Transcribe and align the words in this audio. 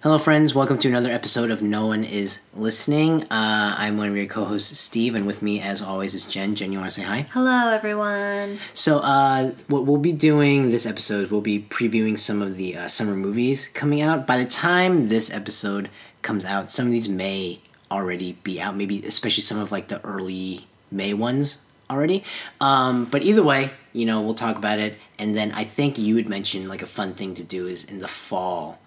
Hello, 0.00 0.16
friends. 0.16 0.54
Welcome 0.54 0.78
to 0.78 0.88
another 0.88 1.10
episode 1.10 1.50
of 1.50 1.60
No 1.60 1.88
One 1.88 2.04
Is 2.04 2.38
Listening. 2.54 3.24
Uh, 3.24 3.74
I'm 3.76 3.96
one 3.98 4.06
of 4.06 4.16
your 4.16 4.26
co 4.26 4.44
hosts, 4.44 4.78
Steve, 4.78 5.16
and 5.16 5.26
with 5.26 5.42
me, 5.42 5.60
as 5.60 5.82
always, 5.82 6.14
is 6.14 6.24
Jen. 6.24 6.54
Jen, 6.54 6.70
you 6.70 6.78
want 6.78 6.92
to 6.92 7.00
say 7.00 7.04
hi? 7.04 7.22
Hello, 7.32 7.70
everyone. 7.70 8.60
So, 8.74 8.98
uh, 8.98 9.54
what 9.66 9.86
we'll 9.86 9.96
be 9.96 10.12
doing 10.12 10.70
this 10.70 10.86
episode, 10.86 11.32
we'll 11.32 11.40
be 11.40 11.58
previewing 11.58 12.16
some 12.16 12.40
of 12.40 12.54
the 12.54 12.76
uh, 12.76 12.86
summer 12.86 13.16
movies 13.16 13.70
coming 13.74 14.00
out. 14.00 14.24
By 14.24 14.36
the 14.36 14.48
time 14.48 15.08
this 15.08 15.34
episode 15.34 15.90
comes 16.22 16.44
out, 16.44 16.70
some 16.70 16.86
of 16.86 16.92
these 16.92 17.08
may 17.08 17.58
already 17.90 18.34
be 18.44 18.60
out, 18.60 18.76
maybe 18.76 19.04
especially 19.04 19.42
some 19.42 19.58
of 19.58 19.72
like 19.72 19.88
the 19.88 20.00
early 20.04 20.68
May 20.92 21.12
ones 21.12 21.56
already. 21.90 22.22
Um, 22.60 23.06
but 23.06 23.22
either 23.22 23.42
way, 23.42 23.72
you 23.92 24.06
know, 24.06 24.20
we'll 24.20 24.34
talk 24.34 24.58
about 24.58 24.78
it. 24.78 24.96
And 25.18 25.36
then 25.36 25.50
I 25.50 25.64
think 25.64 25.98
you 25.98 26.14
had 26.14 26.28
mentioned 26.28 26.68
like 26.68 26.82
a 26.82 26.86
fun 26.86 27.14
thing 27.14 27.34
to 27.34 27.42
do 27.42 27.66
is 27.66 27.82
in 27.82 27.98
the 27.98 28.06
fall 28.06 28.78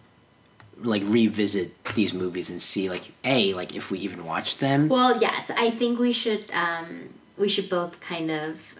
like 0.84 1.04
revisit 1.06 1.84
these 1.96 2.14
movies 2.14 2.50
and 2.50 2.62
see 2.62 2.90
like 2.90 3.12
a 3.24 3.54
like 3.54 3.76
if 3.76 3.92
we 3.92 4.00
even 4.00 4.26
watched 4.26 4.60
them. 4.60 4.90
Well, 4.90 5.18
yes, 5.22 5.52
I 5.56 5.70
think 5.72 6.00
we 6.00 6.12
should 6.12 6.46
um, 6.54 7.10
we 7.38 7.50
should 7.50 7.70
both 7.70 8.00
kind 8.00 8.32
of 8.32 8.76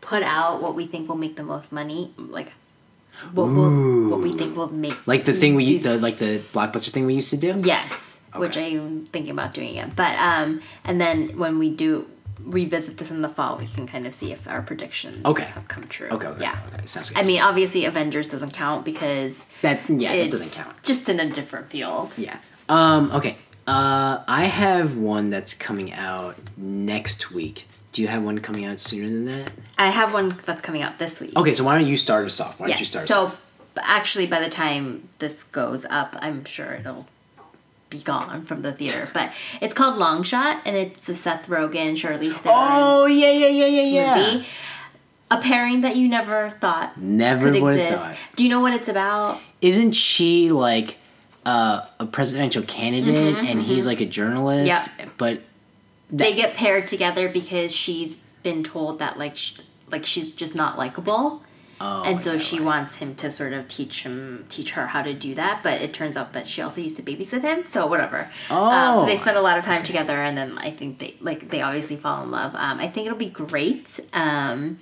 put 0.00 0.22
out 0.22 0.60
what 0.62 0.74
we 0.74 0.84
think 0.84 1.08
will 1.08 1.16
make 1.16 1.36
the 1.36 1.44
most 1.44 1.72
money, 1.72 2.12
like 2.16 2.52
what 3.32 3.44
will, 3.46 4.10
what 4.10 4.20
we 4.20 4.32
think 4.32 4.56
will 4.56 4.72
make 4.72 5.06
like 5.06 5.24
the 5.24 5.32
thing 5.32 5.54
we 5.54 5.64
do- 5.64 5.78
the 5.78 5.98
like 5.98 6.18
the 6.18 6.38
blockbuster 6.52 6.90
thing 6.90 7.06
we 7.06 7.14
used 7.14 7.30
to 7.30 7.36
do? 7.36 7.60
Yes, 7.64 8.18
which 8.36 8.56
I'm 8.56 9.04
thinking 9.06 9.30
about 9.32 9.54
doing 9.54 9.76
it. 9.76 9.94
But 9.94 10.18
um, 10.18 10.60
and 10.84 11.00
then 11.00 11.38
when 11.38 11.58
we 11.58 11.70
do 11.70 12.06
revisit 12.44 12.96
this 12.96 13.10
in 13.10 13.22
the 13.22 13.28
fall, 13.28 13.56
we 13.58 13.66
can 13.66 13.86
kind 13.86 14.06
of 14.06 14.14
see 14.14 14.32
if 14.32 14.46
our 14.48 14.62
predictions 14.62 15.24
Okay. 15.24 15.44
have 15.44 15.68
come 15.68 15.84
true. 15.84 16.08
okay, 16.10 16.26
okay 16.26 16.42
yeah. 16.42 16.58
okay, 16.74 16.86
sounds 16.86 17.10
good 17.10 17.18
I 17.18 17.22
mean, 17.22 17.40
obviously, 17.40 17.84
Avengers 17.84 18.28
doesn't 18.28 18.52
count 18.52 18.84
because 18.84 19.44
that 19.62 19.80
yeah 19.88 20.12
it 20.12 20.30
doesn't 20.30 20.52
count 20.52 20.82
just 20.82 21.08
in 21.08 21.20
a 21.20 21.28
different 21.30 21.70
field. 21.70 22.12
yeah 22.16 22.38
um 22.68 23.10
okay 23.12 23.36
uh 23.66 24.22
i 24.26 24.44
have 24.44 24.96
one 24.96 25.30
that's 25.30 25.54
coming 25.54 25.92
out 25.92 26.34
next 26.56 27.30
week 27.30 27.66
do 27.92 28.02
you 28.02 28.08
have 28.08 28.22
one 28.22 28.38
coming 28.40 28.64
out 28.64 28.80
sooner 28.80 29.08
than 29.08 29.24
that 29.26 29.50
I 29.78 29.90
have 29.90 30.12
one 30.12 30.36
that's 30.46 30.62
coming 30.62 30.82
out 30.82 30.98
this 30.98 31.20
week. 31.20 31.36
okay 31.36 31.54
so 31.54 31.64
why 31.64 31.78
don't 31.78 31.86
you 31.88 31.96
start 31.96 32.24
us 32.26 32.40
off 32.40 32.58
why 32.58 32.68
don't 32.68 32.78
you 32.80 32.86
start 32.86 33.06
So 33.08 33.32
actually, 33.78 34.26
by 34.26 34.38
the 34.40 34.48
time 34.50 35.08
this 35.18 35.42
goes 35.44 35.84
up, 35.86 36.14
I'm 36.20 36.44
sure 36.44 36.72
it'll 36.74 37.06
be 37.92 38.02
gone 38.02 38.44
from 38.44 38.62
the 38.62 38.72
theater. 38.72 39.08
But 39.12 39.32
it's 39.60 39.74
called 39.74 39.98
Long 39.98 40.22
Shot, 40.22 40.62
and 40.64 40.76
it's 40.76 41.06
the 41.06 41.14
Seth 41.14 41.46
Rogen, 41.46 41.92
Charlize 41.92 42.34
Theron 42.34 42.56
oh 42.58 43.06
yeah 43.06 43.30
yeah 43.30 43.48
yeah 43.48 43.66
yeah 43.66 43.82
yeah 43.82 44.32
movie. 44.32 44.46
A 45.30 45.38
pairing 45.38 45.80
that 45.82 45.96
you 45.96 46.08
never 46.08 46.50
thought 46.60 46.98
never 46.98 47.52
could 47.52 47.62
would 47.62 47.78
have 47.78 47.90
exist. 47.92 48.02
thought 48.04 48.16
Do 48.36 48.44
you 48.44 48.50
know 48.50 48.60
what 48.60 48.72
it's 48.74 48.88
about? 48.88 49.40
isn't 49.60 49.92
she 49.92 50.50
like 50.50 50.96
uh, 51.46 51.86
a 52.00 52.06
presidential 52.06 52.62
candidate 52.64 53.36
and 53.48 53.62
he's 53.62 53.86
like 53.86 54.00
a 54.00 54.06
journalist 54.06 54.90
Mm-hmm, 54.90 55.00
Yeah. 55.00 55.08
but 55.18 55.42
They 56.10 56.34
get 56.34 56.54
paired 56.54 56.86
together 56.86 57.28
because 57.28 57.72
she's 57.74 58.16
been 58.42 58.62
told 58.64 58.98
that 58.98 59.18
like 59.18 59.36
sh- 59.36 59.58
like 59.90 60.04
she's 60.04 60.30
just 60.34 60.54
not 60.54 60.76
likable. 60.78 61.42
Oh, 61.84 62.02
and 62.06 62.20
so 62.20 62.38
she 62.38 62.56
right? 62.58 62.64
wants 62.70 62.94
him 62.96 63.14
to 63.16 63.30
sort 63.30 63.52
of 63.52 63.66
teach 63.68 64.04
him 64.04 64.44
teach 64.48 64.70
her 64.76 64.86
how 64.88 65.02
to 65.02 65.12
do 65.26 65.34
that 65.34 65.60
but 65.62 65.82
it 65.82 65.92
turns 65.92 66.16
out 66.16 66.32
that 66.32 66.46
she 66.48 66.62
also 66.62 66.80
used 66.80 66.96
to 66.96 67.02
babysit 67.02 67.42
him 67.42 67.64
so 67.64 67.86
whatever 67.86 68.20
um, 68.50 68.96
so 68.96 69.04
they 69.06 69.12
Oh, 69.12 69.22
spend 69.24 69.36
a 69.36 69.42
lot 69.48 69.58
of 69.58 69.64
time 69.64 69.82
together 69.82 70.16
and 70.26 70.34
then 70.38 70.50
i 70.58 70.70
think 70.70 70.98
they 71.00 71.14
like 71.20 71.50
they 71.50 71.60
obviously 71.62 71.96
fall 71.96 72.22
in 72.22 72.30
love 72.30 72.54
um, 72.54 72.78
i 72.80 72.88
think 72.88 73.06
it'll 73.06 73.18
be 73.28 73.34
great 73.44 74.00
um, 74.12 74.78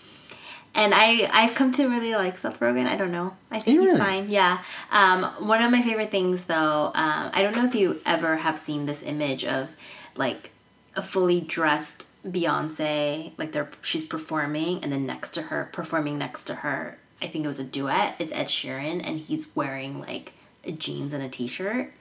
and 0.73 0.95
I, 0.95 1.29
I've 1.33 1.55
come 1.57 1.73
to 1.73 1.89
really 1.89 2.15
like 2.15 2.39
Seth 2.39 2.61
Rogen. 2.61 2.87
I 2.87 2.95
don't 2.97 3.11
know. 3.11 3.37
I 3.51 3.59
think 3.59 3.81
he's 3.81 3.99
fine. 3.99 4.31
Yeah. 4.31 4.63
Um, 4.93 5.25
one 5.49 5.61
of 5.61 5.73
my 5.73 5.83
favorite 5.83 6.13
things, 6.13 6.45
though, 6.45 6.93
um, 6.95 7.31
I 7.35 7.43
don't 7.43 7.57
know 7.57 7.65
if 7.65 7.75
you 7.75 8.01
ever 8.07 8.37
have 8.37 8.57
seen 8.57 8.87
this 8.87 9.03
image 9.03 9.45
of 9.45 9.75
like 10.15 10.53
a 10.95 11.03
fully 11.03 11.41
dressed 11.41 12.07
Beyonce, 12.27 13.33
like 13.39 13.53
they're 13.53 13.71
she's 13.83 14.05
performing, 14.05 14.83
and 14.83 14.93
then 14.93 15.07
next 15.07 15.33
to 15.33 15.43
her, 15.43 15.71
performing 15.73 16.19
next 16.19 16.45
to 16.45 16.57
her, 16.57 16.99
I 17.23 17.27
think 17.27 17.45
it 17.45 17.49
was 17.49 17.61
a 17.61 17.65
duet, 17.65 18.17
is 18.19 18.33
Ed 18.33 18.47
Sheeran, 18.47 19.07
and 19.07 19.21
he's 19.21 19.55
wearing 19.55 20.01
like 20.01 20.35
jeans 20.79 21.13
and 21.13 21.23
a 21.23 21.29
t-shirt, 21.29 21.93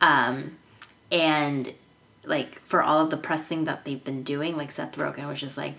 um, 0.00 0.56
and 1.10 1.72
like 2.24 2.60
for 2.60 2.82
all 2.82 3.00
of 3.00 3.10
the 3.10 3.16
press 3.16 3.44
thing 3.44 3.64
that 3.64 3.84
they've 3.84 4.02
been 4.02 4.22
doing, 4.22 4.56
like 4.56 4.70
Seth 4.70 4.96
Rogen 4.96 5.28
was 5.28 5.40
just 5.40 5.56
like, 5.56 5.74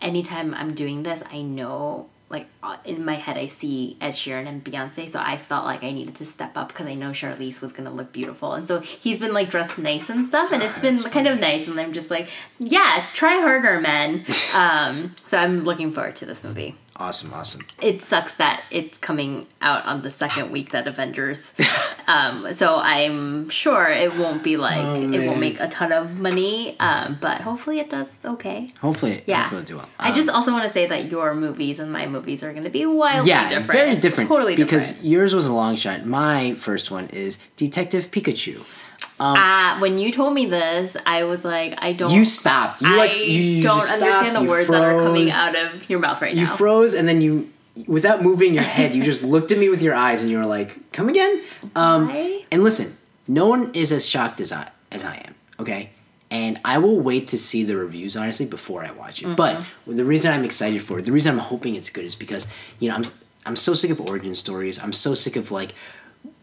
anytime 0.00 0.54
I'm 0.54 0.74
doing 0.74 1.02
this, 1.02 1.22
I 1.30 1.42
know 1.42 2.08
like 2.30 2.46
uh, 2.62 2.76
in 2.84 3.04
my 3.04 3.14
head 3.14 3.36
I 3.36 3.48
see 3.48 3.96
Ed 4.00 4.12
Sheeran 4.12 4.46
and 4.46 4.64
Beyonce, 4.64 5.08
so 5.08 5.20
I 5.20 5.36
felt 5.36 5.64
like 5.64 5.82
I 5.82 5.90
needed 5.90 6.14
to 6.16 6.24
step 6.26 6.56
up 6.56 6.68
because 6.68 6.86
I 6.86 6.94
know 6.94 7.10
Charlize 7.10 7.60
was 7.60 7.72
gonna 7.72 7.92
look 7.92 8.12
beautiful, 8.12 8.52
and 8.54 8.66
so 8.66 8.78
he's 8.80 9.18
been 9.18 9.34
like 9.34 9.50
dressed 9.50 9.78
nice 9.78 10.08
and 10.08 10.24
stuff, 10.24 10.52
and 10.52 10.62
it's 10.62 10.78
been 10.78 10.96
that's 10.96 11.08
kind 11.08 11.26
of 11.26 11.40
nice, 11.40 11.66
and 11.66 11.78
I'm 11.78 11.92
just 11.92 12.10
like, 12.10 12.28
yes, 12.58 13.12
try 13.12 13.40
harder, 13.40 13.80
men. 13.80 14.24
um, 14.54 15.14
so 15.16 15.36
I'm 15.36 15.64
looking 15.64 15.92
forward 15.92 16.16
to 16.16 16.26
this 16.26 16.44
movie. 16.44 16.76
Awesome 17.00 17.32
awesome 17.34 17.62
It 17.82 18.02
sucks 18.02 18.34
that 18.34 18.62
it's 18.70 18.98
coming 18.98 19.46
out 19.62 19.84
on 19.86 20.02
the 20.02 20.10
second 20.10 20.50
week 20.52 20.70
that 20.72 20.86
Avengers, 20.86 21.52
um, 22.06 22.52
so 22.52 22.78
I'm 22.80 23.48
sure 23.48 23.88
it 23.88 24.16
won't 24.16 24.42
be 24.42 24.56
like 24.56 24.78
Oh, 24.84 24.94
it 25.12 25.26
won't 25.26 25.40
make 25.40 25.58
a 25.60 25.68
ton 25.68 25.92
of 25.92 26.18
money, 26.18 26.78
um, 26.78 27.18
but 27.20 27.40
hopefully 27.40 27.78
it 27.80 27.90
does 27.90 28.12
okay. 28.24 28.68
hopefully 28.80 29.22
Yeah. 29.26 29.42
hopefully 29.42 29.62
it'll 29.62 29.68
do 29.68 29.76
well 29.78 29.88
I 29.98 30.08
Um, 30.08 30.14
just 30.14 30.28
also 30.28 30.52
want 30.52 30.64
to 30.64 30.72
say 30.72 30.86
that 30.86 31.10
your 31.10 31.34
movies 31.34 31.78
and 31.80 31.92
my 31.92 32.06
movies 32.06 32.42
are 32.44 32.52
going 32.52 32.64
to 32.64 32.70
be 32.70 32.84
wildly 32.86 33.30
yeah, 33.30 33.48
different. 33.48 33.72
very 33.72 33.96
different. 33.96 34.28
Totally 34.28 34.54
different. 34.56 34.88
because 34.88 35.02
yours 35.04 35.34
was 35.34 35.46
a 35.46 35.52
long 35.52 35.76
shot. 35.76 36.04
My 36.06 36.54
first 36.54 36.90
one 36.90 37.06
is 37.08 37.38
Detective 37.56 38.10
Pikachu. 38.10 38.62
Uh, 39.20 39.78
when 39.80 39.98
you 39.98 40.12
told 40.12 40.32
me 40.34 40.46
this, 40.46 40.96
I 41.04 41.24
was 41.24 41.44
like, 41.44 41.74
I 41.78 41.92
don't. 41.92 42.10
You 42.10 42.24
stopped. 42.24 42.80
You 42.80 42.88
I 42.88 42.96
like 42.96 43.26
you, 43.26 43.34
you 43.34 43.62
don't 43.62 43.80
just 43.80 43.92
understand 43.92 44.34
the 44.36 44.50
words 44.50 44.68
that 44.68 44.80
are 44.80 45.02
coming 45.02 45.30
out 45.30 45.54
of 45.56 45.88
your 45.90 45.98
mouth 45.98 46.22
right 46.22 46.32
You 46.32 46.44
now. 46.44 46.50
You 46.50 46.56
froze, 46.56 46.94
and 46.94 47.06
then 47.06 47.20
you, 47.20 47.52
without 47.86 48.22
moving 48.22 48.54
your 48.54 48.62
head, 48.62 48.94
you 48.94 49.02
just 49.02 49.22
looked 49.34 49.52
at 49.52 49.58
me 49.58 49.68
with 49.68 49.82
your 49.82 49.94
eyes, 49.94 50.22
and 50.22 50.30
you 50.30 50.38
were 50.38 50.46
like, 50.46 50.92
"Come 50.92 51.08
again." 51.08 51.42
Um, 51.76 52.08
Why? 52.08 52.44
and 52.50 52.64
listen, 52.64 52.96
no 53.28 53.46
one 53.46 53.70
is 53.74 53.92
as 53.92 54.08
shocked 54.08 54.40
as 54.40 54.52
I 54.52 54.70
as 54.90 55.04
I 55.04 55.16
am. 55.16 55.34
Okay. 55.58 55.90
And 56.32 56.60
I 56.64 56.78
will 56.78 57.00
wait 57.00 57.26
to 57.28 57.38
see 57.38 57.64
the 57.64 57.76
reviews 57.76 58.16
honestly 58.16 58.46
before 58.46 58.84
I 58.84 58.92
watch 58.92 59.20
it. 59.20 59.26
Mm-hmm. 59.26 59.34
But 59.34 59.64
the 59.86 60.04
reason 60.04 60.30
I'm 60.30 60.44
excited 60.44 60.80
for 60.80 61.00
it, 61.00 61.04
the 61.04 61.10
reason 61.10 61.32
I'm 61.32 61.40
hoping 61.40 61.74
it's 61.74 61.90
good 61.90 62.04
is 62.04 62.14
because 62.14 62.46
you 62.78 62.88
know 62.88 62.94
I'm 62.94 63.04
I'm 63.46 63.56
so 63.56 63.74
sick 63.74 63.90
of 63.90 64.00
origin 64.00 64.34
stories. 64.34 64.78
I'm 64.78 64.92
so 64.92 65.14
sick 65.14 65.36
of 65.36 65.50
like 65.50 65.74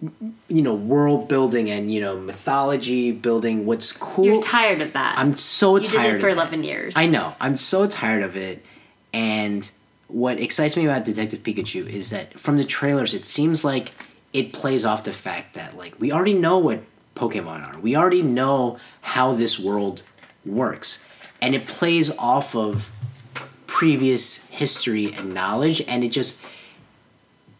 you 0.01 0.61
know 0.61 0.75
world 0.75 1.27
building 1.27 1.69
and 1.69 1.91
you 1.91 1.99
know 1.99 2.19
mythology 2.19 3.11
building. 3.11 3.65
What's 3.65 3.91
cool? 3.91 4.25
You're 4.25 4.43
tired 4.43 4.81
of 4.81 4.93
that. 4.93 5.17
I'm 5.17 5.35
so 5.37 5.77
you 5.77 5.83
did 5.83 5.93
tired 5.93 6.15
it 6.15 6.21
for 6.21 6.29
of 6.29 6.35
that. 6.35 6.41
11 6.43 6.63
years. 6.63 6.95
I 6.95 7.07
know. 7.07 7.35
I'm 7.39 7.57
so 7.57 7.87
tired 7.87 8.23
of 8.23 8.37
it. 8.37 8.65
And 9.13 9.69
what 10.07 10.39
excites 10.39 10.77
me 10.77 10.85
about 10.85 11.05
Detective 11.05 11.41
Pikachu 11.41 11.87
is 11.87 12.11
that 12.11 12.39
from 12.39 12.57
the 12.57 12.63
trailers, 12.63 13.13
it 13.13 13.25
seems 13.25 13.65
like 13.65 13.91
it 14.33 14.53
plays 14.53 14.85
off 14.85 15.03
the 15.03 15.13
fact 15.13 15.55
that 15.55 15.75
like 15.75 15.99
we 15.99 16.11
already 16.11 16.33
know 16.33 16.59
what 16.59 16.83
Pokemon 17.15 17.73
are. 17.73 17.79
We 17.79 17.95
already 17.95 18.21
know 18.21 18.77
how 19.01 19.33
this 19.33 19.59
world 19.59 20.03
works, 20.45 21.03
and 21.41 21.55
it 21.55 21.67
plays 21.67 22.11
off 22.17 22.55
of 22.55 22.91
previous 23.65 24.49
history 24.49 25.13
and 25.13 25.33
knowledge, 25.33 25.81
and 25.87 26.03
it 26.03 26.09
just 26.09 26.37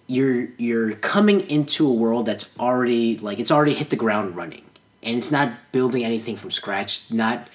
you're 0.07 0.47
you're 0.57 0.93
coming 0.95 1.41
into 1.49 1.87
a 1.87 1.93
world 1.93 2.25
that's 2.25 2.57
already 2.59 3.17
like 3.17 3.39
it's 3.39 3.51
already 3.51 3.73
hit 3.73 3.89
the 3.89 3.95
ground 3.95 4.35
running. 4.35 4.63
And 5.03 5.17
it's 5.17 5.31
not 5.31 5.53
building 5.71 6.03
anything 6.03 6.37
from 6.37 6.51
scratch 6.51 7.11
not 7.11 7.47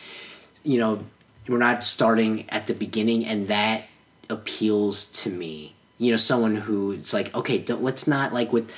you 0.62 0.78
know 0.78 1.04
we're 1.48 1.58
not 1.58 1.82
starting 1.82 2.48
at 2.50 2.66
the 2.66 2.74
beginning. 2.74 3.24
And 3.26 3.48
that 3.48 3.84
appeals 4.30 5.06
to 5.22 5.30
me. 5.30 5.74
You 5.98 6.10
know 6.10 6.16
someone 6.16 6.56
who 6.56 6.92
it's 6.92 7.12
like 7.12 7.34
okay 7.34 7.58
don't, 7.58 7.82
let's 7.82 8.06
not 8.06 8.32
like 8.32 8.52
with 8.52 8.72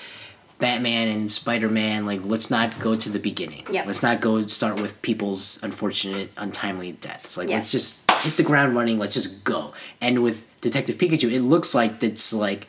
batman 0.60 1.08
and 1.08 1.30
spider-man 1.30 2.06
like 2.06 2.20
let's 2.24 2.48
not 2.50 2.78
go 2.78 2.94
to 2.94 3.08
the 3.10 3.18
beginning. 3.18 3.64
Yep. 3.70 3.86
let's 3.86 4.02
not 4.04 4.20
go 4.20 4.46
start 4.46 4.80
with 4.80 5.02
people's 5.02 5.58
unfortunate 5.62 6.30
untimely 6.36 6.92
deaths. 6.92 7.36
Like 7.36 7.48
Yeah. 7.48 7.56
let's 7.56 7.72
just 7.72 8.08
hit 8.22 8.36
the 8.36 8.44
ground 8.44 8.76
running. 8.76 8.98
Let's 8.98 9.14
just 9.14 9.42
go. 9.44 9.74
And 10.00 10.22
with 10.22 10.46
detective 10.60 10.96
pikachu 10.96 11.32
it 11.32 11.40
looks 11.42 11.74
like 11.74 12.00
it's 12.02 12.32
like 12.32 12.68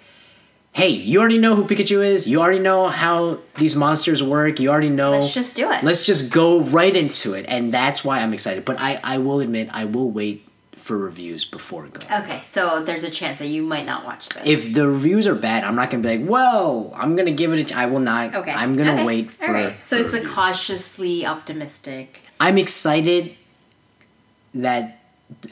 hey, 0.75 0.89
you 0.89 1.19
already 1.21 1.37
know 1.37 1.55
who 1.55 1.63
Pikachu 1.65 2.05
is. 2.05 2.27
You 2.27 2.41
already 2.41 2.59
know 2.59 2.89
how 2.89 3.39
these 3.57 3.75
monsters 3.77 4.21
work. 4.21 4.59
You 4.59 4.69
already 4.69 4.89
know. 4.89 5.11
Let's 5.11 5.33
just 5.33 5.55
do 5.55 5.71
it. 5.71 5.83
Let's 5.83 6.05
just 6.05 6.31
go 6.31 6.59
right 6.61 6.93
into 6.95 7.33
it, 7.33 7.45
and 7.47 7.73
that's 7.73 8.03
why 8.03 8.19
I'm 8.19 8.33
excited. 8.33 8.65
But 8.65 8.77
I, 8.79 8.99
I 9.03 9.17
will 9.19 9.39
admit, 9.39 9.69
I 9.71 9.85
will 9.85 10.11
wait 10.11 10.41
for 10.75 10.97
reviews 10.97 11.45
before 11.45 11.87
going. 11.87 12.05
okay, 12.23 12.43
so 12.51 12.83
there's 12.83 13.03
a 13.03 13.09
chance 13.09 13.39
that 13.39 13.47
you 13.47 13.63
might 13.63 13.85
not 13.87 14.05
watch 14.05 14.29
this. 14.29 14.43
If 14.45 14.73
the 14.73 14.87
reviews 14.87 15.25
are 15.25 15.33
bad, 15.33 15.63
I'm 15.63 15.75
not 15.75 15.89
gonna 15.89 16.03
be 16.03 16.17
like, 16.19 16.29
well, 16.29 16.91
I'm 16.95 17.15
gonna 17.15 17.31
give 17.31 17.51
it 17.53 17.59
a. 17.59 17.63
ch- 17.63 17.73
I 17.75 17.85
will 17.87 18.01
not. 18.01 18.35
okay. 18.35 18.51
I'm 18.51 18.75
gonna 18.75 18.93
Okay. 18.95 19.05
wait 19.05 19.31
for. 19.31 19.47
All 19.47 19.53
right. 19.53 19.77
So 19.83 19.97
for 19.97 20.03
it's 20.03 20.13
a 20.13 20.21
cautiously 20.23 21.25
optimistic. 21.25 22.21
I'm 22.39 22.57
excited 22.59 23.33
that 24.53 24.99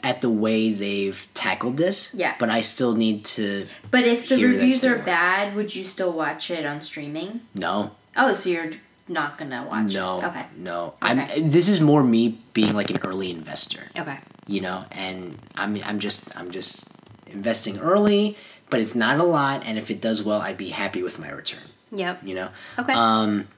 at 0.02 0.20
the 0.20 0.30
way 0.30 0.72
they've 0.72 1.26
tackled 1.34 1.76
this. 1.76 2.12
Yeah. 2.14 2.34
But 2.38 2.48
I 2.50 2.60
still 2.60 2.94
need 2.94 3.24
to 3.36 3.66
But 3.90 4.04
if 4.04 4.28
the 4.28 4.42
reviews 4.44 4.84
are 4.84 4.98
bad, 4.98 5.54
would 5.56 5.74
you 5.74 5.84
still 5.84 6.12
watch 6.12 6.50
it 6.50 6.64
on 6.66 6.80
streaming? 6.80 7.40
no. 7.54 7.92
Oh, 8.16 8.32
so 8.34 8.48
you're 8.48 8.70
not 9.08 9.36
gonna 9.38 9.66
watch 9.68 9.92
No. 9.92 10.20
it? 10.20 10.24
Okay. 10.26 10.46
No. 10.56 10.94
Okay. 11.02 11.26
I'm 11.36 11.50
this 11.50 11.68
is 11.68 11.80
more 11.80 12.02
me 12.04 12.38
being 12.52 12.74
like 12.74 12.90
an 12.90 12.98
early 13.02 13.30
investor. 13.30 13.88
Okay. 13.98 14.18
you 14.46 14.60
know 14.60 14.84
and 14.92 15.38
i'm 15.56 15.80
i'm 15.84 15.98
just 15.98 16.36
i'm 16.38 16.50
just 16.50 16.84
investing 17.26 17.78
early 17.78 18.36
but 18.70 18.78
it's 18.78 18.94
not 18.94 19.18
a 19.18 19.22
lot 19.24 19.62
and 19.66 19.78
if 19.78 19.90
it 19.90 19.98
does 20.02 20.22
well 20.22 20.42
i'd 20.42 20.58
be 20.58 20.68
happy 20.68 21.02
with 21.02 21.18
my 21.18 21.30
return 21.30 21.62
Yep. 21.92 22.24
you 22.24 22.34
know 22.34 22.48
Okay. 22.78 22.92
um 22.92 23.48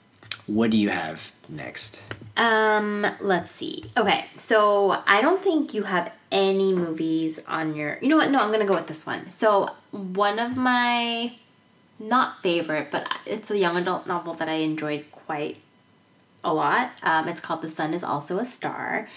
what 0.46 0.70
do 0.70 0.76
you 0.78 0.90
have 0.90 1.32
next 1.48 2.02
Um, 2.36 3.06
let's 3.20 3.50
see. 3.50 3.84
Okay, 3.96 4.26
so 4.36 5.02
I 5.06 5.20
don't 5.22 5.42
think 5.42 5.72
you 5.72 5.84
have 5.84 6.12
any 6.30 6.72
movies 6.74 7.42
on 7.46 7.74
your. 7.74 7.98
You 8.02 8.08
know 8.08 8.16
what? 8.16 8.30
No, 8.30 8.40
I'm 8.40 8.50
gonna 8.50 8.66
go 8.66 8.74
with 8.74 8.88
this 8.88 9.06
one. 9.06 9.30
So 9.30 9.70
one 9.90 10.38
of 10.38 10.56
my 10.56 11.36
not 11.98 12.42
favorite, 12.42 12.90
but 12.90 13.06
it's 13.24 13.50
a 13.50 13.58
young 13.58 13.76
adult 13.76 14.06
novel 14.06 14.34
that 14.34 14.48
I 14.48 14.54
enjoyed 14.54 15.10
quite 15.10 15.58
a 16.44 16.52
lot. 16.52 16.92
Um, 17.02 17.28
it's 17.28 17.40
called 17.40 17.62
The 17.62 17.68
Sun 17.68 17.94
Is 17.94 18.04
Also 18.04 18.38
a 18.38 18.44
Star. 18.44 19.08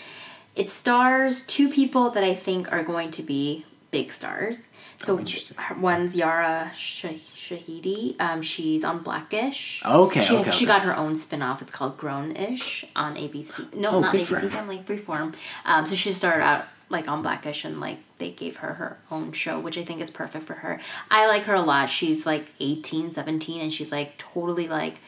It 0.55 0.69
stars 0.69 1.45
two 1.45 1.69
people 1.69 2.09
that 2.11 2.23
I 2.23 2.33
think 2.33 2.71
are 2.71 2.83
going 2.83 3.11
to 3.11 3.23
be 3.23 3.65
big 3.91 4.11
stars. 4.11 4.69
So 4.99 5.19
Oh, 5.19 5.75
one's 5.79 6.15
Yara 6.15 6.71
Shah- 6.75 7.09
Shahidi. 7.35 8.15
Um, 8.19 8.41
she's 8.41 8.83
on 8.83 8.99
Blackish. 8.99 9.81
Okay, 9.85 10.21
She, 10.23 10.35
okay, 10.35 10.51
she 10.51 10.65
okay. 10.65 10.65
got 10.65 10.81
her 10.83 10.95
own 10.95 11.15
spin-off. 11.15 11.61
It's 11.61 11.71
called 11.71 11.97
Grown-ish 11.97 12.85
on 12.95 13.15
ABC. 13.15 13.73
No, 13.73 13.89
Oh, 13.91 13.99
not 14.01 14.13
ABC. 14.13 14.49
Family, 14.51 14.79
Freeform. 14.85 15.33
Um, 15.65 15.85
so 15.85 15.95
she 15.95 16.11
started 16.13 16.43
out 16.43 16.65
like 16.89 17.07
on 17.07 17.21
Blackish 17.21 17.65
and 17.65 17.79
like 17.79 17.99
they 18.17 18.31
gave 18.31 18.57
her 18.57 18.73
her 18.75 18.97
own 19.11 19.31
show, 19.31 19.59
which 19.59 19.77
I 19.77 19.83
think 19.83 20.01
is 20.01 20.09
perfect 20.11 20.45
for 20.45 20.55
her. 20.55 20.79
I 21.11 21.27
like 21.27 21.43
her 21.43 21.53
a 21.53 21.61
lot. 21.61 21.89
She's 21.89 22.25
like 22.25 22.51
18, 22.59 23.11
17 23.11 23.61
and 23.61 23.71
she's 23.73 23.91
like 23.91 24.17
totally 24.17 24.67
like 24.67 24.99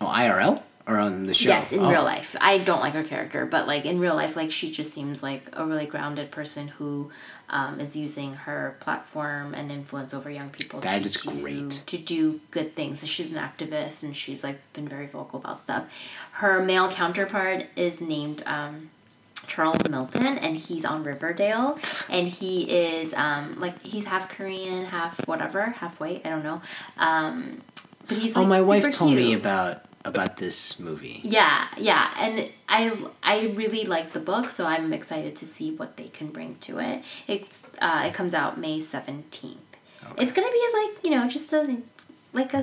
oh 0.00 0.06
irl 0.06 0.62
or 0.86 0.98
on 0.98 1.24
the 1.24 1.34
show 1.34 1.48
Yes, 1.50 1.72
in 1.72 1.80
Oh, 1.80 1.90
real 1.90 2.04
life. 2.04 2.36
I 2.40 2.58
don't 2.58 2.80
like 2.80 2.92
her 2.94 3.02
character, 3.02 3.44
but 3.46 3.66
like 3.66 3.84
in 3.84 3.98
real 3.98 4.14
life, 4.14 4.36
like 4.36 4.50
she 4.52 4.70
just 4.70 4.92
seems 4.92 5.22
like 5.22 5.48
a 5.52 5.66
really 5.66 5.86
grounded 5.86 6.30
person 6.30 6.68
who 6.68 7.10
um, 7.48 7.80
is 7.80 7.96
using 7.96 8.34
her 8.34 8.76
platform 8.80 9.54
and 9.54 9.70
influence 9.70 10.12
over 10.14 10.30
young 10.30 10.50
people. 10.50 10.80
That 10.80 11.00
to 11.00 11.04
is 11.06 11.14
do, 11.14 11.30
great. 11.40 11.70
To 11.86 11.98
do 11.98 12.40
good 12.50 12.74
things. 12.76 13.06
She's 13.06 13.32
an 13.32 13.38
activist 13.38 14.02
and 14.02 14.16
she's 14.16 14.42
like 14.44 14.60
been 14.72 14.88
very 14.88 15.06
vocal 15.06 15.40
about 15.40 15.60
stuff. 15.62 15.84
Her 16.32 16.62
male 16.62 16.88
counterpart 16.90 17.66
is 17.76 18.00
named 18.00 18.42
um, 18.46 18.90
Charles 19.46 19.88
Melton, 19.88 20.38
and 20.38 20.56
he's 20.56 20.84
on 20.84 21.04
Riverdale, 21.04 21.78
and 22.08 22.26
he 22.28 22.62
is 22.62 23.14
um, 23.14 23.58
like 23.60 23.80
he's 23.82 24.06
half 24.06 24.28
Korean, 24.28 24.86
half 24.86 25.26
whatever, 25.28 25.62
half 25.66 26.00
white. 26.00 26.22
I 26.24 26.30
don't 26.30 26.42
know. 26.44 26.60
Um, 26.98 27.62
but 28.08 28.18
he's 28.18 28.36
oh 28.36 28.40
like 28.40 28.48
my 28.48 28.60
wife 28.60 28.92
told 28.94 29.12
me 29.14 29.32
about 29.34 29.82
about 30.12 30.32
this 30.44 30.78
movie 30.86 31.20
Yeah, 31.38 31.66
yeah, 31.90 32.04
and 32.24 32.34
I 32.78 32.80
I 33.34 33.36
really 33.60 33.84
like 33.84 34.08
the 34.12 34.20
book, 34.30 34.46
so 34.56 34.62
I'm 34.74 34.92
excited 35.00 35.34
to 35.42 35.46
see 35.54 35.68
what 35.78 35.90
they 35.98 36.08
can 36.18 36.28
bring 36.36 36.50
to 36.66 36.72
it. 36.88 36.96
It's 37.34 37.58
uh, 37.86 38.02
it 38.08 38.12
comes 38.18 38.32
out 38.40 38.50
May 38.64 38.78
seventeenth. 38.80 39.60
It's 40.22 40.32
gonna 40.36 40.54
be 40.60 40.64
like 40.80 40.92
you 41.04 41.10
know 41.14 41.24
just 41.36 41.52
a 41.52 41.60
like 42.32 42.52
a 42.60 42.62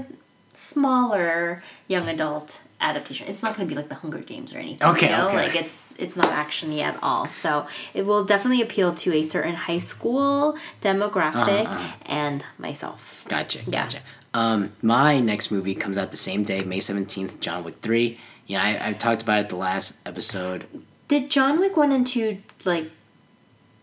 smaller 0.54 1.64
young 1.88 2.08
adult 2.08 2.60
adaptation. 2.80 3.28
It's 3.28 3.42
not 3.44 3.56
gonna 3.56 3.68
be 3.68 3.76
like 3.76 3.90
the 3.90 3.96
Hunger 3.96 4.20
Games 4.20 4.54
or 4.54 4.60
anything. 4.60 4.88
Okay, 4.92 5.10
you 5.10 5.18
know? 5.18 5.28
okay. 5.28 5.36
like 5.48 5.56
it's 5.56 5.94
it's 5.98 6.16
not 6.16 6.28
actiony 6.28 6.82
at 6.82 6.98
all. 7.04 7.28
So 7.30 7.68
it 7.94 8.04
will 8.06 8.24
definitely 8.24 8.62
appeal 8.62 8.94
to 9.04 9.14
a 9.14 9.24
certain 9.24 9.56
high 9.56 9.80
school 9.80 10.58
demographic 10.82 11.66
Uh-huh. 11.66 11.92
and 12.22 12.46
myself. 12.58 13.26
gotcha 13.28 13.60
Yeah. 13.68 13.84
gotcha 13.84 14.00
um 14.34 14.72
my 14.82 15.20
next 15.20 15.52
movie 15.52 15.76
comes 15.76 15.98
out 15.98 16.12
the 16.12 16.18
same 16.18 16.44
day 16.44 16.62
may 16.64 16.80
17th 16.80 17.40
john 17.40 17.64
wick 17.64 17.76
3 17.82 18.20
you 18.48 18.58
know 18.58 18.64
I, 18.64 18.90
I 18.90 18.94
talked 18.94 19.22
about 19.22 19.40
it 19.40 19.50
the 19.50 19.56
last 19.56 19.96
episode 20.08 20.66
Did 21.08 21.30
John 21.30 21.60
Wick 21.60 21.78
one 21.78 21.92
and 21.92 22.06
two 22.08 22.40
like 22.66 22.90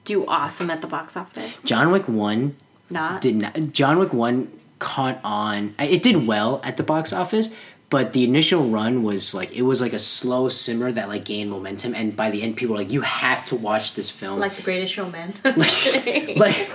do 0.05 0.27
awesome 0.27 0.71
at 0.71 0.81
the 0.81 0.87
box 0.89 1.17
office? 1.17 1.63
john 1.63 1.91
wick 1.91 2.09
1 2.09 2.57
Not. 2.91 3.21
did 3.21 3.37
not 3.37 3.73
John 3.73 3.99
Wick 3.99 4.13
one 4.13 4.51
caught 4.81 5.21
on. 5.23 5.75
It 5.79 6.03
did 6.03 6.27
well 6.27 6.61
at 6.65 6.79
the 6.79 6.83
box 6.83 7.13
office, 7.13 7.51
but 7.91 8.15
the 8.15 8.25
initial 8.25 8.65
run 8.71 9.03
was 9.03 9.35
like 9.35 9.53
it 9.53 9.61
was 9.63 9.81
like 9.83 9.93
a 9.93 9.99
slow 9.99 10.49
simmer 10.49 10.91
that 10.91 11.07
like 11.09 11.25
gained 11.27 11.51
momentum, 11.51 11.95
and 11.95 12.17
by 12.17 12.31
the 12.31 12.43
end, 12.43 12.57
people 12.57 12.73
were 12.75 12.81
like, 12.81 12.91
"You 12.91 13.03
have 13.03 13.45
to 13.47 13.57
watch 13.57 13.93
this 13.95 14.09
film." 14.09 14.41
like 14.41 14.57
the 14.57 14.63
Greatest 14.63 14.95
Showman. 14.95 15.35
like. 16.37 16.71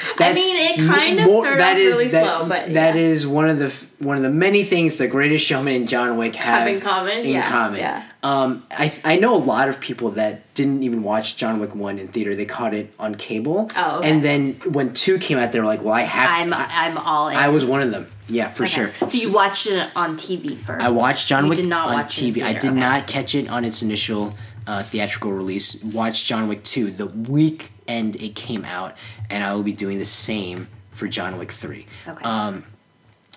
I 0.18 0.32
mean, 0.32 0.56
it 0.56 0.76
kind 0.86 1.20
of 1.20 1.26
more- 1.26 1.42
started 1.44 1.60
that 1.60 1.76
is- 1.78 1.94
really 1.96 2.08
that- 2.08 2.24
slow, 2.24 2.48
but 2.48 2.72
that 2.74 2.94
yeah. 2.94 3.00
is 3.00 3.26
one 3.26 3.48
of 3.48 3.58
the 3.58 3.72
one 3.98 4.16
of 4.18 4.22
the 4.22 4.30
many 4.30 4.62
things 4.62 4.96
the 4.96 5.06
Greatest 5.08 5.44
Showman 5.46 5.74
and 5.74 5.88
John 5.88 6.16
Wick 6.18 6.34
have, 6.36 6.66
Have 6.66 6.68
in 6.68 6.80
common? 6.80 7.18
In 7.18 7.30
Yeah, 7.30 7.48
common, 7.50 7.80
yeah. 7.80 8.04
Um, 8.22 8.64
I 8.70 8.92
I 9.04 9.16
know 9.16 9.34
a 9.34 9.38
lot 9.38 9.68
of 9.68 9.80
people 9.80 10.10
that 10.10 10.52
didn't 10.54 10.82
even 10.82 11.02
watch 11.02 11.36
John 11.36 11.60
Wick 11.60 11.74
one 11.74 11.98
in 11.98 12.08
theater; 12.08 12.34
they 12.34 12.44
caught 12.44 12.74
it 12.74 12.92
on 12.98 13.14
cable. 13.14 13.70
Oh, 13.76 13.98
okay. 13.98 14.10
and 14.10 14.22
then 14.24 14.54
when 14.70 14.92
two 14.92 15.18
came 15.18 15.38
out, 15.38 15.52
they 15.52 15.60
were 15.60 15.66
like, 15.66 15.82
"Well, 15.82 15.94
I 15.94 16.02
have." 16.02 16.28
I'm 16.30 16.52
I, 16.52 16.66
I'm 16.68 16.98
all 16.98 17.28
in. 17.28 17.36
I 17.36 17.48
was 17.48 17.64
one 17.64 17.82
of 17.82 17.90
them. 17.90 18.06
Yeah, 18.28 18.48
for 18.48 18.64
Okay. 18.64 18.72
sure. 18.72 18.90
So 19.08 19.16
you 19.16 19.32
watched 19.32 19.68
it 19.68 19.88
on 19.94 20.16
TV 20.16 20.56
first. 20.56 20.84
I 20.84 20.90
watched 20.90 21.28
John 21.28 21.44
You 21.44 21.50
Wick 21.50 21.58
did 21.58 21.68
not 21.68 21.88
on 21.88 21.94
watch 21.94 22.16
TV. 22.18 22.42
I 22.42 22.52
did 22.54 22.72
okay. 22.72 22.80
not 22.80 23.06
catch 23.06 23.34
it 23.36 23.48
on 23.48 23.64
its 23.64 23.82
initial 23.82 24.34
uh, 24.66 24.82
theatrical 24.82 25.32
release. 25.32 25.82
Watch 25.84 26.26
John 26.26 26.48
Wick 26.48 26.62
2 26.64 26.90
the 26.90 27.06
weekend 27.06 28.16
it 28.16 28.34
came 28.34 28.64
out, 28.64 28.96
and 29.30 29.44
I 29.44 29.54
will 29.54 29.62
be 29.62 29.72
doing 29.72 29.98
the 29.98 30.04
same 30.04 30.68
for 30.90 31.08
John 31.08 31.38
Wick 31.38 31.52
3. 31.52 31.86
Okay. 32.08 32.24
Um, 32.24 32.64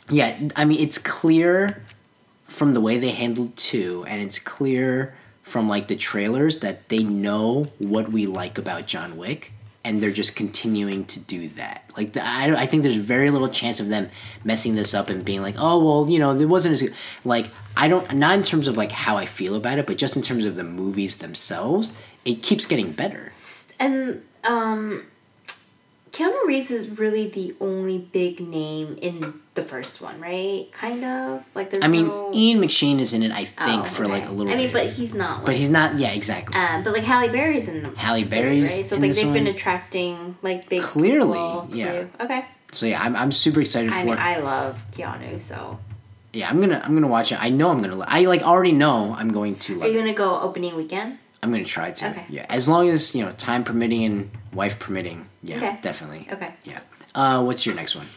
yeah, 0.09 0.49
I 0.55 0.65
mean, 0.65 0.79
it's 0.79 0.97
clear 0.97 1.83
from 2.47 2.73
the 2.73 2.81
way 2.81 2.97
they 2.97 3.11
handled 3.11 3.55
2, 3.57 4.05
and 4.07 4.21
it's 4.21 4.39
clear 4.39 5.15
from 5.43 5.67
like 5.67 5.87
the 5.87 5.95
trailers 5.95 6.59
that 6.59 6.89
they 6.89 7.03
know 7.03 7.67
what 7.79 8.09
we 8.09 8.25
like 8.25 8.57
about 8.57 8.87
John 8.87 9.17
Wick. 9.17 9.51
And 9.89 9.99
they're 9.99 10.11
just 10.11 10.35
continuing 10.35 11.05
to 11.05 11.19
do 11.19 11.49
that. 11.49 11.83
Like 11.97 12.13
the, 12.13 12.23
I, 12.23 12.53
I 12.53 12.65
think 12.67 12.83
there's 12.83 12.95
very 12.95 13.31
little 13.31 13.49
chance 13.49 13.79
of 13.79 13.89
them 13.89 14.09
messing 14.43 14.75
this 14.75 14.93
up 14.93 15.09
and 15.09 15.25
being 15.25 15.41
like, 15.41 15.55
oh 15.57 15.83
well, 15.83 16.09
you 16.09 16.19
know, 16.19 16.35
it 16.35 16.45
wasn't 16.45 16.73
as 16.73 16.81
good. 16.83 16.93
Like 17.25 17.47
I 17.75 17.87
don't, 17.87 18.13
not 18.13 18.37
in 18.37 18.43
terms 18.43 18.67
of 18.67 18.77
like 18.77 18.91
how 18.91 19.17
I 19.17 19.25
feel 19.25 19.55
about 19.55 19.79
it, 19.79 19.87
but 19.87 19.97
just 19.97 20.15
in 20.15 20.21
terms 20.21 20.45
of 20.45 20.53
the 20.55 20.63
movies 20.63 21.17
themselves, 21.17 21.91
it 22.23 22.43
keeps 22.43 22.65
getting 22.67 22.91
better. 22.91 23.31
and 23.79 24.21
um, 24.43 25.05
Keanu 26.11 26.45
Reeves 26.45 26.71
is 26.71 26.99
really 26.99 27.27
the 27.27 27.55
only 27.59 27.97
big 27.97 28.39
name 28.39 28.97
in 29.01 29.41
the 29.61 29.67
first 29.67 30.01
one, 30.01 30.19
right? 30.19 30.67
Kind 30.71 31.03
of 31.03 31.43
like 31.55 31.69
there's. 31.69 31.83
I 31.83 31.87
mean, 31.87 32.07
no... 32.07 32.31
Ian 32.33 32.59
McShane 32.61 32.99
is 32.99 33.13
in 33.13 33.23
it, 33.23 33.31
I 33.31 33.45
think, 33.45 33.81
Oh, 33.83 33.85
for 33.85 34.03
okay. 34.03 34.13
like 34.13 34.27
a 34.27 34.31
little. 34.31 34.51
I 34.51 34.55
mean, 34.55 34.71
bit. 34.71 34.73
but 34.73 34.87
he's 34.93 35.13
not. 35.13 35.37
Like, 35.37 35.45
but 35.47 35.55
he's 35.55 35.69
not. 35.69 35.99
Yeah, 35.99 36.11
exactly. 36.11 36.55
Uh, 36.55 36.81
but 36.83 36.93
like 36.93 37.03
Halle 37.03 37.29
Berry's 37.29 37.67
in 37.67 37.83
the 37.83 37.89
Halle 37.97 38.23
Berry's 38.23 38.75
right? 38.75 38.85
So 38.85 38.95
in 38.95 39.01
like 39.01 39.13
they've 39.13 39.33
been 39.33 39.47
attracting 39.47 40.37
like 40.41 40.69
big 40.69 40.81
Clearly, 40.81 41.77
yeah. 41.77 41.91
To, 41.91 42.23
okay. 42.25 42.45
so 42.71 42.85
yeah, 42.85 43.01
I'm, 43.03 43.15
I'm 43.15 43.31
super 43.31 43.61
excited 43.61 43.91
I 43.91 44.01
for 44.01 44.05
mean, 44.07 44.13
it. 44.15 44.19
I 44.19 44.37
love 44.39 44.83
Keanu, 44.93 45.39
so 45.41 45.79
yeah, 46.33 46.49
I'm 46.49 46.59
gonna 46.59 46.81
I'm 46.83 46.93
gonna 46.93 47.07
watch 47.07 47.31
it. 47.31 47.41
I 47.41 47.49
know 47.49 47.69
I'm 47.69 47.81
gonna. 47.81 48.03
I 48.07 48.21
like 48.25 48.41
already 48.43 48.71
know 48.71 49.13
I'm 49.13 49.29
going 49.31 49.55
to. 49.55 49.81
are 49.81 49.87
you 49.87 49.97
gonna 49.97 50.13
go 50.13 50.39
opening 50.39 50.75
weekend? 50.75 51.17
I'm 51.41 51.51
gonna 51.51 51.63
try 51.65 51.91
to. 51.91 52.09
Okay. 52.09 52.25
Yeah, 52.29 52.45
as 52.49 52.67
long 52.67 52.89
as 52.89 53.15
you 53.15 53.25
know 53.25 53.31
time 53.33 53.63
permitting 53.63 54.03
and 54.03 54.31
wife 54.53 54.79
permitting. 54.79 55.27
Yeah, 55.43 55.57
Okay. 55.57 55.77
definitely. 55.81 56.27
Okay. 56.31 56.53
Yeah. 56.63 56.79
Uh, 57.15 57.43
what's 57.43 57.65
your 57.65 57.75
next 57.75 57.95
one? 57.95 58.07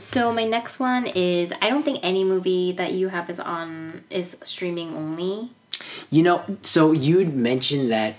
So 0.00 0.32
my 0.32 0.44
next 0.44 0.80
one 0.80 1.06
is 1.06 1.52
I 1.60 1.68
don't 1.68 1.84
think 1.84 2.00
any 2.02 2.24
movie 2.24 2.72
that 2.72 2.92
you 2.92 3.08
have 3.08 3.30
is 3.30 3.38
on 3.38 4.04
is 4.10 4.38
streaming 4.42 4.96
only. 4.96 5.50
You 6.10 6.22
know, 6.22 6.44
so 6.62 6.92
you'd 6.92 7.34
mentioned 7.34 7.90
that 7.90 8.16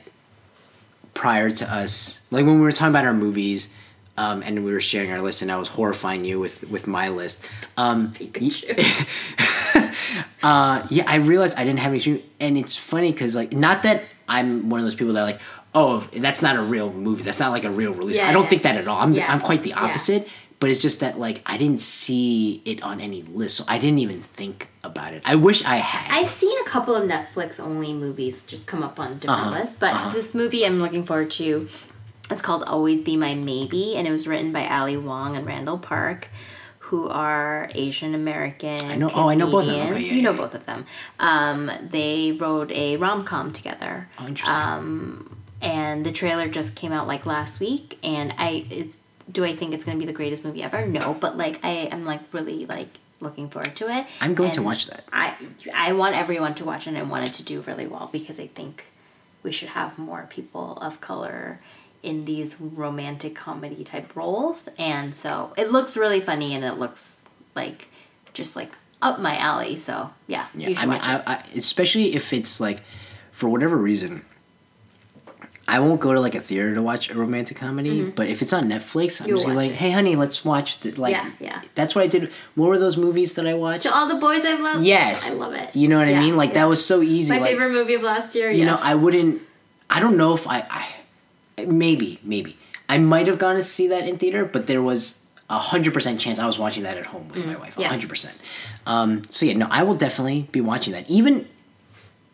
prior 1.13 1.49
to 1.49 1.73
us, 1.73 2.25
like 2.31 2.45
when 2.45 2.55
we 2.55 2.61
were 2.61 2.71
talking 2.71 2.91
about 2.91 3.05
our 3.05 3.13
movies, 3.13 3.73
um, 4.17 4.43
and 4.43 4.65
we 4.65 4.73
were 4.73 4.81
sharing 4.81 5.11
our 5.11 5.21
list, 5.21 5.41
and 5.41 5.51
I 5.51 5.57
was 5.57 5.69
horrifying 5.69 6.25
you 6.25 6.39
with 6.39 6.69
with 6.69 6.87
my 6.87 7.09
list. 7.09 7.49
Um, 7.77 8.13
uh, 10.43 10.87
yeah, 10.89 11.03
I 11.07 11.15
realized 11.15 11.57
I 11.57 11.63
didn't 11.63 11.79
have 11.79 11.91
any 11.91 11.99
stream, 11.99 12.21
and 12.39 12.57
it's 12.57 12.75
funny 12.75 13.11
because 13.11 13.35
like, 13.35 13.53
not 13.53 13.83
that 13.83 14.03
I'm 14.27 14.69
one 14.69 14.79
of 14.79 14.85
those 14.85 14.95
people 14.95 15.13
that 15.13 15.23
like, 15.23 15.39
oh, 15.75 15.99
that's 16.15 16.41
not 16.41 16.55
a 16.55 16.61
real 16.61 16.91
movie. 16.91 17.23
That's 17.23 17.39
not 17.39 17.51
like 17.51 17.63
a 17.65 17.69
real 17.71 17.93
release. 17.93 18.17
Yeah, 18.17 18.27
I 18.29 18.31
don't 18.31 18.43
yeah. 18.43 18.49
think 18.49 18.63
that 18.63 18.77
at 18.77 18.87
all. 18.87 18.99
I'm 19.01 19.13
Yeah. 19.13 19.31
I'm 19.31 19.39
quite 19.39 19.63
the 19.63 19.73
opposite. 19.73 20.27
But 20.59 20.69
it's 20.69 20.81
just 20.81 20.99
that 20.99 21.17
like 21.17 21.41
I 21.45 21.55
didn't 21.55 21.79
see 21.79 22.61
it 22.65 22.83
on 22.83 22.99
any 22.99 23.21
list, 23.21 23.55
so 23.55 23.63
I 23.69 23.77
didn't 23.77 23.99
even 23.99 24.21
think 24.21 24.67
about 24.83 25.13
it. 25.13 25.21
I 25.25 25.35
wish 25.35 25.63
I 25.63 25.77
had. 25.77 26.11
I've 26.11 26.29
seen 26.29 26.57
a 26.59 26.65
couple 26.65 26.95
of 26.95 27.09
Netflix 27.09 27.61
only 27.61 27.93
movies 27.93 28.43
just 28.43 28.67
come 28.67 28.83
up 28.83 28.99
on 28.99 29.11
different 29.19 29.29
Uh-huh, 29.41 29.51
lists, 29.51 29.77
but 29.79 30.11
this 30.11 30.35
movie 30.35 30.65
I'm 30.65 30.81
looking 30.81 31.05
forward 31.05 31.31
to 31.31 31.69
is 32.29 32.41
called 32.41 32.63
Always 32.63 33.01
Be 33.01 33.15
My 33.15 33.35
Maybe, 33.35 33.95
and 33.95 34.05
it 34.05 34.11
was 34.11 34.27
written 34.27 34.51
by 34.51 34.67
Ali 34.67 34.97
Wong 34.97 35.37
and 35.37 35.45
Randall 35.45 35.77
Park, 35.77 36.27
who 36.79 37.07
are 37.07 37.69
Asian 37.73 38.13
American. 38.13 38.81
I 38.91 38.95
know- 38.95 39.11
oh, 39.15 39.29
I 39.29 39.35
know 39.35 39.49
both 39.49 39.65
of 39.65 39.71
them. 39.71 39.93
Okay, 39.93 40.03
yeah, 40.07 40.13
you 40.13 40.21
know 40.21 40.31
yeah. 40.31 40.37
both 40.37 40.55
of 40.55 40.65
them. 40.65 40.85
Um, 41.21 41.71
they 41.89 42.33
wrote 42.33 42.69
a 42.73 42.97
rom 42.97 43.23
com 43.23 43.53
together. 43.53 44.09
Oh, 44.19 44.27
interesting. 44.27 44.53
Um, 44.61 45.37
and 45.61 46.05
the 46.05 46.11
trailer 46.11 46.47
just 46.47 46.75
came 46.75 46.91
out 46.91 47.07
like 47.07 47.25
last 47.25 47.59
week, 47.59 47.97
and 48.03 48.33
I 48.37 48.65
it's 48.69 48.99
do 49.31 49.45
I 49.45 49.55
think 49.55 49.73
it's 49.73 49.83
gonna 49.83 49.99
be 49.99 50.05
the 50.05 50.13
greatest 50.13 50.43
movie 50.43 50.63
ever? 50.63 50.85
No, 50.85 51.13
but 51.13 51.37
like 51.37 51.63
I 51.63 51.69
am 51.91 52.05
like 52.05 52.21
really 52.33 52.65
like 52.65 52.99
looking 53.19 53.49
forward 53.49 53.75
to 53.75 53.89
it. 53.89 54.07
I'm 54.21 54.33
going 54.33 54.51
to 54.51 54.61
watch 54.61 54.87
that. 54.87 55.03
I 55.11 55.35
I 55.73 55.93
want 55.93 56.15
everyone 56.15 56.55
to 56.55 56.65
watch 56.65 56.87
it 56.87 56.91
and 56.91 56.97
I 56.97 57.03
want 57.03 57.27
it 57.27 57.33
to 57.35 57.43
do 57.43 57.61
really 57.61 57.87
well 57.87 58.09
because 58.11 58.39
I 58.39 58.47
think 58.47 58.85
we 59.43 59.51
should 59.51 59.69
have 59.69 59.97
more 59.97 60.27
people 60.29 60.77
of 60.77 61.01
color 61.01 61.59
in 62.01 62.25
these 62.25 62.59
romantic 62.59 63.35
comedy 63.35 63.83
type 63.83 64.15
roles. 64.15 64.67
And 64.77 65.13
so 65.13 65.53
it 65.57 65.71
looks 65.71 65.97
really 65.97 66.21
funny 66.21 66.53
and 66.53 66.63
it 66.63 66.73
looks 66.73 67.21
like 67.55 67.87
just 68.33 68.55
like 68.55 68.71
up 69.01 69.19
my 69.19 69.37
alley. 69.37 69.75
So 69.75 70.11
yeah, 70.27 70.47
Yeah, 70.55 70.69
you 70.69 70.75
should 70.75 70.83
I 70.83 70.91
mean, 70.91 71.01
I. 71.01 71.23
I, 71.25 71.43
especially 71.55 72.15
if 72.15 72.33
it's 72.33 72.59
like, 72.59 72.81
for 73.31 73.49
whatever 73.49 73.77
reason, 73.77 74.25
I 75.69 75.79
won't 75.79 75.99
go 76.01 76.13
to 76.13 76.19
like 76.19 76.35
a 76.35 76.39
theater 76.39 76.73
to 76.73 76.81
watch 76.81 77.09
a 77.09 77.13
romantic 77.15 77.57
comedy. 77.57 78.03
But 78.03 78.27
if 78.27 78.41
it's 78.41 78.53
on 78.53 78.63
Netflix, 78.69 79.21
I'm 79.21 79.27
Mm-hmm. 79.27 79.29
You'll 79.29 79.37
just 79.37 79.45
gonna 79.47 79.59
like. 79.59 79.71
"Hey, 79.71 79.91
honey, 79.91 80.15
let's 80.15 80.43
watch 80.43 80.79
the 80.79 80.91
like." 80.93 81.11
Yeah, 81.13 81.31
yeah. 81.39 81.61
That's 81.75 81.93
what 81.95 82.03
I 82.03 82.07
did. 82.07 82.31
What 82.55 82.69
were 82.69 82.79
those 82.79 82.97
movies 82.97 83.35
that 83.35 83.45
I 83.47 83.53
watched? 83.53 83.83
to 83.83 83.93
all 83.95 84.07
the 84.07 84.15
boys 84.15 84.43
I've 84.45 84.59
loved. 84.59 84.83
yes, 84.83 85.29
I 85.29 85.33
love 85.33 85.53
it. 85.53 85.75
You 85.75 85.87
know 85.87 85.99
what 85.99 86.07
I 86.07 86.19
mean? 86.19 86.35
Like 86.35 86.49
yeah. 86.49 86.61
that 86.61 86.65
was 86.65 86.85
so 86.85 87.01
easy. 87.01 87.31
my 87.33 87.39
like, 87.39 87.51
favorite 87.51 87.71
movie 87.71 87.93
of 87.93 88.01
last 88.03 88.35
year. 88.35 88.49
You 88.49 88.65
yes. 88.65 88.67
know, 88.67 88.79
I 88.83 88.95
wouldn't. 88.95 89.41
I 89.89 89.99
don't 89.99 90.17
know 90.17 90.33
if 90.33 90.47
I. 90.47 90.65
I 91.57 91.65
maybe, 91.65 92.19
maybe 92.23 92.57
I 92.87 92.97
might 92.97 93.27
have 93.27 93.37
gone 93.37 93.55
to 93.55 93.63
see 93.63 93.87
that 93.87 94.07
in 94.07 94.17
theater, 94.17 94.45
but 94.45 94.65
there 94.67 94.81
was 94.81 95.15
a 95.49 95.59
hundred 95.59 95.93
percent 95.93 96.19
chance 96.19 96.39
I 96.39 96.47
was 96.47 96.57
watching 96.57 96.83
that 96.83 96.97
at 96.97 97.05
home 97.07 97.27
with 97.29 97.45
my 97.45 97.55
wife. 97.57 97.75
A 97.75 97.79
Mm, 97.79 97.81
yeah. 97.83 97.87
hundred 97.89 98.09
percent. 98.09 98.37
Um, 98.85 99.23
so 99.29 99.45
yeah, 99.45 99.53
no, 99.57 99.67
I 99.69 99.83
will 99.83 99.95
definitely 99.95 100.47
be 100.51 100.61
watching 100.61 100.93
that. 100.93 101.09
Even 101.09 101.47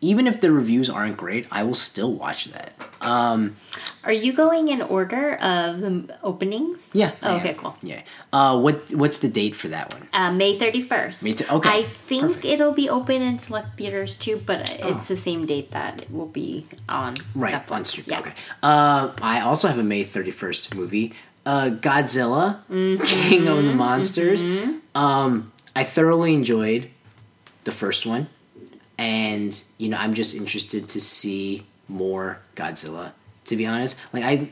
even 0.06 0.28
if 0.28 0.40
the 0.42 0.52
reviews 0.52 0.90
aren't 0.90 1.18
great, 1.18 1.48
I 1.52 1.64
will 1.64 1.74
still 1.90 2.14
watch 2.14 2.46
that. 2.54 2.74
Um, 3.02 3.56
Are 4.06 4.12
you 4.14 4.34
going 4.34 4.68
in 4.70 4.82
order 4.82 5.34
of 5.42 5.82
the 5.82 6.18
openings? 6.22 6.90
yeah. 6.94 7.12
Oh, 7.24 7.38
okay, 7.38 7.54
cool. 7.58 7.76
Yeah. 7.82 8.02
Uh, 8.32 8.54
what 8.60 8.94
What's 8.94 9.20
the 9.20 9.28
date 9.30 9.56
for 9.56 9.68
that 9.70 9.94
one? 9.94 10.08
Uh, 10.14 10.32
May 10.32 10.58
31st. 10.60 11.24
May 11.24 11.34
th- 11.34 11.50
okay, 11.52 11.70
I 11.70 11.84
think 12.10 12.24
perfect. 12.28 12.46
it'll 12.46 12.74
be 12.74 12.88
open 12.90 13.22
in 13.22 13.40
select 13.40 13.78
theaters 13.78 14.18
too, 14.18 14.38
but 14.46 14.70
it's 14.84 15.08
the 15.08 15.18
same 15.18 15.46
date 15.46 15.72
that 15.72 16.02
it 16.04 16.12
will 16.12 16.28
be 16.30 16.66
on 16.88 17.16
Right 17.34 17.54
Netflix. 17.56 17.72
on 17.72 17.86
stream. 17.86 18.06
Yeah. 18.10 18.20
Okay. 18.20 18.34
Uh, 18.62 19.12
I 19.22 19.42
also 19.42 19.68
have 19.68 19.80
a 19.80 19.84
May 19.84 20.04
thirty 20.04 20.32
first 20.32 20.76
movie, 20.76 21.14
uh, 21.46 21.70
Godzilla, 21.74 22.64
Mm-hmm. 22.70 23.04
King 23.04 23.48
of 23.48 23.64
the 23.64 23.74
Monsters. 23.74 24.42
Um, 24.94 25.52
I 25.76 25.84
thoroughly 25.84 26.34
enjoyed 26.34 26.90
the 27.66 27.72
first 27.72 28.06
one, 28.06 28.28
and 28.98 29.64
you 29.78 29.90
know 29.90 29.98
I'm 29.98 30.14
just 30.14 30.36
interested 30.36 30.90
to 30.90 31.02
see 31.02 31.64
more 31.88 32.40
Godzilla. 32.56 33.12
To 33.46 33.56
be 33.56 33.66
honest, 33.66 33.98
like 34.12 34.24
I, 34.24 34.50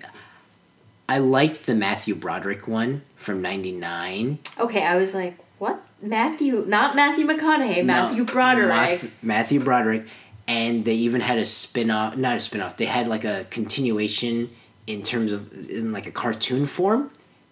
I 1.09 1.17
liked 1.17 1.65
the 1.65 1.73
Matthew 1.73 2.15
Broderick 2.15 2.67
one 2.67 3.01
from 3.15 3.41
'99. 3.41 4.39
Okay, 4.59 4.85
I 4.85 4.95
was 4.95 5.13
like, 5.13 5.37
what? 5.57 5.81
Matthew, 6.01 6.65
not 6.67 6.95
Matthew 6.95 7.25
McConaughey, 7.25 7.83
Matthew 7.85 8.25
Broderick. 8.25 9.11
Matthew 9.23 9.59
Broderick, 9.59 10.05
and 10.47 10.85
they 10.85 10.95
even 10.95 11.21
had 11.21 11.37
a 11.37 11.45
spin 11.45 11.89
off. 11.89 12.17
Not 12.17 12.37
a 12.37 12.41
spin 12.41 12.61
off. 12.61 12.77
They 12.77 12.85
had 12.85 13.07
like 13.07 13.23
a 13.23 13.45
continuation 13.49 14.49
in 14.85 15.01
terms 15.01 15.31
of 15.31 15.69
in 15.69 15.91
like 15.91 16.05
a 16.05 16.11
cartoon 16.11 16.67
form, 16.67 17.09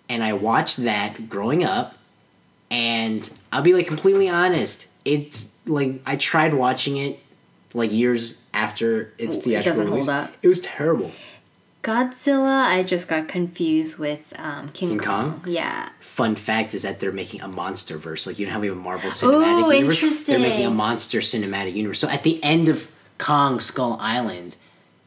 and 0.09 0.23
I 0.23 0.33
watched 0.33 0.77
that 0.77 1.29
growing 1.29 1.63
up. 1.63 1.95
And 2.69 3.29
I'll 3.51 3.61
be 3.61 3.73
like 3.73 3.87
completely 3.87 4.29
honest. 4.29 4.87
It's 5.05 5.49
like 5.65 6.01
I 6.05 6.15
tried 6.15 6.53
watching 6.53 6.97
it 6.97 7.19
like 7.73 7.91
years 7.91 8.35
after 8.53 9.13
its 9.17 9.37
Ooh, 9.37 9.39
it 9.39 9.43
theatrical 9.43 9.87
hold 9.87 10.07
release. 10.07 10.29
It 10.41 10.47
was 10.47 10.59
terrible. 10.61 11.11
Godzilla, 11.83 12.65
I 12.65 12.83
just 12.83 13.07
got 13.07 13.27
confused 13.27 13.97
with 13.97 14.33
um, 14.37 14.69
King, 14.69 14.89
King 14.89 14.99
Kong. 14.99 15.31
Kong? 15.41 15.43
Yeah. 15.47 15.89
Fun 15.99 16.35
fact 16.35 16.75
is 16.75 16.83
that 16.83 16.99
they're 16.99 17.11
making 17.11 17.41
a 17.41 17.47
monster 17.47 17.97
verse. 17.97 18.27
Like 18.27 18.37
you 18.37 18.45
know 18.45 18.53
how 18.53 18.59
we 18.59 18.67
have 18.67 18.77
a 18.77 18.79
Marvel 18.79 19.09
cinematic 19.09 19.67
Ooh, 19.67 19.73
universe. 19.73 20.23
They're 20.23 20.37
making 20.37 20.65
a 20.65 20.71
monster 20.71 21.19
cinematic 21.19 21.73
universe. 21.73 21.99
So 21.99 22.07
at 22.07 22.23
the 22.23 22.43
end 22.43 22.69
of 22.69 22.91
Kong 23.17 23.59
Skull 23.59 23.97
Island, 23.99 24.57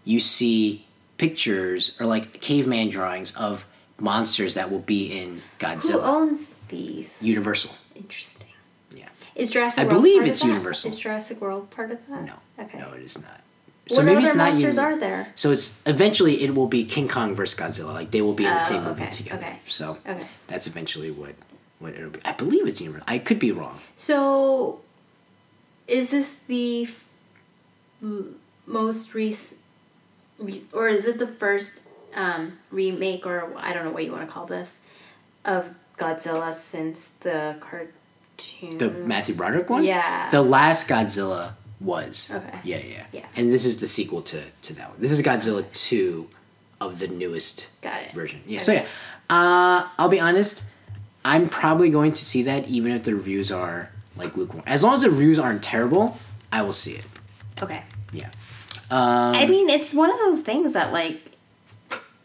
you 0.05 0.19
see 0.19 0.87
pictures 1.17 1.97
or 2.01 2.07
like 2.07 2.41
caveman 2.41 2.89
drawings 2.89 3.35
of 3.37 3.67
monsters 4.01 4.55
that 4.55 4.71
will 4.71 4.81
be 4.81 5.07
in 5.07 5.43
Godzilla. 5.61 5.93
Who 5.93 6.01
owns 6.01 6.49
these? 6.69 7.23
Universal. 7.23 7.73
Interesting. 7.95 8.49
Is 9.37 9.51
Jurassic 9.51 9.81
I 9.81 9.85
World 9.85 9.97
believe 10.03 10.17
part 10.19 10.27
of 10.27 10.31
it's 10.31 10.41
that? 10.41 10.49
Universal. 10.49 10.91
Is 10.91 10.99
Jurassic 10.99 11.41
World 11.41 11.71
part 11.71 11.91
of 11.91 11.99
that? 12.09 12.23
No. 12.25 12.35
Okay. 12.59 12.79
No, 12.79 12.93
it 12.93 13.03
is 13.03 13.19
not. 13.19 13.41
So 13.89 13.97
what 14.03 14.17
other 14.17 14.35
monsters 14.35 14.77
uni- 14.77 14.79
are 14.87 14.97
there? 14.97 15.29
So 15.35 15.51
it's 15.51 15.83
eventually 15.87 16.43
it 16.43 16.55
will 16.55 16.69
be 16.69 16.85
King 16.85 17.07
Kong 17.09 17.35
versus 17.35 17.59
Godzilla. 17.59 17.93
Like 17.93 18.11
they 18.13 18.23
will 18.23 18.33
be 18.33 18.45
in 18.47 18.51
the 18.51 18.57
Oh, 18.57 18.61
same 18.61 18.85
movie 18.85 19.07
together. 19.09 19.45
okay, 19.45 19.59
So 19.69 19.99
okay. 20.09 20.27
that's 20.47 20.67
eventually 20.67 21.11
what 21.11 21.35
what 21.81 21.95
it'll 21.95 22.11
be. 22.11 22.21
I 22.25 22.33
believe 22.33 22.67
it's 22.67 22.81
Universal. 22.81 23.05
I 23.09 23.19
could 23.19 23.39
be 23.39 23.53
wrong. 23.53 23.81
So, 23.97 24.81
is 25.87 26.11
this 26.11 26.37
the 26.47 26.85
f- 26.85 27.05
most 28.67 29.15
recent, 29.15 29.61
or 30.73 30.89
is 30.89 31.07
it 31.07 31.19
the 31.19 31.27
first 31.27 31.83
um, 32.15 32.59
remake, 32.71 33.27
or 33.27 33.53
I 33.57 33.73
don't 33.75 33.85
know 33.85 33.91
what 33.91 34.05
you 34.05 34.13
want 34.13 34.27
to 34.27 34.33
call 34.33 34.47
this, 34.47 34.79
of 35.45 35.75
Godzilla 35.99 36.55
since 36.55 37.09
the 37.21 37.57
The 38.79 38.91
Matthew 38.91 39.35
Broderick 39.35 39.69
one? 39.71 39.85
Yeah. 39.85 40.31
The 40.31 40.43
last 40.43 40.89
Godzilla 40.89 41.53
was. 41.81 42.31
Okay. 42.33 42.59
Yeah, 42.65 42.79
yeah. 42.79 43.07
Yeah. 43.13 43.27
And 43.37 43.53
this 43.53 43.67
is 43.67 43.81
the 43.81 43.87
sequel 43.87 44.23
to, 44.23 44.43
to 44.63 44.75
that 44.75 44.91
one. 44.91 45.01
This 45.01 45.13
is 45.13 45.23
Godzilla 45.23 45.65
2 45.73 46.29
of 46.81 46.99
the 46.99 47.09
newest 47.09 47.81
Got 47.83 48.03
it. 48.03 48.11
version. 48.11 48.41
Yeah. 48.47 48.59
So, 48.59 48.73
yeah. 48.73 48.87
Uh, 49.31 49.89
I'll 49.99 50.09
be 50.09 50.21
honest. 50.21 50.65
I'm 51.25 51.49
probably 51.49 51.89
going 51.91 52.13
to 52.13 52.25
see 52.25 52.43
that 52.45 52.69
even 52.69 52.93
if 52.93 53.05
the 53.05 53.15
reviews 53.15 53.51
are 53.51 53.91
like 54.17 54.37
lukewarm. 54.37 54.63
As 54.67 54.83
long 54.83 54.95
as 54.95 55.03
the 55.03 55.11
reviews 55.11 55.39
aren't 55.39 55.63
terrible, 55.63 56.19
I 56.53 56.63
will 56.63 56.73
see 56.73 56.93
it. 56.93 57.07
Okay. 57.63 57.83
Yeah. 58.13 58.29
Um, 58.91 59.35
I 59.35 59.47
mean, 59.47 59.69
it's 59.71 59.95
one 59.95 60.11
of 60.11 60.19
those 60.19 60.43
things 60.43 60.75
that 60.75 60.93
like 60.93 61.33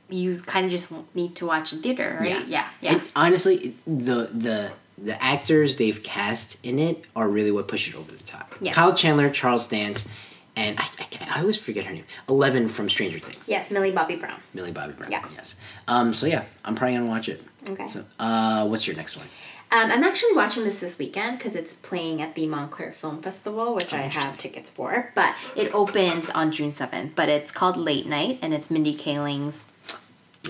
you 0.10 0.42
kind 0.46 0.66
of 0.66 0.72
just 0.72 0.92
need 1.16 1.36
to 1.38 1.46
watch 1.46 1.72
in 1.72 1.82
theater, 1.82 2.18
right? 2.20 2.30
Yeah. 2.30 2.44
Yeah. 2.48 2.68
Yeah. 2.82 2.92
And 2.94 3.02
honestly, 3.16 3.76
the 3.86 4.30
the 4.34 4.72
the 5.04 5.22
actors 5.24 5.78
they've 5.78 6.02
cast 6.04 6.64
in 6.66 6.80
it 6.80 7.06
are 7.16 7.30
really 7.30 7.52
what 7.52 7.68
push 7.68 7.88
it 7.90 7.96
over 7.96 8.12
the 8.12 8.24
top. 8.24 8.54
Yeah. 8.60 8.74
Kyle 8.74 8.94
Chandler, 8.94 9.30
Charles 9.30 9.68
Dance, 9.68 10.08
and 10.56 10.78
I, 10.80 10.84
I, 11.00 11.08
I 11.38 11.40
always 11.42 11.58
forget 11.58 11.86
her 11.86 11.94
name. 11.94 12.06
Eleven 12.28 12.68
from 12.70 12.90
Stranger 12.90 13.20
Things. 13.20 13.44
yes, 13.48 13.72
Millie 13.72 13.92
Bobby 13.92 14.16
Brown. 14.16 14.40
Millie 14.54 14.72
Bobby 14.72 14.94
Brown. 14.94 15.12
Yeah. 15.12 15.26
Yes. 15.34 15.56
Um. 15.88 16.14
So 16.14 16.26
yeah, 16.28 16.44
I'm 16.66 16.76
probably 16.76 16.98
gonna 16.98 17.10
watch 17.10 17.30
it. 17.30 17.44
Okay. 17.68 17.88
So, 17.88 18.06
uh, 18.20 18.68
what's 18.68 18.88
your 18.88 18.96
next 18.96 19.18
one? 19.18 19.28
Um, 19.72 19.92
I'm 19.92 20.04
actually 20.04 20.34
watching 20.34 20.64
this 20.64 20.80
this 20.80 20.98
weekend 20.98 21.38
because 21.38 21.54
it's 21.54 21.76
playing 21.76 22.24
at 22.24 22.34
the 22.34 22.48
Montclair 22.48 22.92
Film 22.92 23.22
Festival, 23.22 23.76
which 23.76 23.94
I 23.94 23.98
have 24.02 24.36
tickets 24.38 24.68
for. 24.68 25.12
But 25.14 25.36
it 25.56 25.72
opens 25.76 26.28
on 26.32 26.52
June 26.52 26.72
7th. 26.72 27.12
But 27.14 27.30
it's 27.30 27.52
called 27.52 27.78
Late 27.78 28.08
Night, 28.08 28.40
and 28.42 28.52
it's 28.52 28.72
Mindy 28.72 28.96
Kaling's 28.96 29.66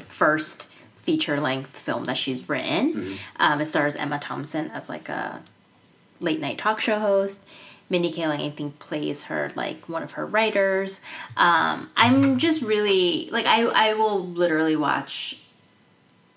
first 0.08 0.70
feature 1.10 1.42
length 1.42 1.76
film 1.76 2.06
that 2.06 2.18
she's 2.18 2.48
written. 2.48 3.18
Um, 3.38 3.62
it 3.62 3.66
stars 3.66 3.96
Emma 3.96 4.20
Thompson 4.20 4.70
as 4.70 4.90
like 4.90 5.10
a 5.10 5.42
late 6.20 6.40
night 6.40 6.60
talk 6.60 6.80
show 6.80 7.00
host. 7.00 7.44
Mindy 7.90 8.12
Kaling, 8.12 8.46
I 8.46 8.52
think, 8.52 8.78
plays 8.78 9.24
her 9.24 9.52
like 9.56 9.90
one 9.90 10.04
of 10.04 10.12
her 10.12 10.28
writers. 10.28 11.02
Um, 11.36 11.90
I'm 11.98 12.38
just 12.38 12.62
really 12.62 13.28
like 13.32 13.48
I 13.48 13.64
I 13.64 13.96
will 13.96 14.24
literally 14.24 14.76
watch 14.76 15.40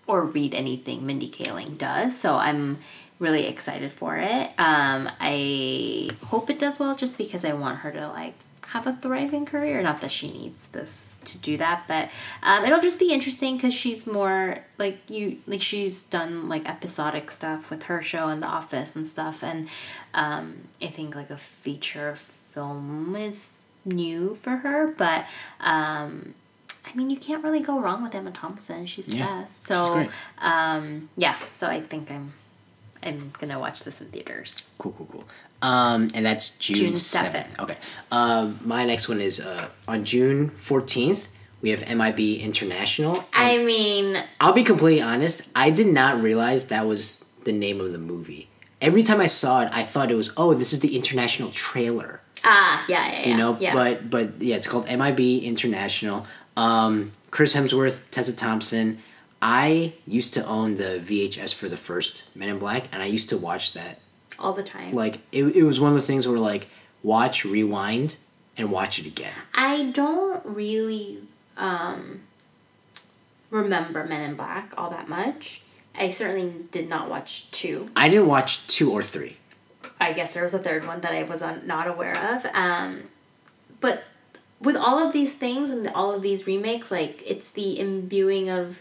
or 0.07 0.25
read 0.25 0.55
anything 0.55 1.05
Mindy 1.05 1.29
Kaling 1.29 1.77
does. 1.77 2.19
So 2.19 2.37
I'm 2.37 2.79
really 3.19 3.45
excited 3.47 3.93
for 3.93 4.17
it. 4.17 4.53
Um, 4.59 5.11
I 5.21 6.09
hope 6.29 6.49
it 6.49 6.59
does 6.59 6.79
well 6.79 6.97
just 6.97 7.19
because 7.19 7.45
I 7.45 7.53
want 7.53 7.81
her 7.81 7.93
to 7.93 8.09
like 8.09 8.37
have 8.73 8.87
a 8.87 8.93
thriving 8.95 9.45
career. 9.45 9.83
Not 9.83 10.01
that 10.01 10.11
she 10.11 10.31
needs 10.31 10.67
this 10.73 11.13
to 11.25 11.39
do 11.39 11.57
that, 11.59 11.85
but 11.87 12.09
um, 12.43 12.65
it'll 12.65 12.81
just 12.81 12.99
be 12.99 13.13
interesting 13.13 13.57
because 13.57 13.75
she's 13.75 14.07
more 14.07 14.59
like 14.79 14.99
you, 15.11 15.39
like 15.47 15.61
she's 15.61 16.03
done 16.05 16.49
like 16.49 16.67
episodic 16.69 17.31
stuff 17.31 17.69
with 17.71 17.85
her 17.85 18.01
show 18.01 18.29
and 18.29 18.43
The 18.43 18.47
Office 18.47 18.97
and 18.97 19.07
stuff. 19.07 19.45
And 19.45 19.69
um, 20.15 20.69
I 20.81 20.87
think 20.87 21.15
like 21.15 21.29
a 21.31 21.37
feature 21.37 22.15
film 22.17 23.15
is 23.15 23.67
new 23.85 24.35
for 24.35 24.57
her, 24.57 24.87
but 24.97 25.27
um, 25.61 26.35
I 26.87 26.95
mean, 26.95 27.11
you 27.11 27.17
can't 27.17 27.45
really 27.45 27.61
go 27.61 27.79
wrong 27.79 28.03
with 28.03 28.15
Emma 28.15 28.31
Thompson. 28.31 28.87
She's 28.87 29.07
the 29.07 29.19
Yeah, 29.19 29.43
best. 29.43 29.65
So, 29.65 30.09
um, 30.39 31.11
yeah. 31.17 31.37
So 31.53 31.67
I 31.67 31.81
think 31.81 32.11
I'm, 32.11 32.33
I'm 33.03 33.33
gonna 33.39 33.59
watch 33.59 33.85
this 33.85 34.01
in 34.01 34.09
theaters. 34.09 34.71
Cool, 34.79 34.93
cool, 34.93 35.09
cool. 35.13 35.25
Um, 35.63 36.09
and 36.15 36.27
that's 36.27 36.51
June 36.59 36.77
June 36.77 36.97
seventh. 36.97 37.57
7th. 37.57 37.63
Okay. 37.63 37.77
Um, 38.11 38.59
my 38.65 38.85
next 38.85 39.09
one 39.09 39.21
is 39.21 39.41
uh, 39.41 39.69
on 39.89 40.05
June 40.05 40.51
fourteenth. 40.51 41.29
We 41.61 41.71
have 41.71 41.89
MIB 41.89 42.41
International. 42.41 43.25
I 43.33 43.59
mean, 43.59 44.23
I'll 44.41 44.53
be 44.53 44.65
completely 44.65 45.01
honest. 45.01 45.43
I 45.55 45.71
did 45.71 45.87
not 45.87 46.21
realize 46.21 46.67
that 46.67 46.87
was 46.87 47.31
the 47.45 47.53
name 47.53 47.81
of 47.81 47.93
the 47.93 47.99
movie. 47.99 48.49
Every 48.81 49.05
time 49.05 49.21
I 49.21 49.27
saw 49.27 49.63
it, 49.63 49.69
I 49.73 49.85
thought 49.85 50.11
it 50.11 50.17
was 50.17 50.33
oh, 50.37 50.55
this 50.55 50.73
is 50.73 50.81
the 50.81 50.97
international 50.97 51.51
trailer. 51.51 52.21
ah, 52.45 52.85
yeah, 52.89 53.07
yeah, 53.07 53.21
yeah. 53.21 53.29
You 53.29 53.37
know, 53.37 53.57
yeah. 53.61 53.73
but 53.75 54.11
but 54.11 54.43
yeah, 54.43 54.57
it's 54.57 54.67
called 54.67 54.87
MIB 54.89 55.21
International. 55.45 56.27
Um, 56.57 57.13
Chris 57.31 57.55
Hemsworth, 57.55 58.01
Tessa 58.11 58.35
Thompson. 58.35 58.99
I 59.41 59.95
used 60.07 60.35
to 60.35 60.45
own 60.47 60.77
the 60.77 61.03
VHS 61.05 61.55
for 61.55 61.69
the 61.69 61.77
first 61.77 62.25
Men 62.37 62.49
in 62.49 62.59
Black, 62.59 62.85
and 62.93 63.03
I 63.03 63.07
used 63.07 63.29
to 63.31 63.37
watch 63.37 63.73
that. 63.75 64.01
All 64.43 64.53
the 64.53 64.63
time. 64.63 64.93
Like 64.93 65.21
it, 65.31 65.45
it 65.45 65.63
was 65.63 65.81
one 65.81 65.89
of 65.89 65.95
those 65.95 66.07
things 66.07 66.27
where 66.27 66.39
like 66.39 66.69
watch, 67.03 67.45
rewind, 67.45 68.17
and 68.57 68.71
watch 68.71 68.99
it 68.99 69.07
again. 69.07 69.33
I 69.55 69.85
don't 69.85 70.45
really 70.45 71.21
um, 71.57 72.23
remember 73.51 74.05
Men 74.05 74.29
in 74.29 74.37
Black 74.37 74.75
all 74.77 74.91
that 74.91 75.09
much. 75.09 75.63
I 75.95 76.09
certainly 76.09 76.65
did 76.71 76.89
not 76.89 77.09
watch 77.09 77.51
two. 77.51 77.91
I 77.95 78.09
didn't 78.09 78.27
watch 78.27 78.67
two 78.67 78.91
or 78.91 79.03
three. 79.03 79.37
I 80.01 80.13
guess 80.13 80.35
there 80.35 80.43
was 80.43 80.55
a 80.55 80.59
third 80.59 80.87
one 80.87 81.01
that 81.03 81.13
I 81.13 81.23
was 81.23 81.43
not 81.65 81.87
aware 81.87 82.17
of. 82.35 82.47
Um, 82.55 83.05
but 83.81 84.05
with 84.61 84.77
all 84.77 84.99
of 84.99 85.13
these 85.13 85.35
things 85.35 85.71
and 85.71 85.87
all 85.89 86.13
of 86.13 86.23
these 86.23 86.47
remakes, 86.47 86.91
like 86.91 87.23
it's 87.27 87.51
the 87.51 87.79
imbuing 87.79 88.49
of 88.49 88.81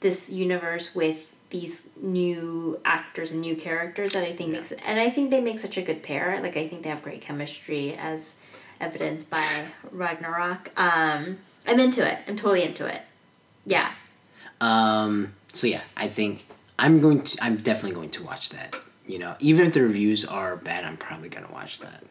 this 0.00 0.30
universe 0.30 0.94
with 0.94 1.32
these 1.50 1.82
new 2.00 2.80
actors 2.84 3.32
and 3.32 3.40
new 3.40 3.56
characters 3.56 4.12
that 4.12 4.24
I 4.24 4.32
think 4.32 4.50
makes 4.50 4.72
it, 4.72 4.80
and 4.84 5.00
I 5.00 5.10
think 5.10 5.30
they 5.30 5.40
make 5.40 5.60
such 5.60 5.76
a 5.76 5.82
good 5.82 6.02
pair. 6.02 6.40
Like 6.42 6.56
I 6.56 6.68
think 6.68 6.82
they 6.82 6.88
have 6.88 7.02
great 7.02 7.20
chemistry 7.20 7.94
as 7.94 8.34
evidenced 8.80 9.30
by 9.30 9.66
Ragnarok. 9.90 10.70
Um, 10.76 11.38
I'm 11.66 11.80
into 11.80 12.06
it. 12.06 12.18
I'm 12.28 12.36
totally 12.36 12.62
into 12.62 12.86
it. 12.86 13.02
Yeah. 13.66 13.92
Um, 14.60 15.34
so 15.52 15.66
yeah, 15.66 15.82
I 15.96 16.08
think 16.08 16.46
I'm 16.78 17.00
going 17.00 17.22
to. 17.22 17.38
I'm 17.42 17.56
definitely 17.56 17.92
going 17.92 18.10
to 18.10 18.22
watch 18.22 18.50
that. 18.50 18.74
You 19.06 19.18
know, 19.18 19.36
even 19.40 19.66
if 19.66 19.72
the 19.72 19.82
reviews 19.82 20.24
are 20.24 20.56
bad, 20.56 20.84
I'm 20.84 20.96
probably 20.96 21.28
gonna 21.28 21.50
watch 21.52 21.78
that. 21.80 22.04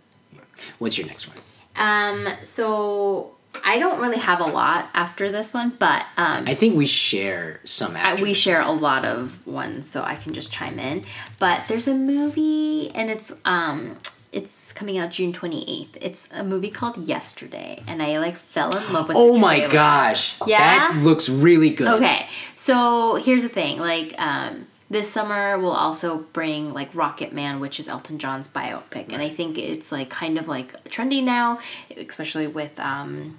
What's 0.79 0.97
your 0.97 1.07
next 1.07 1.27
one? 1.27 1.37
Um, 1.75 2.27
so 2.43 3.36
I 3.63 3.79
don't 3.79 3.99
really 4.01 4.17
have 4.17 4.39
a 4.39 4.45
lot 4.45 4.89
after 4.93 5.31
this 5.31 5.53
one, 5.53 5.73
but 5.77 6.05
um, 6.15 6.45
I 6.47 6.53
think 6.53 6.75
we 6.75 6.85
share 6.85 7.59
some. 7.63 7.95
I, 7.97 8.15
we 8.15 8.33
share 8.33 8.61
a 8.61 8.71
lot 8.71 9.05
of 9.05 9.45
ones, 9.45 9.89
so 9.89 10.03
I 10.03 10.15
can 10.15 10.33
just 10.33 10.51
chime 10.51 10.79
in. 10.79 11.03
But 11.37 11.63
there's 11.67 11.87
a 11.87 11.93
movie, 11.93 12.89
and 12.91 13.09
it's 13.09 13.33
um, 13.43 13.97
it's 14.31 14.71
coming 14.73 14.97
out 14.97 15.11
June 15.11 15.33
28th. 15.33 15.97
It's 15.99 16.29
a 16.31 16.43
movie 16.43 16.69
called 16.69 16.97
Yesterday, 16.97 17.81
and 17.87 18.01
I 18.01 18.19
like 18.19 18.37
fell 18.37 18.75
in 18.75 18.93
love 18.93 19.07
with. 19.07 19.17
Oh 19.17 19.37
my 19.37 19.67
gosh! 19.67 20.35
Yeah? 20.45 20.59
that 20.59 20.97
looks 20.97 21.27
really 21.27 21.71
good. 21.71 21.87
Okay, 21.87 22.27
so 22.55 23.15
here's 23.15 23.43
the 23.43 23.49
thing. 23.49 23.79
Like, 23.79 24.13
um, 24.17 24.67
this 24.89 25.11
summer 25.11 25.57
we'll 25.59 25.71
also 25.71 26.19
bring 26.33 26.73
like 26.73 26.93
Rocket 26.95 27.33
Man, 27.33 27.59
which 27.59 27.79
is 27.79 27.89
Elton 27.89 28.17
John's 28.19 28.47
biopic, 28.49 29.11
and 29.13 29.21
I 29.21 29.29
think 29.29 29.57
it's 29.57 29.91
like 29.91 30.09
kind 30.09 30.37
of 30.37 30.47
like 30.47 30.71
trendy 30.85 31.23
now, 31.23 31.59
especially 31.95 32.47
with 32.47 32.79
um, 32.79 33.37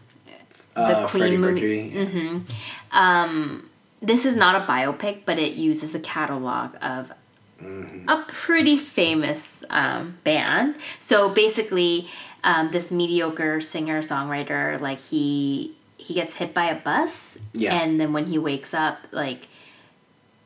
the 0.74 0.80
Uh, 0.82 1.08
Queen 1.08 1.22
Freddie 1.22 1.36
movie. 1.38 1.90
Mercury. 1.90 2.40
this 4.00 4.24
is 4.24 4.36
not 4.36 4.54
a 4.54 4.60
biopic, 4.64 5.20
but 5.24 5.38
it 5.38 5.54
uses 5.54 5.92
the 5.92 6.00
catalog 6.00 6.74
of 6.80 7.12
a 8.06 8.24
pretty 8.28 8.76
famous 8.76 9.64
um, 9.70 10.18
band. 10.22 10.76
So 11.00 11.28
basically, 11.28 12.08
um, 12.44 12.70
this 12.70 12.90
mediocre 12.90 13.60
singer 13.60 14.00
songwriter, 14.00 14.80
like 14.80 15.00
he 15.00 15.74
he 15.96 16.14
gets 16.14 16.34
hit 16.34 16.54
by 16.54 16.66
a 16.66 16.76
bus, 16.76 17.36
Yeah. 17.52 17.74
and 17.74 18.00
then 18.00 18.12
when 18.12 18.26
he 18.26 18.38
wakes 18.38 18.72
up, 18.72 18.98
like 19.10 19.48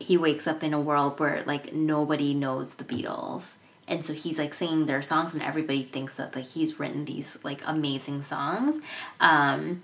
he 0.02 0.16
wakes 0.16 0.47
up 0.47 0.62
in 0.62 0.75
a 0.75 0.80
world 0.80 1.18
where 1.18 1.42
like 1.47 1.73
nobody 1.73 2.35
knows 2.35 2.75
the 2.75 2.85
Beatles. 2.85 3.52
And 3.88 4.04
so 4.04 4.12
he's 4.12 4.38
like 4.38 4.54
singing 4.54 4.87
their 4.87 5.02
songs, 5.02 5.35
and 5.35 5.42
everybody 5.42 5.82
thinks 5.82 6.16
that 6.16 6.35
like 6.37 6.47
he's 6.47 6.78
written 6.78 7.04
these 7.04 7.37
like 7.42 7.62
amazing 7.66 8.23
songs. 8.23 8.80
Um, 9.21 9.82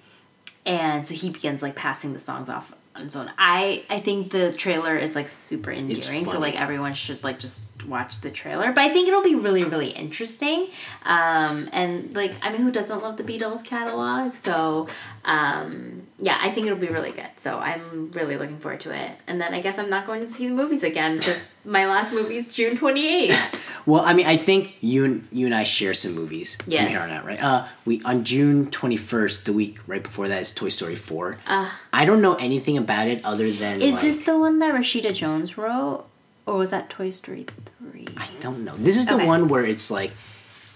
and 0.65 1.07
so 1.07 1.15
he 1.15 1.31
begins 1.31 1.63
like 1.63 1.75
passing 1.75 2.13
the 2.13 2.19
songs 2.21 2.49
off 2.49 2.73
on 2.95 3.05
his 3.05 3.17
own. 3.17 3.31
I 3.39 3.85
I 3.91 4.01
think 4.01 4.31
the 4.31 4.53
trailer 4.53 4.97
is 4.97 5.15
like 5.15 5.29
super 5.29 5.73
endearing, 5.73 6.27
so 6.27 6.39
like 6.39 6.61
everyone 6.61 6.95
should 6.95 7.25
like 7.25 7.39
just 7.39 7.78
watch 7.85 8.21
the 8.21 8.31
trailer. 8.31 8.73
But 8.73 8.85
I 8.85 8.89
think 8.91 9.09
it'll 9.09 9.23
be 9.23 9.35
really 9.35 9.65
really 9.65 9.91
interesting. 9.91 10.69
Um, 11.05 11.69
and 11.73 12.15
like 12.15 12.35
I 12.43 12.51
mean, 12.51 12.63
who 12.63 12.71
doesn't 12.71 13.03
love 13.03 13.17
the 13.17 13.25
Beatles 13.25 13.65
catalog? 13.65 14.35
So 14.35 14.89
um, 15.25 16.03
yeah, 16.19 16.39
I 16.41 16.51
think 16.51 16.67
it'll 16.67 16.79
be 16.79 16.89
really 16.89 17.13
good. 17.13 17.29
So 17.37 17.59
I'm 17.59 18.11
really 18.13 18.37
looking 18.37 18.59
forward 18.59 18.81
to 18.81 18.93
it. 18.95 19.13
And 19.27 19.41
then 19.41 19.55
I 19.55 19.61
guess 19.61 19.79
I'm 19.79 19.91
not 19.91 20.07
going 20.07 20.21
to 20.23 20.27
see 20.27 20.49
the 20.49 20.55
movies 20.55 20.83
again 20.83 21.19
because 21.19 21.39
my 21.65 21.87
last 21.87 22.13
movie 22.13 22.37
is 22.37 22.49
June 22.49 22.77
28th. 22.77 23.55
Well, 23.87 24.03
I 24.03 24.13
mean, 24.13 24.27
I 24.27 24.37
think 24.37 24.77
you 24.83 25.07
and 25.07 25.27
you 25.33 25.47
and 25.47 25.55
I 25.55 25.65
share 25.65 25.95
some 25.95 26.15
movies 26.15 26.59
Yes. 26.67 26.83
from 26.83 26.91
here 26.91 27.01
on 27.01 27.09
out, 27.09 27.25
right? 27.25 27.43
Uh, 27.43 27.67
we 27.87 28.03
on 28.03 28.23
June 28.23 28.71
twenty 28.71 28.99
first, 28.99 29.47
the 29.47 29.53
week 29.55 29.79
right 29.87 30.03
before 30.03 30.29
that 30.29 30.43
is 30.43 30.51
Toy 30.51 30.69
Story 30.69 30.95
four. 30.95 31.39
Uh, 31.47 31.71
I 31.91 32.05
don't 32.05 32.21
know 32.21 32.35
anything 32.35 32.77
about 32.77 33.09
it 33.09 33.25
other 33.25 33.51
than. 33.51 33.81
Is 33.81 33.95
like, 33.95 34.03
this 34.03 34.17
the 34.27 34.39
one 34.39 34.59
that 34.59 34.75
Rashida 34.75 35.15
Jones 35.15 35.57
wrote? 35.57 36.05
Or 36.49 36.57
was 36.57 36.71
that 36.71 36.89
Toy 36.89 37.11
Story 37.11 37.45
3? 37.93 38.07
I 38.17 38.27
don't 38.41 38.65
know. 38.65 38.75
This 38.75 38.97
is 38.97 39.05
the 39.05 39.17
Okay. 39.17 39.27
one 39.27 39.49
where 39.49 39.67
it's 39.67 39.91
like 39.91 40.13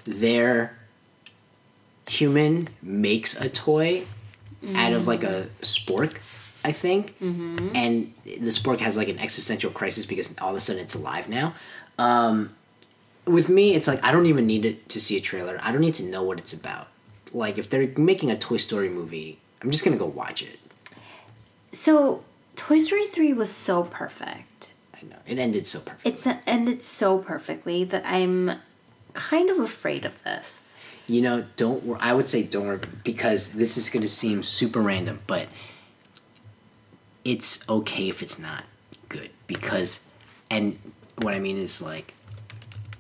their 0.04 0.76
human 2.06 2.68
makes 2.82 3.40
a 3.40 3.48
toy 3.48 4.04
out 4.74 4.92
of 4.92 5.08
like 5.08 5.24
a 5.24 5.48
spork, 5.62 6.18
I 6.62 6.72
think, 6.72 7.18
mm-hmm. 7.18 7.74
and 7.74 8.12
the 8.24 8.50
spork 8.50 8.80
has 8.80 8.98
like 8.98 9.08
an 9.08 9.18
existential 9.18 9.70
crisis 9.70 10.04
because 10.04 10.38
all 10.40 10.50
of 10.50 10.56
a 10.56 10.60
sudden 10.60 10.82
it's 10.82 10.94
alive 10.94 11.28
now. 11.28 11.54
Um, 11.98 12.54
with 13.24 13.48
me, 13.48 13.74
it's 13.74 13.88
like 13.88 14.04
I 14.04 14.12
don't 14.12 14.26
even 14.26 14.46
need 14.46 14.66
it 14.66 14.88
to 14.90 15.00
see 15.00 15.16
a 15.16 15.20
trailer. 15.22 15.58
I 15.62 15.72
don't 15.72 15.80
need 15.80 15.94
to 15.94 16.04
know 16.04 16.22
what 16.22 16.38
it's 16.38 16.52
about. 16.52 16.88
Like 17.32 17.56
if 17.56 17.70
they're 17.70 17.88
making 17.96 18.30
a 18.30 18.36
Toy 18.36 18.58
Story 18.58 18.90
movie, 18.90 19.38
I'm 19.62 19.70
just 19.70 19.84
gonna 19.84 19.96
go 19.96 20.06
watch 20.06 20.42
it. 20.42 20.58
So, 21.72 22.22
Toy 22.56 22.78
Story 22.78 23.06
3 23.06 23.32
was 23.32 23.50
so 23.50 23.84
perfect. 23.84 24.71
I 25.02 25.08
know 25.08 25.16
it 25.26 25.38
ended 25.38 25.66
so 25.66 25.80
perfect. 25.80 26.06
It's 26.06 26.26
uh, 26.26 26.38
ended 26.46 26.82
so 26.82 27.18
perfectly 27.18 27.84
that 27.84 28.04
I'm 28.06 28.52
kind 29.14 29.50
of 29.50 29.58
afraid 29.58 30.04
of 30.04 30.22
this. 30.22 30.78
You 31.06 31.20
know, 31.20 31.46
don't 31.56 31.84
wor- 31.84 31.98
I 32.00 32.12
would 32.12 32.28
say 32.28 32.42
don't 32.42 32.66
worry 32.66 32.80
because 33.04 33.50
this 33.50 33.76
is 33.76 33.90
going 33.90 34.02
to 34.02 34.08
seem 34.08 34.42
super 34.42 34.80
random, 34.80 35.20
but 35.26 35.48
it's 37.24 37.68
okay 37.68 38.08
if 38.08 38.22
it's 38.22 38.38
not 38.38 38.64
good 39.08 39.30
because 39.46 40.08
and 40.50 40.78
what 41.20 41.34
I 41.34 41.38
mean 41.38 41.58
is 41.58 41.82
like 41.82 42.14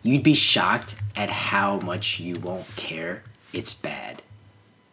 you'd 0.02 0.22
be 0.22 0.34
shocked 0.34 0.94
at 1.16 1.30
how 1.30 1.78
much 1.80 2.20
you 2.20 2.38
won't 2.38 2.66
care 2.76 3.22
it's 3.52 3.74
bad 3.74 4.22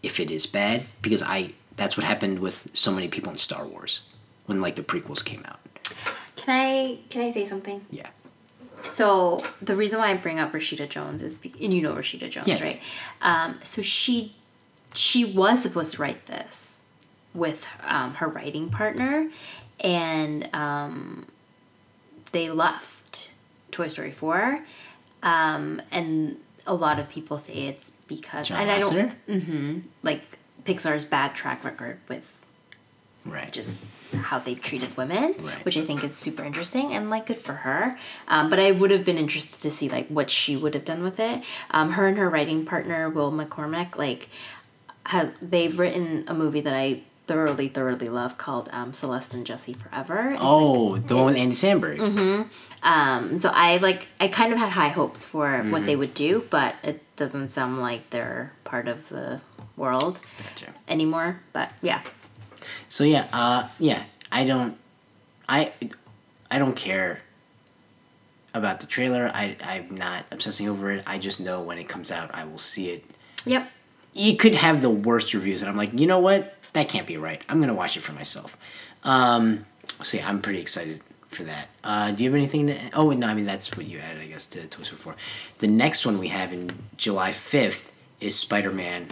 if 0.02 0.20
it 0.20 0.32
is 0.32 0.46
bad 0.46 0.86
because 1.02 1.22
I 1.22 1.54
that's 1.76 1.96
what 1.96 2.06
happened 2.06 2.40
with 2.40 2.70
so 2.74 2.92
many 2.92 3.08
people 3.08 3.32
in 3.32 3.38
Star 3.38 3.66
Wars 3.66 4.02
when 4.46 4.62
like 4.62 4.76
the 4.76 4.84
prequels 4.84 5.24
came 5.24 5.46
out. 5.46 5.60
Can 6.40 6.50
I 6.56 7.00
can 7.10 7.22
I 7.22 7.32
say 7.32 7.46
something? 7.46 7.86
Yeah. 7.92 8.08
So 8.88 9.44
the 9.62 9.76
reason 9.76 10.00
why 10.00 10.10
I 10.10 10.14
bring 10.16 10.40
up 10.40 10.54
Rashida 10.54 10.88
Jones 10.88 11.22
is, 11.22 11.36
be- 11.36 11.54
and 11.62 11.74
you 11.74 11.82
know 11.82 11.94
Rashida 11.94 12.30
Jones, 12.30 12.48
Yeah. 12.48 12.64
right? 12.64 12.82
Um, 13.22 13.60
so 13.64 13.82
she 13.82 14.36
she 14.94 15.26
was 15.26 15.62
supposed 15.62 15.96
to 15.96 16.02
write 16.02 16.26
this 16.28 16.80
with 17.34 17.68
um, 17.86 18.16
her 18.16 18.28
writing 18.28 18.70
partner, 18.70 19.30
and 19.82 20.50
um, 20.56 21.28
they 22.32 22.50
left 22.50 23.32
Toy 23.72 23.88
Story 23.90 24.12
four, 24.12 24.66
um, 25.24 25.82
and 25.92 26.38
a 26.66 26.74
lot 26.74 27.00
of 27.00 27.10
people 27.10 27.38
say 27.38 27.54
it's 27.68 27.92
because 28.08 28.48
John 28.48 28.62
and 28.62 28.72
I 28.72 28.80
don't 28.80 29.14
Lasseter? 29.28 29.84
like 30.04 30.38
Pixar's 30.64 31.04
bad 31.06 31.36
track 31.36 31.64
record 31.66 32.00
with 32.08 32.32
Right. 33.26 33.52
just 33.52 33.80
how 34.16 34.40
they've 34.40 34.60
treated 34.62 34.96
women, 34.98 35.36
Right. 35.40 35.64
which 35.66 35.78
I 35.78 35.86
think 35.86 36.04
is 36.04 36.16
super 36.16 36.44
interesting 36.44 36.94
and 36.94 37.10
like 37.10 37.28
good 37.28 37.38
for 37.38 37.54
her. 37.54 37.98
Um, 38.28 38.50
but 38.50 38.60
I 38.60 38.72
would 38.72 38.92
have 38.92 39.06
been 39.06 39.18
interested 39.18 39.62
to 39.62 39.72
see 39.72 39.90
like 39.90 40.08
what 40.08 40.30
she 40.30 40.56
would 40.58 40.74
have 40.74 40.86
done 40.86 41.04
with 41.04 41.20
it. 41.20 41.44
Um, 41.72 41.92
her 41.94 42.08
and 42.08 42.18
her 42.18 42.30
writing 42.30 42.66
partner 42.66 43.10
Will 43.10 43.32
McCormick, 43.32 43.98
like, 43.98 44.30
have 45.08 45.34
they've 45.42 45.78
written 45.78 46.26
a 46.28 46.34
movie 46.34 46.62
that 46.62 46.74
I 46.74 47.02
thoroughly, 47.28 47.68
thoroughly 47.68 48.10
love 48.10 48.38
called 48.38 48.70
um, 48.74 48.92
Celeste 48.94 49.34
and 49.36 49.46
Jesse 49.46 49.74
Forever. 49.74 50.32
It's 50.32 50.40
oh, 50.44 50.98
the 50.98 51.16
one 51.16 51.26
with 51.28 51.36
Andy 51.38 51.56
Samberg. 51.56 52.00
um, 52.84 53.38
so 53.40 53.52
I 53.54 53.78
like 53.78 54.08
I 54.20 54.28
kind 54.28 54.52
of 54.54 54.60
had 54.60 54.70
high 54.70 54.90
hopes 54.90 55.24
for 55.24 55.48
Mm-hmm. 55.48 55.72
what 55.72 55.86
they 55.86 55.96
would 55.96 56.14
do, 56.14 56.46
but 56.50 56.76
it 56.84 57.04
doesn't 57.16 57.50
sound 57.50 57.80
like 57.82 58.10
they're 58.10 58.54
part 58.64 58.88
of 58.88 59.10
the 59.10 59.42
world 59.78 60.20
Gotcha. 60.38 60.74
anymore. 60.88 61.40
But 61.54 61.72
yeah, 61.82 62.02
So 62.90 63.04
yeah, 63.04 63.28
uh, 63.34 63.68
yeah, 63.80 64.04
I 64.32 64.44
don't, 64.46 64.78
I, 65.48 65.74
I 66.52 66.60
don't 66.60 66.76
care 66.76 67.22
about 68.54 68.80
the 68.80 68.88
trailer. 68.88 69.32
I, 69.34 69.56
I'm 69.64 69.96
not 69.96 70.26
obsessing 70.32 70.68
over 70.68 70.92
it. 70.92 71.04
I 71.06 71.18
just 71.18 71.40
know 71.40 71.62
when 71.62 71.78
it 71.78 71.88
comes 71.88 72.12
out, 72.12 72.34
I 72.34 72.46
will 72.46 72.58
see 72.58 72.90
it. 72.90 73.06
yep. 73.46 73.70
You 74.12 74.36
could 74.38 74.56
have 74.56 74.82
the 74.82 74.90
worst 74.90 75.36
reviews, 75.36 75.62
and 75.62 75.70
I'm 75.70 75.78
like, 75.78 75.98
you 75.98 76.08
know 76.08 76.18
what? 76.18 76.56
That 76.74 76.90
can't 76.90 77.06
be 77.06 77.18
right. 77.18 77.42
I'm 77.48 77.60
gonna 77.60 77.76
watch 77.76 77.96
it 77.96 78.02
for 78.02 78.12
myself. 78.12 78.58
Um, 79.04 79.66
so 80.02 80.18
yeah, 80.18 80.28
I'm 80.28 80.42
pretty 80.42 80.60
excited 80.60 81.02
for 81.30 81.44
that. 81.44 81.70
Uh, 81.84 82.12
do 82.12 82.24
you 82.24 82.30
have 82.30 82.36
anything 82.36 82.68
to? 82.68 82.78
Oh 82.94 83.12
no, 83.12 83.28
I 83.28 83.36
mean 83.36 83.46
that's 83.46 83.76
what 83.78 83.86
you 83.86 84.00
added, 84.00 84.22
I 84.22 84.26
guess, 84.26 84.48
to 84.48 84.66
Toy 84.66 84.84
Story 84.84 85.00
4. 85.00 85.16
The 85.60 85.68
next 85.68 86.06
one 86.06 86.18
we 86.18 86.30
have 86.30 86.52
in 86.52 86.70
July 86.98 87.32
5th 87.32 87.92
is 88.20 88.38
Spider-Man 88.38 89.08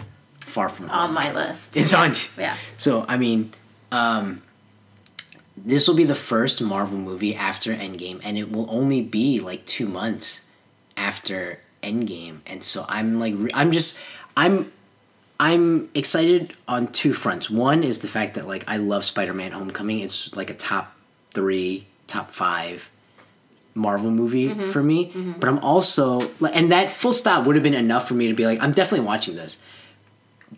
Far 0.48 0.68
From 0.68 0.90
on 0.90 1.12
my 1.12 1.32
list. 1.32 1.76
It's 1.76 1.94
on. 1.94 2.12
Yeah. 2.38 2.56
So 2.76 3.04
I 3.08 3.16
mean, 3.16 3.52
um, 3.92 4.42
this 5.56 5.86
will 5.88 5.94
be 5.96 6.04
the 6.04 6.14
first 6.14 6.60
Marvel 6.62 6.98
movie 6.98 7.34
after 7.34 7.74
Endgame, 7.74 8.20
and 8.24 8.38
it 8.38 8.50
will 8.50 8.66
only 8.70 9.02
be 9.02 9.40
like 9.40 9.66
two 9.66 9.86
months 9.86 10.50
after 10.96 11.60
Endgame, 11.82 12.38
and 12.46 12.62
so 12.64 12.84
I'm 12.88 13.20
like, 13.20 13.34
re- 13.36 13.50
I'm 13.54 13.70
just, 13.72 13.98
I'm, 14.36 14.72
I'm 15.38 15.88
excited 15.94 16.54
on 16.66 16.88
two 16.88 17.12
fronts. 17.12 17.48
One 17.48 17.84
is 17.84 18.00
the 18.00 18.08
fact 18.08 18.34
that 18.34 18.46
like 18.48 18.64
I 18.68 18.76
love 18.78 19.04
Spider-Man: 19.04 19.52
Homecoming. 19.52 20.00
It's 20.00 20.34
like 20.34 20.50
a 20.50 20.54
top 20.54 20.94
three, 21.34 21.86
top 22.08 22.30
five 22.30 22.90
Marvel 23.74 24.10
movie 24.10 24.48
Mm-hmm. 24.48 24.70
for 24.70 24.82
me. 24.82 25.12
But 25.38 25.48
I'm 25.48 25.58
also, 25.60 26.30
like 26.40 26.56
and 26.56 26.72
that 26.72 26.90
full 26.90 27.12
stop 27.12 27.46
would 27.46 27.54
have 27.54 27.62
been 27.62 27.74
enough 27.74 28.08
for 28.08 28.14
me 28.14 28.26
to 28.28 28.34
be 28.34 28.44
like, 28.46 28.60
I'm 28.60 28.72
definitely 28.72 29.06
watching 29.06 29.36
this 29.36 29.58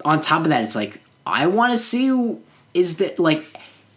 on 0.04 0.20
top 0.20 0.42
of 0.42 0.48
that, 0.48 0.62
it's 0.64 0.76
like 0.76 1.00
I 1.26 1.46
want 1.46 1.72
to 1.72 1.78
see 1.78 2.36
is 2.74 2.96
that 2.98 3.18
like 3.18 3.44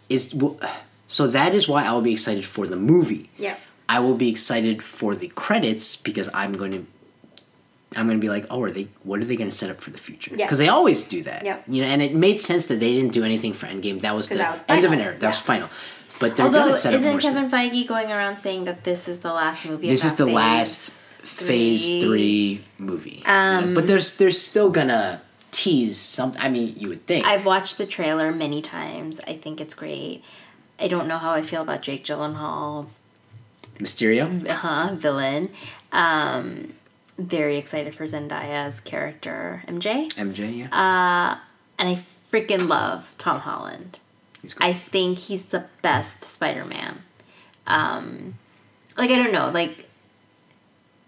is 0.08 0.30
w- 0.30 0.58
so 1.06 1.26
that 1.28 1.54
is 1.54 1.68
why 1.68 1.84
I 1.84 1.92
will 1.92 2.02
be 2.02 2.12
excited 2.12 2.44
for 2.44 2.66
the 2.66 2.76
movie. 2.76 3.30
Yeah. 3.38 3.56
I 3.88 4.00
will 4.00 4.14
be 4.14 4.30
excited 4.30 4.82
for 4.82 5.14
the 5.14 5.28
credits 5.28 5.96
because 5.96 6.28
I'm 6.32 6.52
going 6.54 6.72
to 6.72 6.86
I'm 7.96 8.06
going 8.06 8.18
to 8.18 8.20
be 8.20 8.28
like, 8.28 8.46
oh, 8.50 8.60
are 8.62 8.72
they? 8.72 8.88
What 9.04 9.20
are 9.20 9.24
they 9.24 9.36
going 9.36 9.50
to 9.50 9.56
set 9.56 9.70
up 9.70 9.76
for 9.76 9.90
the 9.90 9.98
future? 9.98 10.32
Yeah. 10.34 10.46
Because 10.46 10.58
they 10.58 10.68
always 10.68 11.04
do 11.04 11.22
that. 11.24 11.44
Yeah. 11.44 11.58
You 11.68 11.82
know, 11.82 11.88
and 11.88 12.02
it 12.02 12.14
made 12.14 12.40
sense 12.40 12.66
that 12.66 12.80
they 12.80 12.92
didn't 12.92 13.12
do 13.12 13.22
anything 13.24 13.52
for 13.52 13.66
Endgame. 13.66 14.00
That 14.00 14.14
was 14.16 14.28
the 14.28 14.36
that 14.36 14.52
was 14.52 14.64
end 14.68 14.84
of 14.84 14.90
an 14.92 15.00
era. 15.00 15.16
That 15.18 15.28
was 15.28 15.38
final. 15.38 15.68
But 16.18 16.36
they're 16.36 16.46
Although 16.46 16.60
going 16.60 16.72
to 16.72 16.78
set 16.78 16.94
up 16.94 17.00
isn't 17.00 17.10
more. 17.12 17.20
stuff. 17.20 17.34
Kevin 17.34 17.50
Feige 17.50 17.86
going 17.86 18.10
around 18.10 18.38
saying 18.38 18.64
that 18.64 18.84
this 18.84 19.06
is 19.08 19.20
the 19.20 19.32
last 19.32 19.66
movie? 19.66 19.88
this 19.88 20.04
of 20.04 20.12
is 20.12 20.16
the 20.16 20.24
phase 20.26 20.34
last 20.34 20.90
phase 21.24 21.86
three 22.04 22.62
movie. 22.78 23.10
you 23.18 23.24
know? 23.24 23.30
Um, 23.32 23.74
but 23.74 23.86
there's 23.86 24.14
there's 24.16 24.40
still 24.40 24.70
gonna 24.70 25.20
tease 25.54 25.98
some. 25.98 26.34
I 26.38 26.48
mean, 26.48 26.74
you 26.76 26.88
would 26.90 27.06
think. 27.06 27.24
I've 27.26 27.46
watched 27.46 27.78
the 27.78 27.86
trailer 27.86 28.32
many 28.32 28.60
times. 28.60 29.20
I 29.26 29.34
think 29.34 29.60
it's 29.60 29.74
great. 29.74 30.22
I 30.78 30.88
don't 30.88 31.06
know 31.06 31.18
how 31.18 31.32
I 31.32 31.42
feel 31.42 31.62
about 31.62 31.82
Jake 31.82 32.04
Gyllenhaal's 32.04 32.98
Mysterio. 33.78 34.48
uh-huh, 34.48 34.94
villain. 34.96 35.50
Um, 35.92 36.74
very 37.16 37.56
excited 37.56 37.94
for 37.94 38.04
Zendaya's 38.04 38.80
character 38.80 39.62
MJ, 39.68 40.08
MJ, 40.14 40.58
yeah. 40.58 40.66
Uh, 40.66 41.38
and 41.78 41.88
I 41.88 41.94
freaking 42.30 42.68
love 42.68 43.14
Tom 43.18 43.40
Holland. 43.40 44.00
He's 44.42 44.56
I 44.60 44.72
think 44.72 45.18
he's 45.18 45.46
the 45.46 45.66
best 45.80 46.24
Spider-Man. 46.24 47.02
Um, 47.66 48.34
like 48.98 49.10
I 49.10 49.16
don't 49.16 49.32
know, 49.32 49.50
like 49.50 49.88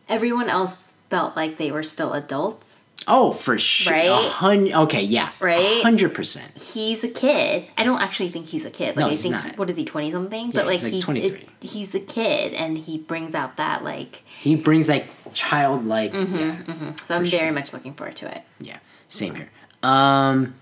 everyone 0.09 0.49
else 0.49 0.93
felt 1.11 1.37
like 1.37 1.57
they 1.57 1.73
were 1.73 1.83
still 1.83 2.13
adults. 2.13 2.85
Oh, 3.09 3.33
for 3.33 3.59
sure. 3.59 3.93
Right? 3.93 4.09
Hun- 4.33 4.73
okay, 4.73 5.03
yeah. 5.03 5.31
Right? 5.41 5.83
Hundred 5.83 6.15
percent. 6.15 6.57
He's 6.57 7.03
a 7.05 7.09
kid. 7.09 7.67
I 7.79 7.85
don't 7.85 8.01
actually 8.01 8.31
think 8.31 8.47
he's 8.47 8.65
a 8.65 8.71
kid. 8.71 8.89
Like 8.89 8.97
No, 8.97 9.07
I 9.07 9.11
he's 9.11 9.23
think 9.23 9.35
not. 9.35 9.59
what 9.59 9.71
is 9.71 9.77
he 9.77 9.85
twenty 9.85 10.11
something? 10.11 10.47
Yeah, 10.47 10.53
but 10.55 10.67
like 10.67 10.75
he's 10.75 10.85
like 10.85 10.93
he 10.93 11.01
23. 11.01 11.39
it- 11.39 11.49
he's 11.61 11.95
a 11.95 12.01
kid 12.01 12.53
and 12.55 12.77
he 12.79 12.99
brings 12.99 13.35
out 13.35 13.57
that 13.57 13.83
like. 13.85 14.23
He 14.41 14.57
brings 14.57 14.89
like 14.89 15.07
childlike. 15.33 16.13
Mm-hmm. 16.13 16.71
Yeah, 16.71 16.93
So 17.05 17.17
I'm 17.17 17.25
very 17.25 17.51
much 17.51 17.73
looking 17.73 17.95
forward 17.95 18.17
to 18.17 18.35
it. 18.35 18.43
yeah. 18.61 18.79
Same 19.09 19.35
here. 19.37 19.51
Um, 19.83 20.55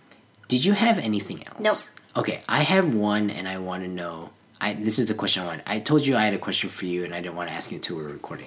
did 0.48 0.64
you 0.64 0.72
have 0.74 0.98
anything 0.98 1.44
else? 1.46 1.58
Nope. 1.60 1.78
Okay, 2.16 2.42
I 2.48 2.62
have 2.62 2.94
one, 2.94 3.30
and 3.30 3.48
I 3.48 3.58
want 3.58 3.82
to 3.82 3.88
know. 3.88 4.30
I 4.60 4.74
this 4.74 4.98
is 4.98 5.08
the 5.08 5.14
question 5.14 5.42
I 5.42 5.46
want. 5.46 5.62
I 5.66 5.78
told 5.80 6.06
you 6.06 6.14
I 6.16 6.24
had 6.24 6.34
a 6.34 6.38
question 6.38 6.68
for 6.70 6.84
you, 6.86 7.04
and 7.04 7.14
I 7.14 7.20
didn't 7.20 7.34
want 7.36 7.48
to 7.48 7.54
ask 7.54 7.70
you 7.72 7.76
until 7.76 7.96
we 7.96 8.02
were 8.04 8.10
recording. 8.10 8.46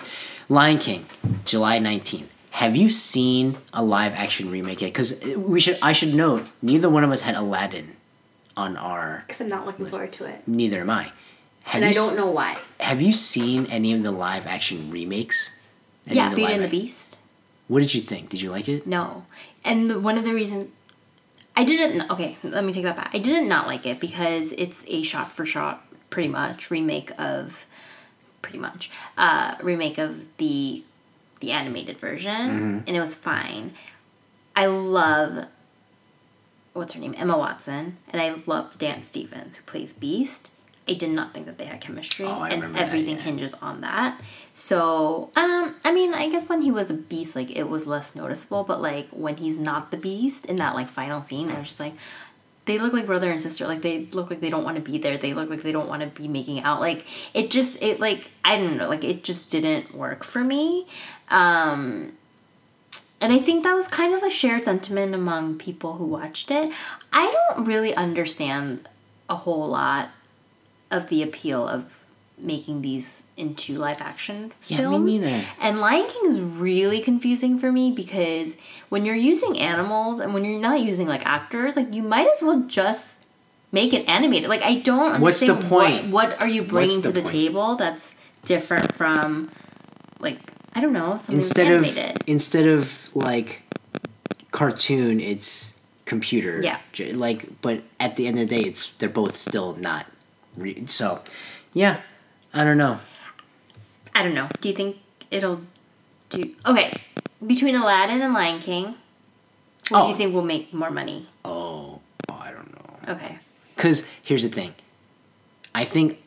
Lion 0.50 0.78
King, 0.78 1.06
July 1.46 1.80
nineteenth. 1.80 2.32
Have 2.52 2.76
you 2.76 2.90
seen 2.90 3.58
a 3.74 3.84
live 3.84 4.14
action 4.14 4.50
remake 4.50 4.82
yet? 4.82 4.88
Because 4.88 5.24
we 5.36 5.60
should. 5.60 5.78
I 5.82 5.94
should 5.94 6.14
note 6.16 6.50
neither 6.62 6.90
one 6.90 7.04
of 7.04 7.12
us 7.12 7.22
had 7.22 7.36
Aladdin 7.36 7.96
on 8.56 8.76
our. 8.78 9.24
Because 9.28 9.42
I'm 9.42 9.48
not 9.50 9.66
looking 9.66 9.86
forward 9.88 10.14
to 10.14 10.26
it, 10.26 10.48
Neither 10.48 10.82
am 10.82 10.90
I. 10.90 11.12
Have 11.64 11.82
and 11.82 11.86
I 11.86 11.92
don't 11.94 12.12
s- 12.12 12.18
know 12.18 12.32
why. 12.32 12.58
Have 12.80 13.02
you 13.02 13.12
seen 13.12 13.66
any 13.68 13.94
of 13.94 14.02
the 14.02 14.12
live 14.12 14.48
action 14.48 14.90
remakes? 14.90 15.52
Any 16.08 16.16
Yeah, 16.16 16.34
Beauty 16.34 16.54
and 16.54 16.64
the 16.64 16.68
Beast. 16.70 17.20
What 17.68 17.82
did 17.82 17.94
you 17.94 18.00
think? 18.02 18.30
Did 18.30 18.42
you 18.42 18.50
like 18.50 18.70
it? 18.70 18.88
No, 18.88 19.26
and 19.66 19.90
the, 19.90 20.00
one 20.00 20.18
of 20.18 20.24
the 20.24 20.34
reasons 20.34 20.72
I 21.56 21.66
didn't. 21.66 22.10
Okay, 22.10 22.38
let 22.44 22.64
me 22.64 22.72
take 22.72 22.84
that 22.84 22.96
back. 22.96 23.12
I 23.14 23.20
didn't 23.20 23.50
not 23.50 23.68
like 23.68 23.86
it 23.86 24.00
because 24.00 24.54
it's 24.54 24.84
a 24.88 25.04
shot 25.04 25.32
for 25.32 25.46
shot, 25.46 25.86
pretty 26.10 26.30
much 26.30 26.72
remake 26.72 27.12
of, 27.20 27.66
pretty 28.42 28.58
much 28.60 28.90
uh, 29.18 29.56
remake 29.62 29.98
of 29.98 30.26
the 30.38 30.84
the 31.40 31.52
animated 31.52 31.98
version, 32.00 32.84
and 32.88 32.90
it 32.90 33.00
was 33.00 33.16
fine. 33.16 33.74
I 34.56 34.66
love 34.66 35.46
what's 36.74 36.94
her 36.94 37.00
name, 37.00 37.16
Emma 37.18 37.38
Watson, 37.38 37.98
and 38.10 38.22
I 38.22 38.36
love 38.46 38.78
Dan 38.78 39.02
Stevens 39.04 39.58
who 39.58 39.64
plays 39.64 39.94
Beast. 39.94 40.52
I 40.90 40.94
did 40.94 41.10
not 41.10 41.34
think 41.34 41.48
that 41.48 41.58
they 41.58 41.66
had 41.66 41.82
chemistry, 41.82 42.26
Oh, 42.26 42.40
I 42.40 42.50
and 42.50 42.62
remember 42.62 42.78
that, 42.80 42.88
everything 42.88 43.18
yeah. 43.18 43.24
hinges 43.24 43.54
on 43.56 43.82
that. 43.82 44.22
So, 44.54 45.32
um, 45.36 45.76
I 45.84 45.92
mean, 45.94 46.14
I 46.14 46.30
guess 46.30 46.48
when 46.48 46.62
he 46.62 46.72
was 46.72 46.90
a 46.90 46.94
beast, 46.94 47.36
like 47.36 47.52
it 47.56 47.68
was 47.68 47.86
less 47.86 48.16
noticeable, 48.16 48.64
but 48.64 48.82
like 48.82 49.10
when 49.10 49.36
he's 49.38 49.58
not 49.58 49.92
the 49.92 49.98
beast 49.98 50.46
in 50.46 50.56
that 50.58 50.76
like 50.76 50.88
final 50.88 51.22
scene, 51.22 51.52
I 51.52 51.58
was 51.60 51.68
just 51.68 51.80
like, 51.82 51.94
they 52.68 52.78
look 52.78 52.94
like 52.94 53.08
brother 53.08 53.32
and 53.32 53.42
sister. 53.42 53.66
Like 53.66 53.82
they 53.82 54.06
look 54.12 54.30
like 54.30 54.42
they 54.42 54.50
don't 54.50 54.64
want 54.64 54.76
to 54.76 54.82
be 54.82 54.98
there. 54.98 55.18
They 55.18 55.34
look 55.34 55.50
like 55.50 55.64
they 55.64 55.72
don't 55.72 55.88
want 55.88 56.02
to 56.02 56.08
be 56.08 56.28
making 56.28 56.62
out. 56.62 56.80
Like 56.80 57.06
it 57.34 57.50
just, 57.50 57.82
it 57.82 58.00
like 58.00 58.30
I 58.46 58.58
don't 58.58 58.78
know, 58.78 58.88
like 58.88 59.04
it 59.04 59.24
just 59.24 59.50
didn't 59.50 59.96
work 59.96 60.24
for 60.24 60.44
me. 60.44 60.88
Um, 61.30 62.14
and 63.20 63.34
I 63.34 63.40
think 63.40 63.64
that 63.64 63.74
was 63.74 63.88
kind 63.88 64.14
of 64.14 64.22
a 64.22 64.30
shared 64.30 64.66
sentiment 64.66 65.16
among 65.16 65.58
people 65.58 65.94
who 65.94 66.06
watched 66.06 66.52
it. 66.52 66.72
I 67.12 67.32
don't 67.32 67.66
really 67.66 67.96
understand 67.96 68.88
a 69.28 69.36
whole 69.36 69.68
lot 69.68 70.10
of 70.92 71.10
the 71.10 71.24
appeal 71.24 71.68
of 71.68 71.94
making 72.38 72.82
these 72.82 73.24
into 73.38 73.78
live 73.78 74.02
action 74.02 74.52
Yeah, 74.68 74.78
me 74.78 74.84
films. 74.84 75.12
neither. 75.12 75.46
And 75.62 75.80
Lion 75.80 76.08
King 76.10 76.26
is 76.32 76.40
really 76.42 77.00
confusing 77.02 77.58
for 77.60 77.72
me 77.72 77.92
because 77.92 78.58
when 78.90 79.06
you're 79.06 79.16
using 79.16 79.60
animals 79.60 80.20
and 80.20 80.34
when 80.34 80.44
you're 80.44 80.60
not 80.60 80.82
using 80.82 81.08
like 81.08 81.26
actors, 81.26 81.76
like 81.76 81.94
you 81.94 82.02
might 82.04 82.28
as 82.28 82.42
well 82.42 82.62
just 82.68 83.18
make 83.72 83.94
it 83.94 84.08
animated. 84.10 84.50
Like 84.50 84.64
I 84.64 84.80
don't 84.80 85.14
understand 85.14 85.22
What's 85.22 85.40
the 85.64 85.70
point? 85.70 86.06
What, 86.08 86.30
what 86.32 86.42
are 86.42 86.48
you 86.48 86.64
bringing 86.64 86.98
the 87.02 87.10
to 87.10 87.12
the 87.14 87.22
point? 87.22 87.32
table 87.32 87.76
that's 87.76 88.16
different 88.44 88.94
from 88.96 89.52
like 90.20 90.40
I 90.74 90.82
don't 90.82 90.94
know 90.94 91.18
something 91.18 91.36
Instead 91.36 91.68
of 91.72 91.84
animated. 91.84 92.24
instead 92.28 92.68
of 92.68 93.10
like 93.16 93.62
cartoon, 94.52 95.20
it's 95.20 95.74
computer. 96.06 96.62
Yeah. 96.64 96.80
Like, 97.14 97.62
but 97.62 97.84
at 98.00 98.16
the 98.16 98.28
end 98.28 98.40
of 98.40 98.48
the 98.48 98.56
day, 98.62 98.68
it's 98.68 98.90
they're 98.98 99.10
both 99.10 99.34
still 99.34 99.76
not. 99.76 100.06
Re- 100.56 100.86
so, 100.88 101.20
yeah, 101.74 102.02
I 102.54 102.64
don't 102.64 102.78
know. 102.78 103.00
I 104.18 104.24
don't 104.24 104.34
know. 104.34 104.50
Do 104.62 104.68
you 104.70 104.74
think 104.76 104.98
it'll 105.30 105.62
do? 106.32 106.56
Okay, 106.66 106.92
between 107.46 107.76
Aladdin 107.76 108.20
and 108.22 108.34
Lion 108.34 108.60
King, 108.60 108.96
what 109.90 110.00
do 110.02 110.06
Oh. 110.06 110.10
you 110.10 110.16
think 110.16 110.34
will 110.34 110.42
make 110.44 110.74
more 110.74 110.90
money? 110.90 111.28
Oh, 111.46 112.02
oh 112.28 112.34
I 112.34 112.52
don't 112.52 112.74
know. 112.74 113.14
Okay, 113.14 113.38
Because 113.76 114.06
here's 114.26 114.42
the 114.42 114.50
thing. 114.50 114.74
I 115.76 115.86
think 115.86 116.18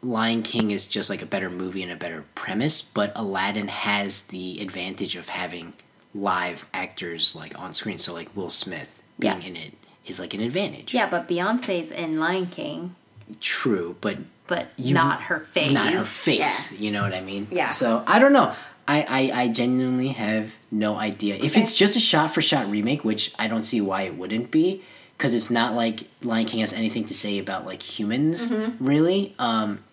Lion 0.00 0.42
King 0.44 0.70
is 0.70 0.86
just 0.86 1.10
like 1.10 1.22
a 1.22 1.26
better 1.26 1.50
movie 1.50 1.82
and 1.82 1.90
a 1.90 1.96
better 1.96 2.24
premise, 2.36 2.80
but 2.80 3.10
Aladdin 3.16 3.66
has 3.68 4.22
the 4.22 4.60
advantage 4.60 5.16
of 5.16 5.28
having 5.30 5.74
live 6.14 6.66
actors 6.72 7.34
like 7.34 7.58
on 7.58 7.74
screen. 7.74 7.98
So 7.98 8.12
like 8.12 8.34
Will 8.36 8.48
Smith 8.48 8.96
being 9.18 9.40
Yeah. 9.42 9.48
in 9.48 9.56
it 9.56 9.74
is 10.06 10.20
like 10.20 10.34
an 10.34 10.40
advantage. 10.40 10.94
yeah, 10.94 11.08
but 11.10 11.26
Beyonce's 11.28 11.90
in 11.90 12.18
Lion 12.20 12.46
King, 12.46 12.94
True, 13.40 13.96
but 14.00 14.18
but 14.46 14.68
You- 14.76 14.94
not 14.94 15.22
her 15.24 15.40
face. 15.40 15.72
not 15.72 15.92
her 15.92 16.02
face. 16.04 16.72
Yeah. 16.72 16.78
You 16.78 16.90
know 16.90 17.02
what 17.02 17.14
I 17.14 17.20
mean? 17.20 17.46
Yeah. 17.50 17.66
So 17.66 18.02
I 18.06 18.18
don't 18.18 18.32
know. 18.32 18.52
I, 18.88 19.30
I, 19.32 19.42
I 19.42 19.48
genuinely 19.48 20.08
have 20.08 20.52
no 20.72 20.96
idea. 20.96 21.36
If 21.36 21.56
it's 21.56 21.76
just 21.76 21.94
a 21.96 22.00
shot 22.00 22.34
for 22.34 22.42
shot 22.42 22.68
remake, 22.68 23.04
which 23.04 23.32
I 23.38 23.46
don't 23.46 23.62
see 23.62 23.80
why 23.80 24.02
it 24.02 24.16
wouldn't 24.16 24.50
be, 24.50 24.82
because 25.16 25.32
it's 25.32 25.48
not 25.50 25.74
like 25.74 26.08
Lion 26.24 26.46
King 26.46 26.58
has 26.60 26.72
anything 26.72 27.04
to 27.04 27.14
say 27.14 27.38
about 27.38 27.64
like 27.64 27.82
humans, 27.82 28.52
really. 28.80 29.36
Um, 29.38 29.84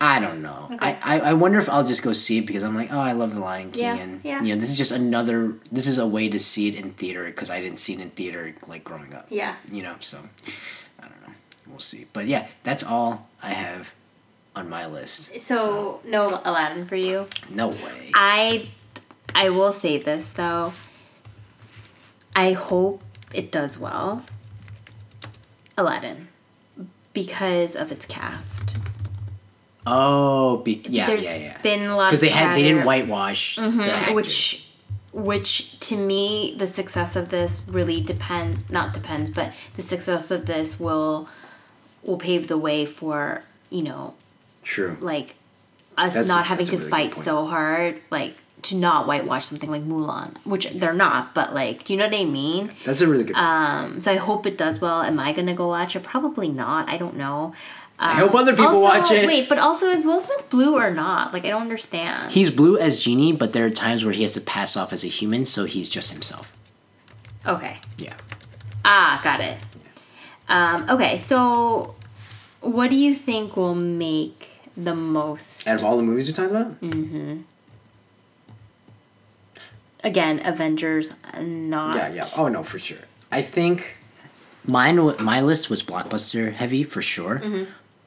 I 0.00 0.18
don't 0.18 0.42
know. 0.42 0.62
Mm-hmm. 0.70 0.74
Okay. 0.74 0.98
I, 1.02 1.18
I, 1.18 1.20
I 1.20 1.32
wonder 1.34 1.58
if 1.58 1.68
I'll 1.68 1.86
just 1.86 2.02
go 2.02 2.12
see 2.12 2.38
it 2.38 2.46
because 2.46 2.64
I'm 2.64 2.74
like, 2.74 2.90
oh, 2.90 2.98
I 2.98 3.12
love 3.12 3.34
the 3.34 3.40
Lion 3.40 3.70
King, 3.70 3.82
Yeah, 3.82 3.94
and 3.96 4.20
yeah. 4.24 4.42
you 4.42 4.54
know, 4.54 4.60
this 4.60 4.70
is 4.70 4.78
just 4.78 4.92
another. 4.92 5.54
This 5.70 5.86
is 5.86 5.98
a 5.98 6.06
way 6.06 6.28
to 6.30 6.38
see 6.40 6.66
it 6.68 6.74
in 6.74 6.92
theater 6.92 7.26
because 7.26 7.48
I 7.50 7.60
didn't 7.60 7.78
see 7.78 7.92
it 7.92 8.00
in 8.00 8.10
theater 8.10 8.52
like 8.66 8.82
growing 8.82 9.14
up 9.14 9.26
Yeah. 9.30 9.54
you 9.70 9.82
know 9.84 9.94
so 10.00 10.18
i 10.18 10.20
don't 10.20 10.24
know 10.24 10.26
we'll 11.70 11.78
see 11.78 12.06
but 12.12 12.26
yeah 12.26 12.46
that's 12.62 12.84
all 12.84 13.28
i 13.42 13.50
have 13.50 13.92
on 14.56 14.68
my 14.68 14.84
list 14.86 15.40
So 15.40 16.00
no 16.04 16.40
Aladdin 16.44 16.86
for 16.86 16.96
you. 16.96 17.26
no 17.50 17.68
way 17.68 18.10
I 18.14 18.68
I 19.34 19.50
will 19.50 19.72
say 19.72 19.96
this 19.98 20.30
though. 20.30 20.72
I 22.34 22.52
hope 22.52 23.02
it 23.32 23.52
does 23.52 23.78
well. 23.78 24.24
Aladdin. 25.78 26.28
Because 27.12 27.74
of 27.76 27.90
its 27.92 28.06
cast. 28.06 28.76
oh 29.86 30.58
be, 30.58 30.82
yeah 30.88 31.06
There's 31.06 31.24
yeah 31.24 31.36
yeah 31.36 31.62
been 31.62 31.86
a 31.86 31.96
lot 31.96 32.08
because 32.10 32.20
they 32.20 32.28
had 32.28 32.56
they 32.56 32.62
didn't 32.62 32.84
whitewash 32.84 33.56
the 33.56 33.62
mm-hmm. 33.62 34.14
which 34.14 34.68
which 35.12 35.80
to 35.80 35.96
me 35.96 36.54
the 36.56 36.66
success 36.66 37.16
of 37.16 37.30
this 37.30 37.62
really 37.66 38.00
depends 38.00 38.70
not 38.70 38.92
depends 38.92 39.30
but 39.30 39.52
the 39.76 39.82
success 39.82 40.30
of 40.30 40.46
this 40.46 40.78
will 40.78 41.28
will 42.10 42.18
pave 42.18 42.48
the 42.48 42.58
way 42.58 42.84
for 42.84 43.42
you 43.70 43.82
know 43.82 44.14
True. 44.64 44.96
like 45.00 45.36
us 45.96 46.14
That's- 46.14 46.28
not 46.28 46.46
having 46.46 46.66
to 46.66 46.76
really 46.76 46.90
fight 46.90 47.14
so 47.16 47.46
hard 47.46 48.00
like 48.10 48.34
to 48.62 48.76
not 48.76 49.06
whitewash 49.06 49.46
something 49.46 49.70
like 49.70 49.82
Mulan 49.82 50.36
which 50.44 50.68
they're 50.70 50.92
not 50.92 51.34
but 51.34 51.54
like 51.54 51.84
do 51.84 51.92
you 51.94 51.98
know 51.98 52.06
what 52.06 52.14
I 52.14 52.24
mean 52.26 52.72
That's 52.84 53.00
a 53.00 53.06
really 53.06 53.24
good. 53.24 53.36
um 53.36 54.00
so 54.02 54.10
I 54.12 54.16
hope 54.16 54.44
it 54.44 54.58
does 54.58 54.80
well 54.80 55.02
am 55.02 55.18
I 55.18 55.32
gonna 55.32 55.54
go 55.54 55.68
watch 55.68 55.96
it 55.96 56.02
probably 56.02 56.48
not 56.50 56.88
I 56.88 56.96
don't 56.98 57.16
know 57.16 57.54
I 58.02 58.14
hope 58.14 58.34
other 58.34 58.52
people 58.52 58.66
also, 58.84 58.98
watch 59.00 59.10
it. 59.12 59.26
wait 59.26 59.48
but 59.48 59.58
also 59.58 59.86
is 59.86 60.04
Will 60.04 60.20
Smith 60.20 60.48
blue 60.50 60.76
or 60.76 60.90
not 60.90 61.32
like 61.32 61.44
I 61.44 61.48
don't 61.48 61.62
understand 61.62 62.32
He's 62.32 62.50
blue 62.50 62.78
as 62.78 63.02
Genie, 63.02 63.32
but 63.32 63.52
there 63.52 63.64
are 63.66 63.70
times 63.70 64.04
where 64.04 64.12
he 64.14 64.22
has 64.22 64.32
to 64.34 64.40
pass 64.40 64.74
off 64.76 64.92
as 64.92 65.04
a 65.04 65.08
human, 65.08 65.44
so 65.44 65.64
he's 65.64 65.88
just 65.90 66.10
himself. 66.12 66.46
okay 67.46 67.78
Yeah. 67.98 68.14
Ah, 68.84 69.20
got 69.22 69.40
it. 69.40 69.58
Um, 70.48 70.86
okay, 70.90 71.18
so 71.18 71.94
what 72.60 72.90
do 72.90 72.96
you 72.96 73.14
think 73.14 73.56
will 73.56 73.74
make 73.74 74.50
the 74.76 74.94
most? 74.94 75.66
Out 75.68 75.76
of 75.76 75.84
all 75.84 75.96
the 75.96 76.02
movies 76.02 76.26
you're 76.28 76.34
talking 76.36 76.56
about, 76.56 76.80
Mm. 76.80 77.44
Again, 80.02 80.40
Avengers, 80.46 81.12
not. 81.40 81.96
yeah, 81.96 82.08
yeah. 82.14 82.24
Oh 82.38 82.48
no, 82.48 82.62
for 82.62 82.78
sure. 82.78 82.98
I 83.30 83.42
think 83.42 83.96
mine. 84.64 84.96
My 85.22 85.42
list 85.42 85.68
was 85.68 85.82
blockbuster 85.82 86.52
heavy 86.52 86.82
for 86.84 87.02
sure. 87.02 87.42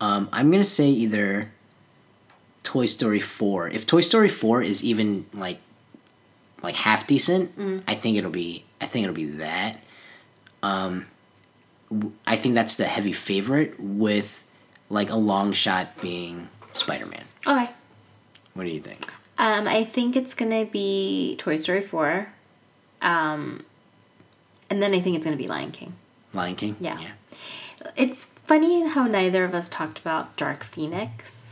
Um, 0.02 0.28
I'm 0.32 0.50
gonna 0.50 0.63
say 0.63 0.88
either 0.89 1.52
Toy 2.63 2.88
Story 2.88 3.20
four. 3.20 3.68
If 3.70 3.86
Toy 3.86 4.02
Story 4.02 4.28
four 4.28 4.63
is 4.63 4.84
even 4.84 5.28
like 5.34 5.60
like 6.63 6.76
half 6.76 7.06
decent, 7.06 7.52
I 7.88 7.94
think 7.94 8.18
it'll 8.18 8.32
be. 8.32 8.66
I 8.82 8.86
think 8.88 9.04
it'll 9.04 9.16
be 9.16 9.26
that. 9.26 9.80
Um, 10.63 11.06
I 12.26 12.36
think 12.38 12.56
that's 12.56 12.76
the 12.76 12.86
heavy 12.86 13.13
favorite 13.13 13.80
with 13.80 14.42
like 14.89 15.10
a 15.10 15.15
long 15.15 15.54
shot 15.54 16.00
being 16.02 16.50
Spider 16.74 17.06
Man. 17.06 17.24
Okay. 17.46 17.69
What 18.54 18.63
do 18.63 18.69
you 18.69 18.80
think? 18.80 19.12
Um, 19.38 19.67
I 19.67 19.84
think 19.84 20.15
it's 20.15 20.34
gonna 20.34 20.65
be 20.65 21.36
Toy 21.39 21.56
Story 21.56 21.82
four, 21.82 22.28
um, 23.02 23.65
and 24.69 24.82
then 24.82 24.93
I 24.93 25.02
think 25.02 25.15
it's 25.15 25.26
gonna 25.26 25.38
be 25.38 25.48
Lion 25.48 25.72
King. 25.72 25.96
Lion 26.34 26.56
King. 26.56 26.76
Yeah. 26.80 27.00
It's 27.96 28.26
funny 28.26 28.88
how 28.88 29.08
neither 29.08 29.43
of 29.43 29.54
us 29.54 29.69
talked 29.69 30.00
about 30.00 30.38
Dark 30.38 30.63
Phoenix. 30.63 31.52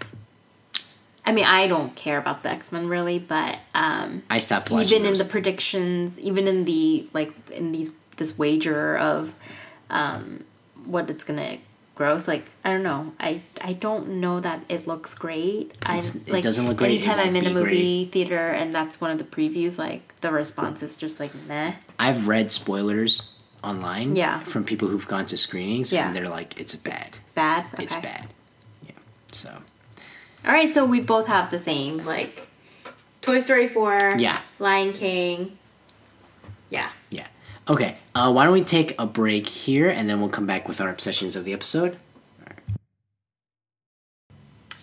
I 1.25 1.31
mean, 1.31 1.45
I 1.45 1.67
don't 1.67 1.95
care 1.95 2.17
about 2.17 2.43
the 2.43 2.49
X 2.49 2.71
Men 2.71 2.87
really, 2.87 3.19
but 3.19 3.59
um, 3.73 4.23
I 4.29 4.39
stopped 4.39 4.71
watching. 4.71 5.01
even 5.01 5.11
in 5.11 5.17
the 5.17 5.25
predictions, 5.25 6.19
even 6.19 6.47
in 6.47 6.65
the 6.65 7.07
like 7.13 7.33
in 7.51 7.71
these 7.71 7.91
this 8.17 8.37
wager 8.37 8.97
of 8.97 9.33
um, 9.89 10.43
what 10.85 11.09
it's 11.09 11.23
gonna 11.23 11.57
gross, 12.01 12.27
like 12.27 12.45
I 12.65 12.71
don't 12.71 12.81
know, 12.81 13.13
I 13.19 13.41
I 13.61 13.73
don't 13.73 14.05
know 14.23 14.39
that 14.39 14.63
it 14.69 14.87
looks 14.87 15.13
great. 15.13 15.77
I 15.85 15.99
it 15.99 16.27
like 16.27 16.43
doesn't 16.43 16.67
look 16.67 16.77
great, 16.77 16.91
it 16.91 17.07
Anytime 17.07 17.19
I'm 17.19 17.35
in 17.35 17.45
a 17.45 17.53
movie 17.53 18.05
theater 18.05 18.47
and 18.49 18.73
that's 18.73 18.99
one 18.99 19.11
of 19.11 19.19
the 19.19 19.23
previews, 19.37 19.77
like 19.77 20.03
the 20.21 20.31
response 20.31 20.81
is 20.81 20.97
just 20.97 21.19
like 21.19 21.33
meh. 21.47 21.75
I've 21.99 22.27
read 22.27 22.51
spoilers 22.51 23.29
online. 23.63 24.15
Yeah. 24.15 24.39
From 24.43 24.63
people 24.63 24.87
who've 24.87 25.07
gone 25.07 25.27
to 25.27 25.37
screenings, 25.37 25.93
Yeah. 25.93 26.07
and 26.07 26.15
they're 26.15 26.29
like, 26.39 26.59
"It's 26.59 26.73
bad. 26.75 27.09
Bad. 27.35 27.65
It's 27.77 27.95
bad." 27.95 28.27
Yeah. 28.83 28.97
So 29.31 29.49
All 30.43 30.51
right, 30.51 30.73
so 30.73 30.85
we 30.85 30.99
both 31.01 31.27
have 31.27 31.51
the 31.51 31.59
same 31.59 31.93
like 32.03 32.47
Toy 33.21 33.37
Story 33.37 33.67
four. 33.67 34.15
Yeah. 34.17 34.39
Lion 34.57 34.93
King. 34.93 35.57
Yeah. 36.71 36.89
yeah. 37.11 37.27
Okay. 37.71 37.95
Uh, 38.13 38.29
why 38.33 38.43
don't 38.43 38.51
we 38.51 38.65
take 38.65 38.95
a 38.99 39.07
break 39.07 39.47
here, 39.47 39.89
and 39.89 40.09
then 40.09 40.19
we'll 40.19 40.29
come 40.29 40.45
back 40.45 40.67
with 40.67 40.81
our 40.81 40.89
obsessions 40.89 41.37
of 41.37 41.45
the 41.45 41.53
episode. 41.53 41.97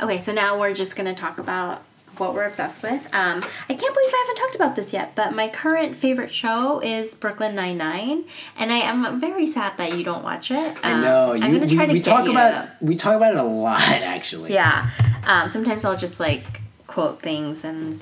Okay, 0.01 0.21
so 0.21 0.33
now 0.33 0.59
we're 0.59 0.73
just 0.73 0.97
gonna 0.97 1.15
talk 1.15 1.37
about 1.39 1.83
what 2.17 2.33
we're 2.33 2.47
obsessed 2.47 2.83
with. 2.83 3.03
Um, 3.15 3.43
I 3.43 3.75
can't 3.75 3.95
believe 3.95 4.11
I 4.11 4.25
haven't 4.27 4.43
talked 4.43 4.55
about 4.55 4.75
this 4.75 4.95
yet, 4.95 5.15
but 5.15 5.35
my 5.35 5.49
current 5.49 5.97
favorite 5.99 6.33
show 6.33 6.81
is 6.81 7.15
Brooklyn 7.15 7.55
Nine 7.55 7.77
Nine, 7.77 8.25
and 8.59 8.73
I 8.73 8.79
am 8.79 9.21
very 9.21 9.47
sad 9.47 9.77
that 9.77 9.99
you 9.99 10.03
don't 10.03 10.25
watch 10.25 10.51
it. 10.51 10.57
Um, 10.57 10.79
I 10.83 11.01
know. 11.03 11.35
You, 11.35 11.45
I'm 11.45 11.53
gonna 11.53 11.69
try 11.69 11.83
we, 11.83 11.89
to 11.89 11.93
we 11.93 12.01
talk 12.01 12.25
you 12.25 12.31
about 12.31 12.51
to- 12.65 12.71
we 12.81 12.95
talk 12.95 13.17
about 13.17 13.33
it 13.35 13.39
a 13.39 13.43
lot, 13.43 13.83
actually. 13.83 14.55
Yeah. 14.55 14.89
Um, 15.27 15.51
sometimes 15.51 15.85
I'll 15.85 15.97
just 15.97 16.19
like 16.21 16.63
quote 16.87 17.21
things 17.21 17.65
and 17.65 18.01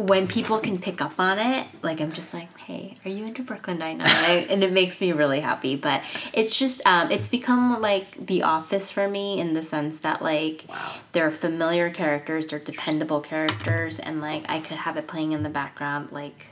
when 0.00 0.26
people 0.26 0.58
can 0.58 0.78
pick 0.78 1.00
up 1.00 1.18
on 1.18 1.38
it, 1.38 1.66
like 1.82 2.00
I'm 2.00 2.12
just 2.12 2.32
like, 2.34 2.56
hey, 2.60 2.96
are 3.04 3.10
you 3.10 3.24
into 3.26 3.42
Brooklyn 3.42 3.78
Nine 3.78 3.98
Nine? 3.98 4.46
and 4.50 4.64
it 4.64 4.72
makes 4.72 5.00
me 5.00 5.12
really 5.12 5.40
happy. 5.40 5.76
But 5.76 6.02
it's 6.32 6.58
just, 6.58 6.80
um, 6.86 7.10
it's 7.10 7.28
become 7.28 7.80
like 7.80 8.26
The 8.26 8.42
Office 8.42 8.90
for 8.90 9.08
me 9.08 9.38
in 9.40 9.54
the 9.54 9.62
sense 9.62 9.98
that 10.00 10.22
like 10.22 10.64
Wow. 10.68 10.94
they're 11.12 11.30
familiar 11.30 11.90
characters, 11.90 12.46
they're 12.48 12.58
dependable 12.58 13.20
characters, 13.20 13.98
and 13.98 14.20
like 14.20 14.44
I 14.48 14.60
could 14.60 14.78
have 14.78 14.96
it 14.96 15.06
playing 15.06 15.32
in 15.32 15.42
the 15.42 15.50
background, 15.50 16.12
like 16.12 16.46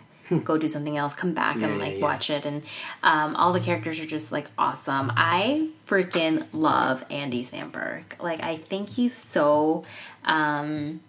go 0.45 0.59
do 0.59 0.69
something 0.69 0.97
else, 0.99 1.15
come 1.15 1.33
back 1.33 1.55
Hmm. 1.57 1.63
Yeah, 1.63 1.69
and 1.69 1.79
yeah, 1.79 1.85
like 1.85 1.95
yeah. 1.97 2.03
watch 2.03 2.29
it, 2.31 2.45
and 2.45 2.63
um, 3.03 3.35
all 3.37 3.53
the 3.53 3.61
characters 3.61 3.99
are 3.99 4.07
just 4.07 4.31
like 4.31 4.51
awesome. 4.59 5.11
I 5.17 5.69
freaking 5.87 6.47
love 6.53 7.05
Andy 7.11 7.43
Samberg. 7.45 8.05
Like 8.21 8.43
I 8.43 8.57
think 8.57 8.91
he's 8.91 9.15
so. 9.15 9.85
Um, 10.25 11.01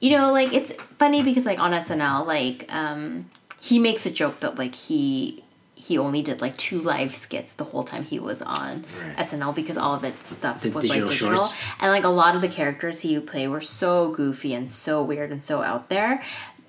you 0.00 0.10
know, 0.16 0.32
like 0.32 0.52
it's 0.52 0.72
funny 0.98 1.22
because 1.22 1.44
like 1.46 1.58
on 1.58 1.72
SNL, 1.72 2.26
like 2.26 2.66
um, 2.72 3.30
he 3.60 3.78
makes 3.78 4.06
a 4.06 4.10
joke 4.10 4.40
that 4.40 4.56
like 4.58 4.74
he 4.74 5.44
he 5.74 5.96
only 5.96 6.20
did 6.20 6.40
like 6.42 6.56
two 6.58 6.78
live 6.80 7.14
skits 7.14 7.54
the 7.54 7.64
whole 7.64 7.82
time 7.82 8.04
he 8.04 8.18
was 8.18 8.42
on 8.42 8.84
Right. 9.02 9.16
SNL 9.16 9.54
because 9.54 9.78
all 9.78 9.94
of 9.94 10.04
its 10.04 10.28
stuff 10.28 10.60
The 10.60 10.68
was 10.70 10.84
like 10.86 11.00
digital 11.00 11.08
digital, 11.08 11.36
shorts. 11.44 11.54
and 11.80 11.90
like 11.90 12.04
a 12.04 12.08
lot 12.08 12.34
of 12.36 12.42
the 12.42 12.48
characters 12.48 13.00
he 13.00 13.16
would 13.18 13.26
play 13.26 13.48
were 13.48 13.62
so 13.62 14.10
goofy 14.10 14.52
and 14.52 14.70
so 14.70 15.02
weird 15.02 15.30
and 15.32 15.42
so 15.42 15.62
out 15.62 15.88
there. 15.88 16.22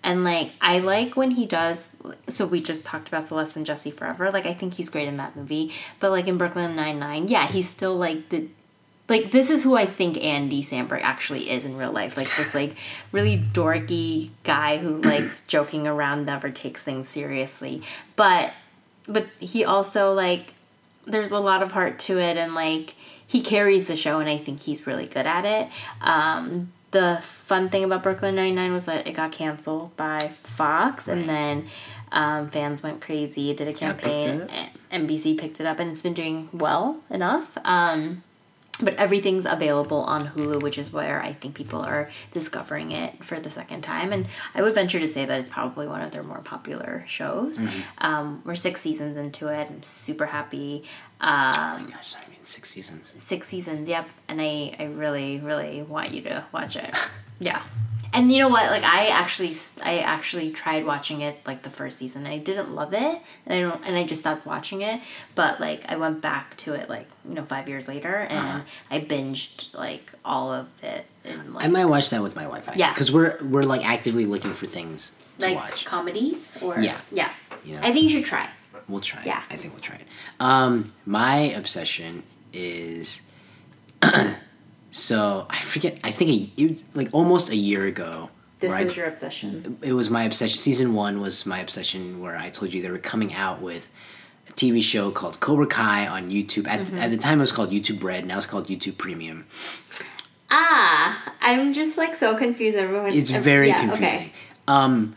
And 0.04 0.24
like 0.24 0.54
I 0.62 0.80
like 0.80 1.16
when 1.18 1.32
he 1.32 1.46
does. 1.46 1.94
So 2.30 2.46
we 2.48 2.60
just 2.62 2.86
talked 2.86 3.08
about 3.10 3.26
Celeste 3.26 3.58
and 3.58 3.66
Jesse 3.66 3.92
Forever. 3.92 4.32
Like 4.32 4.46
I 4.46 4.54
think 4.54 4.76
he's 4.76 4.90
great 4.90 5.08
in 5.08 5.18
that 5.18 5.36
movie. 5.36 5.72
But 6.00 6.12
like 6.12 6.28
in 6.28 6.38
Brooklyn 6.38 6.76
Nine 6.76 6.98
Nine, 6.98 7.28
yeah, 7.28 7.48
he's 7.48 7.70
still 7.70 7.96
like 7.98 8.30
the 8.30 8.48
like 9.12 9.32
this 9.32 9.50
is 9.52 9.64
who 9.64 9.76
I 9.76 9.86
think 9.86 10.18
Andy 10.24 10.64
Samberg 10.64 11.02
actually 11.04 11.50
is 11.50 11.66
in 11.66 11.78
real 11.78 11.92
life. 11.92 12.16
Like 12.16 12.34
this 12.38 12.56
like 12.56 12.76
really 13.12 13.38
dorky 13.38 14.30
guy 14.44 14.78
who 14.78 15.02
likes 15.02 15.42
joking 15.42 15.86
around, 15.86 16.26
never 16.26 16.50
takes 16.50 16.82
things 16.82 17.10
seriously. 17.10 17.84
But 18.16 18.54
but 19.08 19.28
he 19.40 19.66
also 19.66 20.14
like 20.14 20.54
there's 21.06 21.32
a 21.32 21.40
lot 21.40 21.62
of 21.62 21.74
heart 21.74 22.00
to 22.00 22.18
it 22.20 22.38
and 22.38 22.56
like 22.56 22.96
he 23.28 23.42
carries 23.42 23.88
the 23.88 23.96
show 23.96 24.20
and 24.20 24.30
I 24.30 24.38
think 24.38 24.62
he's 24.62 24.88
really 24.88 25.08
good 25.08 25.28
at 25.28 25.46
it. 25.46 25.68
Um 26.00 26.72
the 26.92 27.20
fun 27.22 27.70
thing 27.70 27.84
about 27.84 28.04
Brooklyn 28.04 28.36
Nine 28.36 28.56
Nine 28.56 28.72
was 28.72 28.86
that 28.86 29.08
it 29.08 29.14
got 29.14 29.32
canceled 29.32 29.96
by 29.96 30.20
Fox, 30.20 31.08
and 31.08 31.28
then 31.30 31.68
um, 32.12 32.50
fans 32.50 32.84
went 32.84 33.00
crazy. 33.00 33.54
Did 33.54 33.70
a 33.70 33.72
Yeah, 33.72 33.94
picked 33.94 34.04
campaign. 34.04 34.50
NBC 34.92 35.38
picked 35.38 35.62
it 35.62 35.66
up, 35.66 35.80
and 35.80 35.90
it's 35.90 36.02
been 36.02 36.14
doing 36.14 36.50
well 36.52 37.00
enough. 37.10 37.58
Um, 37.64 38.24
but 38.82 38.96
everything's 38.96 39.46
available 39.46 40.02
on 40.02 40.28
Hulu, 40.30 40.62
which 40.62 40.78
is 40.78 40.92
where 40.92 41.22
I 41.22 41.34
think 41.34 41.56
people 41.56 41.82
are 41.82 42.10
discovering 42.32 42.92
it 42.92 43.24
for 43.24 43.40
the 43.40 43.50
second 43.50 43.82
time. 43.82 44.12
And 44.12 44.28
I 44.56 44.62
would 44.62 44.74
venture 44.74 45.00
to 45.00 45.08
say 45.08 45.26
that 45.26 45.40
it's 45.40 45.50
probably 45.50 45.88
one 45.88 46.02
of 46.02 46.12
their 46.12 46.24
more 46.24 46.40
popular 46.40 47.04
shows. 47.08 47.60
Um, 48.00 48.42
we're 48.46 48.56
six 48.56 48.82
seasons 48.82 49.18
into 49.18 49.48
it. 49.48 49.70
I'm 49.70 49.84
super 49.84 50.28
happy. 50.28 50.84
Um, 51.20 51.88
Gosh, 51.92 52.16
I 52.16 52.30
mean, 52.30 52.40
six 52.44 52.70
seasons. 52.72 53.14
six 53.18 53.48
seasons, 53.48 53.88
yep. 53.88 54.08
And 54.28 54.42
I, 54.42 54.76
I 54.80 54.86
really, 54.86 55.40
really 55.40 55.84
want 55.84 56.12
you 56.12 56.22
to 56.24 56.46
watch 56.52 56.76
it. 56.76 56.96
yeah. 57.40 57.62
And 58.14 58.32
you 58.32 58.40
know 58.40 58.50
what? 58.50 58.70
Like 58.72 58.84
I 58.84 59.08
actually, 59.08 59.54
I 59.84 60.00
actually 60.00 60.52
tried 60.52 60.86
watching 60.86 61.22
it 61.22 61.40
like 61.46 61.64
the 61.64 61.70
first 61.70 61.98
season. 61.98 62.26
I 62.28 62.38
didn't 62.40 62.76
love 62.76 62.94
it, 62.94 63.22
and 63.46 63.54
I 63.54 63.62
don't, 63.62 63.82
and 63.86 63.96
I 63.96 64.04
just 64.04 64.22
stopped 64.22 64.46
watching 64.46 64.82
it. 64.82 65.00
But 65.34 65.62
like 65.62 65.90
I 65.90 65.96
went 65.96 66.22
back 66.22 66.58
to 66.58 66.74
it 66.74 66.90
like 66.90 67.08
you 67.24 67.34
know 67.36 67.46
five 67.46 67.70
years 67.70 67.88
later, 67.88 68.16
and 68.16 68.64
I 68.90 69.00
binged 69.00 69.74
like 69.74 70.14
all 70.26 70.52
of 70.52 70.68
it 70.84 71.06
in 71.24 71.54
like 71.54 71.64
I 71.64 71.68
might 71.70 71.86
watch 71.86 72.10
that 72.10 72.22
with 72.22 72.36
my 72.36 72.48
wife. 72.48 72.68
Yeah. 72.76 72.92
Because 72.94 73.12
we're 73.12 73.38
we're 73.44 73.64
like 73.64 73.86
actively 73.88 74.26
looking 74.26 74.54
for 74.54 74.66
things 74.66 75.14
to 75.40 75.48
like 75.48 75.56
watch. 75.56 75.86
comedies 75.86 76.52
or 76.62 76.80
Yeah. 76.80 76.98
yeah. 77.12 77.32
You 77.64 77.76
know? 77.76 77.82
I 77.82 77.92
think 77.92 78.04
you 78.04 78.10
should 78.10 78.26
try. 78.26 78.50
We'll 78.88 79.00
try. 79.00 79.24
Yeah. 79.24 79.40
it. 79.50 79.54
I 79.54 79.56
think 79.56 79.74
we'll 79.74 79.82
try 79.82 79.96
it. 79.96 80.08
Um, 80.40 80.92
my 81.06 81.38
obsession 81.38 82.24
is 82.52 83.22
so 84.92 85.48
I 85.50 85.60
forget. 85.62 85.98
I 86.04 86.12
think 86.12 86.30
a, 86.32 86.62
it 86.62 86.70
was 86.72 86.84
like 86.94 87.10
almost 87.14 87.50
a 87.50 87.56
year 87.56 87.86
ago. 87.86 88.30
This 88.60 88.70
where 88.70 88.80
I- 88.80 88.84
was 88.86 88.96
your 88.96 89.08
obsession. 89.08 89.78
it 89.82 89.94
was 89.94 90.10
my 90.12 90.24
obsession. 90.24 90.58
Season 90.58 90.94
one 90.94 91.20
was 91.20 91.46
my 91.48 91.60
obsession, 91.60 92.20
where 92.22 92.38
I 92.38 92.50
told 92.50 92.74
you 92.74 92.82
they 92.82 92.92
were 92.92 92.98
coming 93.00 93.34
out 93.34 93.60
with 93.62 93.90
a 94.50 94.54
TV 94.54 94.84
show 94.84 95.10
called 95.12 95.40
Cobra 95.40 95.66
Kai 95.66 96.06
on 96.08 96.30
YouTube. 96.30 96.68
At, 96.68 96.82
Mm-hmm. 96.82 96.98
at 96.98 97.10
the 97.10 97.18
time, 97.18 97.40
it 97.40 97.42
was 97.42 97.52
called 97.52 97.72
YouTube 97.72 98.04
Red. 98.04 98.26
Now 98.28 98.38
it's 98.38 98.46
called 98.48 98.68
YouTube 98.68 98.98
Premium. 99.00 99.46
Ah, 100.50 101.34
I'm 101.42 101.74
just 101.74 101.98
like 101.98 102.14
so 102.16 102.36
confused. 102.38 102.78
Everyone, 102.78 103.12
It's 103.12 103.32
ev- 103.32 103.44
very 103.44 103.70
yeah, 103.70 103.80
confusing. 103.80 104.06
Okay. 104.06 104.32
Um, 104.68 105.16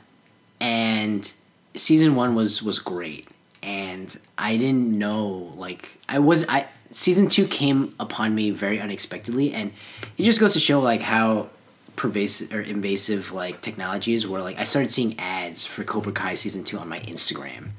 and 0.61 1.31
season 1.75 2.15
one 2.15 2.35
was 2.35 2.63
was 2.63 2.79
great, 2.79 3.27
and 3.63 4.17
I 4.39 4.57
didn't 4.57 4.97
know 4.99 5.53
like 5.57 5.99
I 6.09 6.21
was 6.21 6.47
I 6.49 6.69
season 6.95 7.29
two 7.29 7.47
came 7.47 7.95
upon 7.99 8.35
me 8.35 8.51
very 8.51 8.81
unexpectedly, 8.81 9.53
and 9.53 9.73
it 10.17 10.23
just 10.23 10.41
goes 10.41 10.53
to 10.55 10.61
show 10.61 10.81
like 10.81 11.01
how 11.03 11.51
pervasive 11.97 12.53
or 12.53 12.61
invasive 12.61 13.33
like 13.33 13.61
technology 13.61 14.15
is. 14.15 14.27
Where 14.27 14.41
like 14.43 14.59
I 14.59 14.65
started 14.65 14.91
seeing 14.91 15.19
ads 15.19 15.65
for 15.67 15.85
Cobra 15.85 16.13
Kai 16.13 16.35
season 16.35 16.65
two 16.65 16.79
on 16.79 16.89
my 16.89 17.01
Instagram, 17.01 17.71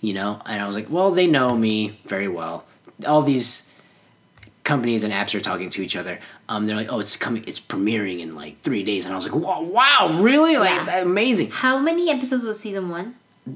you 0.00 0.12
know, 0.12 0.40
and 0.46 0.62
I 0.62 0.66
was 0.66 0.76
like, 0.76 0.90
well, 0.90 1.10
they 1.10 1.26
know 1.26 1.56
me 1.56 1.98
very 2.06 2.28
well. 2.28 2.66
All 3.06 3.22
these 3.22 3.72
companies 4.64 5.04
and 5.04 5.12
apps 5.12 5.32
are 5.34 5.40
talking 5.40 5.70
to 5.70 5.82
each 5.82 5.96
other. 5.96 6.18
Um, 6.48 6.66
they're 6.66 6.76
like, 6.76 6.92
oh, 6.92 6.98
it's 6.98 7.16
coming, 7.16 7.44
it's 7.46 7.60
premiering 7.60 8.20
in 8.20 8.34
like 8.34 8.62
three 8.62 8.82
days, 8.82 9.04
and 9.04 9.12
I 9.12 9.16
was 9.16 9.28
like, 9.30 9.40
wow, 9.40 9.62
wow, 9.62 10.18
really? 10.20 10.56
Like 10.56 10.70
Yeah. 10.86 11.02
amazing. 11.02 11.50
How 11.50 11.78
many 11.78 12.10
episodes 12.10 12.42
was 12.42 12.58
season 12.58 12.88
one? 12.90 13.14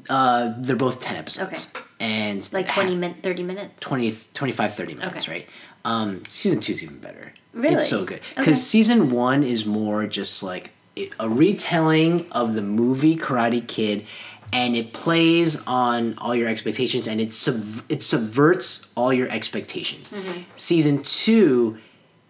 Uh, 0.09 0.55
they're 0.59 0.77
both 0.77 1.01
10 1.01 1.17
episodes. 1.17 1.69
Okay. 1.75 1.85
And 1.99 2.49
Like 2.53 2.69
20 2.69 2.95
min, 2.97 3.15
30 3.15 3.43
minutes. 3.43 3.81
20, 3.81 4.11
25, 4.35 4.73
30 4.75 4.95
minutes, 4.95 5.25
Okay. 5.25 5.33
right? 5.33 5.49
Um, 5.85 6.23
season 6.29 6.59
is 6.61 6.83
even 6.83 6.99
better. 6.99 7.33
Really? 7.53 7.75
It's 7.77 7.89
so 7.89 8.05
good. 8.05 8.21
Because 8.37 8.47
Okay. 8.49 8.55
season 8.55 9.11
one 9.11 9.43
is 9.43 9.67
more 9.67 10.07
just 10.07 10.43
like 10.43 10.71
a 11.19 11.29
retelling 11.29 12.27
of 12.31 12.55
the 12.55 12.63
movie 12.63 13.17
Karate 13.17 13.67
Kid, 13.67 14.05
and 14.53 14.77
it 14.77 14.93
plays 14.93 15.65
on 15.67 16.17
all 16.19 16.35
your 16.35 16.49
expectations, 16.49 17.07
and 17.09 17.21
it 17.21 17.33
sub- 17.33 17.83
it 17.89 18.03
subverts 18.03 18.93
all 18.97 19.13
your 19.13 19.29
expectations. 19.31 20.11
Mm-hmm. 20.11 20.43
Season 20.57 21.03
two, 21.03 21.79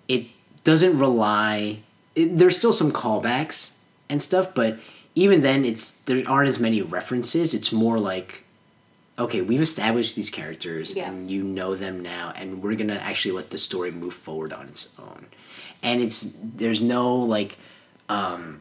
it 0.08 0.26
doesn't 0.64 0.98
rely. 0.98 1.80
It, 2.14 2.38
there's 2.38 2.56
still 2.56 2.72
some 2.72 2.92
callbacks 2.92 3.78
and 4.08 4.22
stuff, 4.22 4.54
but 4.54 4.78
even 5.20 5.40
then, 5.42 5.64
it's 5.64 5.90
there 6.04 6.22
aren't 6.26 6.48
as 6.48 6.58
many 6.58 6.80
references. 6.82 7.54
It's 7.54 7.72
more 7.72 7.98
like 7.98 8.44
okay, 9.18 9.42
we've 9.42 9.60
established 9.60 10.16
these 10.16 10.30
characters 10.30 10.96
Yeah. 10.96 11.10
and 11.10 11.30
you 11.30 11.42
know 11.42 11.74
them 11.74 12.00
now, 12.00 12.32
and 12.36 12.62
we're 12.62 12.74
gonna 12.74 12.94
actually 12.94 13.32
let 13.32 13.50
the 13.50 13.58
story 13.58 13.90
move 13.90 14.14
forward 14.14 14.50
on 14.52 14.66
its 14.68 14.98
own. 14.98 15.26
And 15.82 16.00
it's 16.02 16.22
there's 16.42 16.80
no 16.80 17.16
like 17.16 17.58
um, 18.08 18.60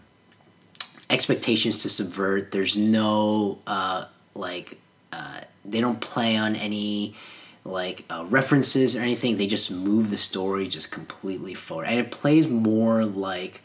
expectations 1.10 1.78
to 1.80 1.90
subvert. 1.90 2.52
There's 2.52 2.76
no 2.76 3.60
uh, 3.66 4.06
like 4.36 4.78
uh, 5.14 5.42
they 5.64 5.80
don't 5.82 6.02
play 6.02 6.36
on 6.36 6.56
any 6.56 7.16
like 7.64 8.04
uh, 8.10 8.26
references 8.30 8.96
or 8.98 9.02
anything. 9.02 9.38
They 9.38 9.48
just 9.48 9.72
move 9.72 10.10
the 10.10 10.18
story 10.18 10.68
just 10.68 10.92
completely 10.92 11.54
forward, 11.54 11.86
and 11.88 12.00
it 12.00 12.12
plays 12.12 12.48
more 12.50 13.06
like 13.06 13.62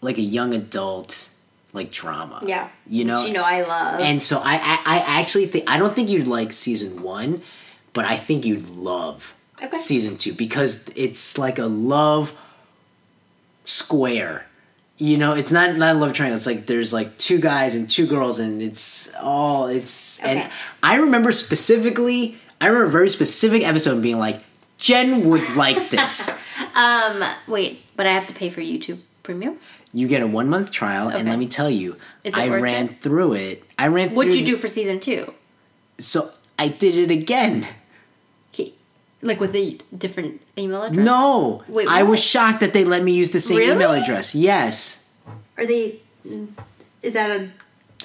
like 0.00 0.18
a 0.18 0.22
young 0.22 0.54
adult 0.54 1.30
like 1.72 1.90
drama. 1.90 2.42
Yeah. 2.46 2.68
you 2.88 3.04
know, 3.04 3.18
Which, 3.20 3.28
you 3.28 3.34
know, 3.34 3.42
I 3.44 3.62
love. 3.62 4.00
and 4.00 4.22
so 4.22 4.38
I, 4.42 4.54
I, 4.54 4.96
I 4.96 5.20
actually 5.20 5.46
think 5.46 5.68
I 5.70 5.78
don't 5.78 5.94
think 5.94 6.08
you'd 6.08 6.26
like 6.26 6.52
season 6.52 7.02
one, 7.02 7.42
but 7.92 8.04
I 8.04 8.16
think 8.16 8.44
you'd 8.44 8.68
love 8.70 9.34
Okay. 9.62 9.76
season 9.76 10.16
two 10.16 10.32
because 10.34 10.88
it's 10.96 11.38
like 11.38 11.58
a 11.58 11.66
love 11.66 12.34
square. 13.64 14.46
You 14.98 15.18
know, 15.18 15.32
it's 15.34 15.52
not 15.52 15.76
not 15.76 15.96
a 15.96 15.98
love 15.98 16.14
triangle. 16.14 16.36
It's 16.36 16.46
like 16.46 16.66
there's 16.66 16.92
like 16.92 17.18
two 17.18 17.38
guys 17.38 17.74
and 17.74 17.88
two 17.90 18.06
girls, 18.06 18.38
and 18.38 18.62
it's 18.62 19.14
all 19.16 19.66
it's. 19.66 20.18
Okay. 20.20 20.42
And 20.42 20.52
I 20.82 20.96
remember 20.96 21.32
specifically, 21.32 22.38
I 22.60 22.68
remember 22.68 22.86
a 22.86 22.90
very 22.90 23.10
specific 23.10 23.62
episode 23.62 24.00
being 24.00 24.18
like, 24.18 24.42
Jen 24.78 25.28
would 25.28 25.46
like 25.54 25.90
this. 25.90 26.30
um, 26.74 27.22
wait, 27.46 27.80
but 27.94 28.06
I 28.06 28.12
have 28.12 28.26
to 28.28 28.34
pay 28.34 28.48
for 28.48 28.62
YouTube 28.62 29.00
Premium? 29.22 29.58
You 29.96 30.06
get 30.06 30.20
a 30.20 30.26
one 30.26 30.48
month 30.50 30.70
trial, 30.70 31.08
and 31.08 31.26
let 31.28 31.38
me 31.38 31.46
tell 31.48 31.70
you, 31.70 31.96
I 32.34 32.48
ran 32.48 32.86
it? 32.90 33.00
through 33.00 33.32
it. 33.32 33.64
I 33.78 33.86
ran. 33.88 34.14
What'd 34.14 34.30
through 34.32 34.40
you 34.40 34.44
the- 34.46 34.52
do 34.52 34.56
for 34.58 34.68
season 34.68 35.00
two? 35.00 35.32
So 35.98 36.30
I 36.58 36.68
did 36.68 36.94
it 36.98 37.10
again. 37.10 37.66
Okay. 38.52 38.74
Like 39.22 39.40
with 39.40 39.56
a 39.56 39.78
different 39.96 40.42
email 40.58 40.82
address? 40.82 41.02
No. 41.04 41.64
Wait, 41.68 41.88
I 41.88 42.02
was 42.02 42.22
shocked 42.22 42.60
that 42.60 42.74
they 42.74 42.84
let 42.84 43.02
me 43.02 43.12
use 43.12 43.30
the 43.30 43.40
same 43.40 43.56
Really? 43.58 43.72
email 43.72 43.92
address. 43.92 44.34
Yes. 44.34 45.08
Are 45.56 45.64
they. 45.64 46.00
Is 47.02 47.14
that 47.14 47.30
a. 47.30 47.48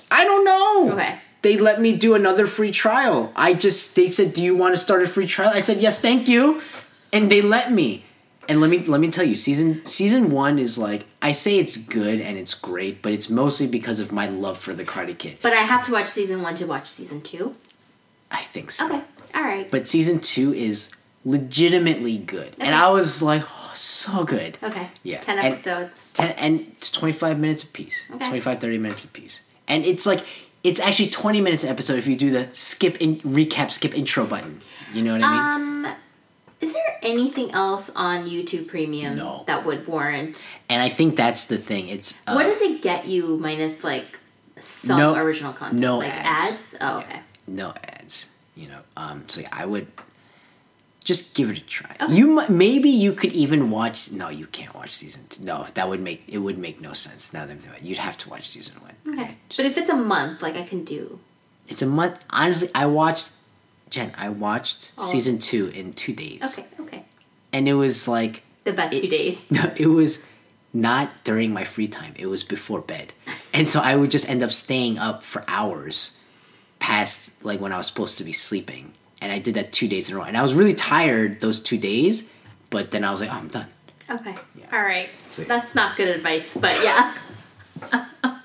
I 0.10 0.24
don't 0.24 0.46
know. 0.46 0.94
Okay. 0.94 1.20
They 1.42 1.58
let 1.58 1.82
me 1.82 1.96
do 1.98 2.14
another 2.16 2.48
free 2.48 2.72
trial. 2.72 3.34
I 3.36 3.54
just 3.54 3.96
they 3.98 4.10
said, 4.10 4.34
"Do 4.34 4.42
you 4.44 4.56
want 4.56 4.76
to 4.76 4.80
start 4.80 5.04
a 5.04 5.08
free 5.08 5.28
trial?" 5.28 5.52
I 5.54 5.60
said, 5.60 5.80
"Yes, 5.80 6.00
thank 6.00 6.30
you." 6.30 6.62
And 7.12 7.30
they 7.30 7.42
let 7.42 7.72
me. 7.74 8.06
And 8.52 8.60
let 8.60 8.70
me 8.70 8.80
let 8.80 9.00
me 9.00 9.10
tell 9.10 9.24
you, 9.24 9.36
season 9.38 9.86
season 9.86 10.30
1 10.30 10.60
is 10.60 10.78
like 10.78 11.06
I 11.22 11.32
say 11.32 11.58
it's 11.58 11.78
good 11.78 12.20
and 12.20 12.38
it's 12.38 12.54
great, 12.54 13.02
but 13.02 13.14
it's 13.14 13.30
mostly 13.30 13.66
because 13.66 14.02
of 14.02 14.12
my 14.12 14.26
love 14.28 14.58
for 14.58 14.74
the 14.74 14.84
Karate 14.84 15.18
Kid. 15.18 15.38
But 15.42 15.54
I 15.54 15.62
have 15.62 15.86
to 15.86 15.94
watch 15.94 16.08
season 16.08 16.42
one 16.42 16.56
to 16.56 16.66
watch 16.66 16.86
season 16.88 17.22
two? 17.22 17.56
I 18.30 18.42
think 18.42 18.72
so. 18.72 18.88
Okay. 18.88 19.02
Alright. 19.34 19.72
But 19.72 19.88
season 19.88 20.20
2 20.20 20.54
is 20.54 20.92
legitimately 21.24 22.18
good. 22.18 22.56
And 22.60 22.76
I 22.76 22.90
was 22.90 23.22
like, 23.22 23.44
oh, 23.44 23.72
so 23.74 24.26
good. 24.26 24.58
Okay. 24.62 24.88
Yeah. 25.04 25.22
10 25.22 25.38
And- 25.38 25.48
episodes. 25.48 26.02
10 26.16 26.32
and 26.32 26.60
it's 26.76 26.92
25 26.92 27.40
minutes 27.40 27.64
a 27.64 27.68
piece 27.68 28.10
Okay. 28.12 28.26
25 28.26 28.60
30 28.60 28.78
minutes 28.78 29.06
a 29.06 29.08
piece 29.08 29.40
and 29.70 29.86
it's 29.86 30.06
like 30.06 30.26
it's 30.64 30.80
actually 30.82 31.10
20 31.10 31.40
minutes 31.40 31.64
an 31.64 31.70
episode 31.70 31.98
if 31.98 32.06
you 32.06 32.18
do 32.18 32.30
the 32.32 32.50
skip 32.52 32.98
in 33.02 33.22
recap 33.22 33.72
skip 33.72 33.96
intro 33.98 34.26
button 34.26 34.60
you 34.94 35.02
know 35.02 35.14
what 35.14 35.24
i 35.24 35.58
mean 35.58 35.86
Um, 35.86 35.96
is 36.62 36.74
there 36.74 37.00
anything 37.04 37.52
else 37.52 37.90
on 37.96 38.28
YouTube 38.28 38.68
Premium 38.68 39.16
No. 39.16 39.44
that 39.48 39.66
would 39.66 39.88
warrant? 39.88 40.36
and 40.70 40.82
i 40.82 40.90
think 40.90 41.16
that's 41.16 41.48
the 41.48 41.58
thing 41.58 41.88
it's 41.90 42.20
uh, 42.28 42.34
what 42.34 42.44
does 42.44 42.62
it 42.62 42.82
get 42.82 43.06
you 43.06 43.38
minus 43.38 43.84
like 43.84 44.20
some 44.60 44.98
No- 44.98 45.16
original 45.16 45.54
content? 45.54 45.80
no 45.82 45.98
like 46.00 46.10
ads. 46.14 46.54
ads. 46.56 46.76
Oh, 46.82 47.00
okay. 47.00 47.20
no 47.48 47.74
ads 47.84 48.28
you 48.56 48.68
know 48.68 48.82
um 48.98 49.24
so 49.28 49.42
yeah, 49.42 49.50
i 49.52 49.66
would 49.66 49.88
just 51.04 51.36
give 51.36 51.50
it 51.50 51.58
a 51.58 51.62
try 51.62 51.96
Okay. 52.00 52.14
you 52.14 52.28
might 52.28 52.50
maybe 52.50 52.90
you 52.90 53.14
could 53.14 53.34
even 53.34 53.72
watch 53.72 54.12
no 54.12 54.30
you 54.30 54.46
can't 54.46 54.74
watch 54.76 54.92
season 54.92 55.24
two. 55.30 55.44
no 55.44 55.66
that 55.74 55.90
would 55.90 56.00
make 56.00 56.24
it 56.28 56.38
would 56.38 56.58
make 56.60 56.80
no 56.80 56.94
sense 56.94 57.34
now 57.34 57.46
that 57.46 57.54
I'm 57.58 57.86
you'd 57.86 57.98
have 57.98 58.18
to 58.20 58.30
watch 58.30 58.48
season 58.48 58.76
one 58.82 58.96
Okay. 59.14 59.36
Just- 59.50 59.58
But 59.58 59.66
if 59.66 59.78
it's 59.80 59.90
a 59.90 59.96
month, 59.96 60.42
like 60.44 60.56
I 60.56 60.64
can 60.64 60.84
do. 60.86 61.20
it's 61.68 61.82
a 61.82 61.88
month 61.88 62.16
honestly 62.30 62.70
i 62.76 62.86
watched 62.86 63.32
jen 63.92 64.12
i 64.18 64.28
watched 64.30 64.92
Oh. 64.98 65.06
season 65.06 65.38
two 65.38 65.68
in 65.68 65.94
two 65.94 66.14
days 66.14 66.42
Okay. 66.58 66.66
Okay. 66.80 67.04
and 67.54 67.68
it 67.68 67.76
was 67.76 68.08
like 68.08 68.42
The 68.64 68.74
best 68.74 68.94
It- 68.96 69.02
two 69.02 69.08
days. 69.10 69.42
No, 69.52 69.72
it 69.76 69.88
was 69.88 70.26
not 70.74 71.24
during 71.26 71.52
my 71.54 71.66
free 71.66 71.88
time. 71.88 72.14
It 72.16 72.28
was 72.28 72.44
before 72.44 72.80
bed. 72.82 73.12
And 73.54 73.68
so 73.68 73.82
I 73.82 73.94
would 74.00 74.12
just 74.12 74.30
end 74.30 74.42
up 74.44 74.52
staying 74.52 74.98
up 74.98 75.22
for 75.24 75.44
hours 75.48 76.18
past 76.80 77.44
like 77.44 77.60
when 77.60 77.74
I 77.74 77.78
was 77.78 77.88
supposed 77.88 78.18
to 78.20 78.24
be 78.24 78.32
sleeping. 78.32 78.94
And 79.22 79.30
I 79.36 79.40
did 79.40 79.56
that 79.56 79.74
two 79.74 79.88
days 79.90 80.08
in 80.10 80.16
a 80.16 80.18
row. 80.20 80.24
And 80.24 80.38
I 80.38 80.44
was 80.44 80.54
really 80.54 80.74
tired 80.74 81.42
those 81.42 81.60
two 81.60 81.78
days, 81.78 82.32
but 82.70 82.92
then 82.92 83.04
I 83.04 83.12
was 83.12 83.20
like, 83.20 83.30
oh, 83.34 83.40
I'm 83.44 83.50
done. 83.50 83.68
Okay. 84.10 84.36
Yeah. 84.56 84.68
All 84.72 84.82
right. 84.94 85.10
So- 85.28 85.44
That's 85.44 85.76
not 85.76 85.98
good 85.98 86.08
advice, 86.08 86.56
but 86.56 86.76
yeah. 86.82 87.18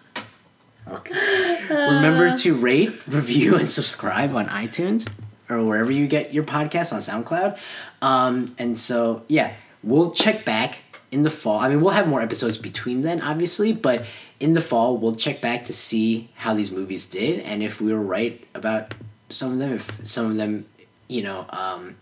Okay. 0.89 1.67
Remember 1.69 2.37
to 2.37 2.55
rate, 2.55 3.07
review, 3.09 3.57
and 3.57 3.69
subscribe 3.71 4.35
on 4.35 4.47
iTunes 4.47 5.09
or 5.49 5.65
wherever 5.65 5.91
you 5.91 6.07
get 6.07 6.33
your 6.35 6.45
podcasts 6.45 6.93
on 6.93 7.01
SoundCloud. 7.01 7.59
Um, 8.03 8.55
and 8.59 8.79
so, 8.79 9.25
yeah, 9.29 9.53
we'll 9.83 10.11
check 10.11 10.45
back 10.45 10.83
in 11.11 11.23
the 11.23 11.31
fall. 11.31 11.61
I 11.61 11.69
mean, 11.69 11.81
we'll 11.81 11.95
have 11.95 12.09
more 12.09 12.21
episodes 12.21 12.59
between 12.59 13.03
then, 13.03 13.21
obviously, 13.21 13.73
but 13.73 14.05
in 14.41 14.55
the 14.55 14.61
fall, 14.61 14.97
we'll 14.97 15.15
check 15.15 15.41
back 15.41 15.65
to 15.67 15.73
see 15.73 16.29
how 16.35 16.55
these 16.55 16.71
movies 16.71 17.07
did 17.07 17.41
and 17.41 17.63
if 17.63 17.81
we 17.81 17.93
were 17.93 18.03
right 18.03 18.47
about 18.55 18.95
some 19.31 19.53
of 19.53 19.59
them, 19.59 19.73
if 19.73 20.07
some 20.07 20.27
of 20.27 20.37
them, 20.37 20.67
you 21.09 21.23
know, 21.23 21.47
um, 21.51 21.97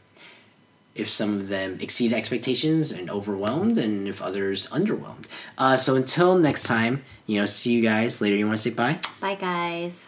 if 0.94 1.10
some 1.10 1.40
of 1.40 1.48
them 1.48 1.78
exceed 1.80 2.12
expectations 2.12 2.92
and 2.92 3.10
overwhelmed, 3.10 3.78
and 3.78 4.06
if 4.06 4.22
others 4.22 4.68
underwhelmed. 4.68 5.24
Uh, 5.58 5.76
so 5.76 5.96
until 5.96 6.38
next 6.38 6.62
time, 6.62 7.02
you 7.26 7.40
know, 7.40 7.46
see 7.46 7.72
you 7.72 7.82
guys 7.82 8.20
later. 8.20 8.36
You 8.36 8.46
want 8.46 8.58
to 8.58 8.70
say 8.70 8.74
bye? 8.74 8.98
Bye, 9.20 9.34
guys. 9.34 10.03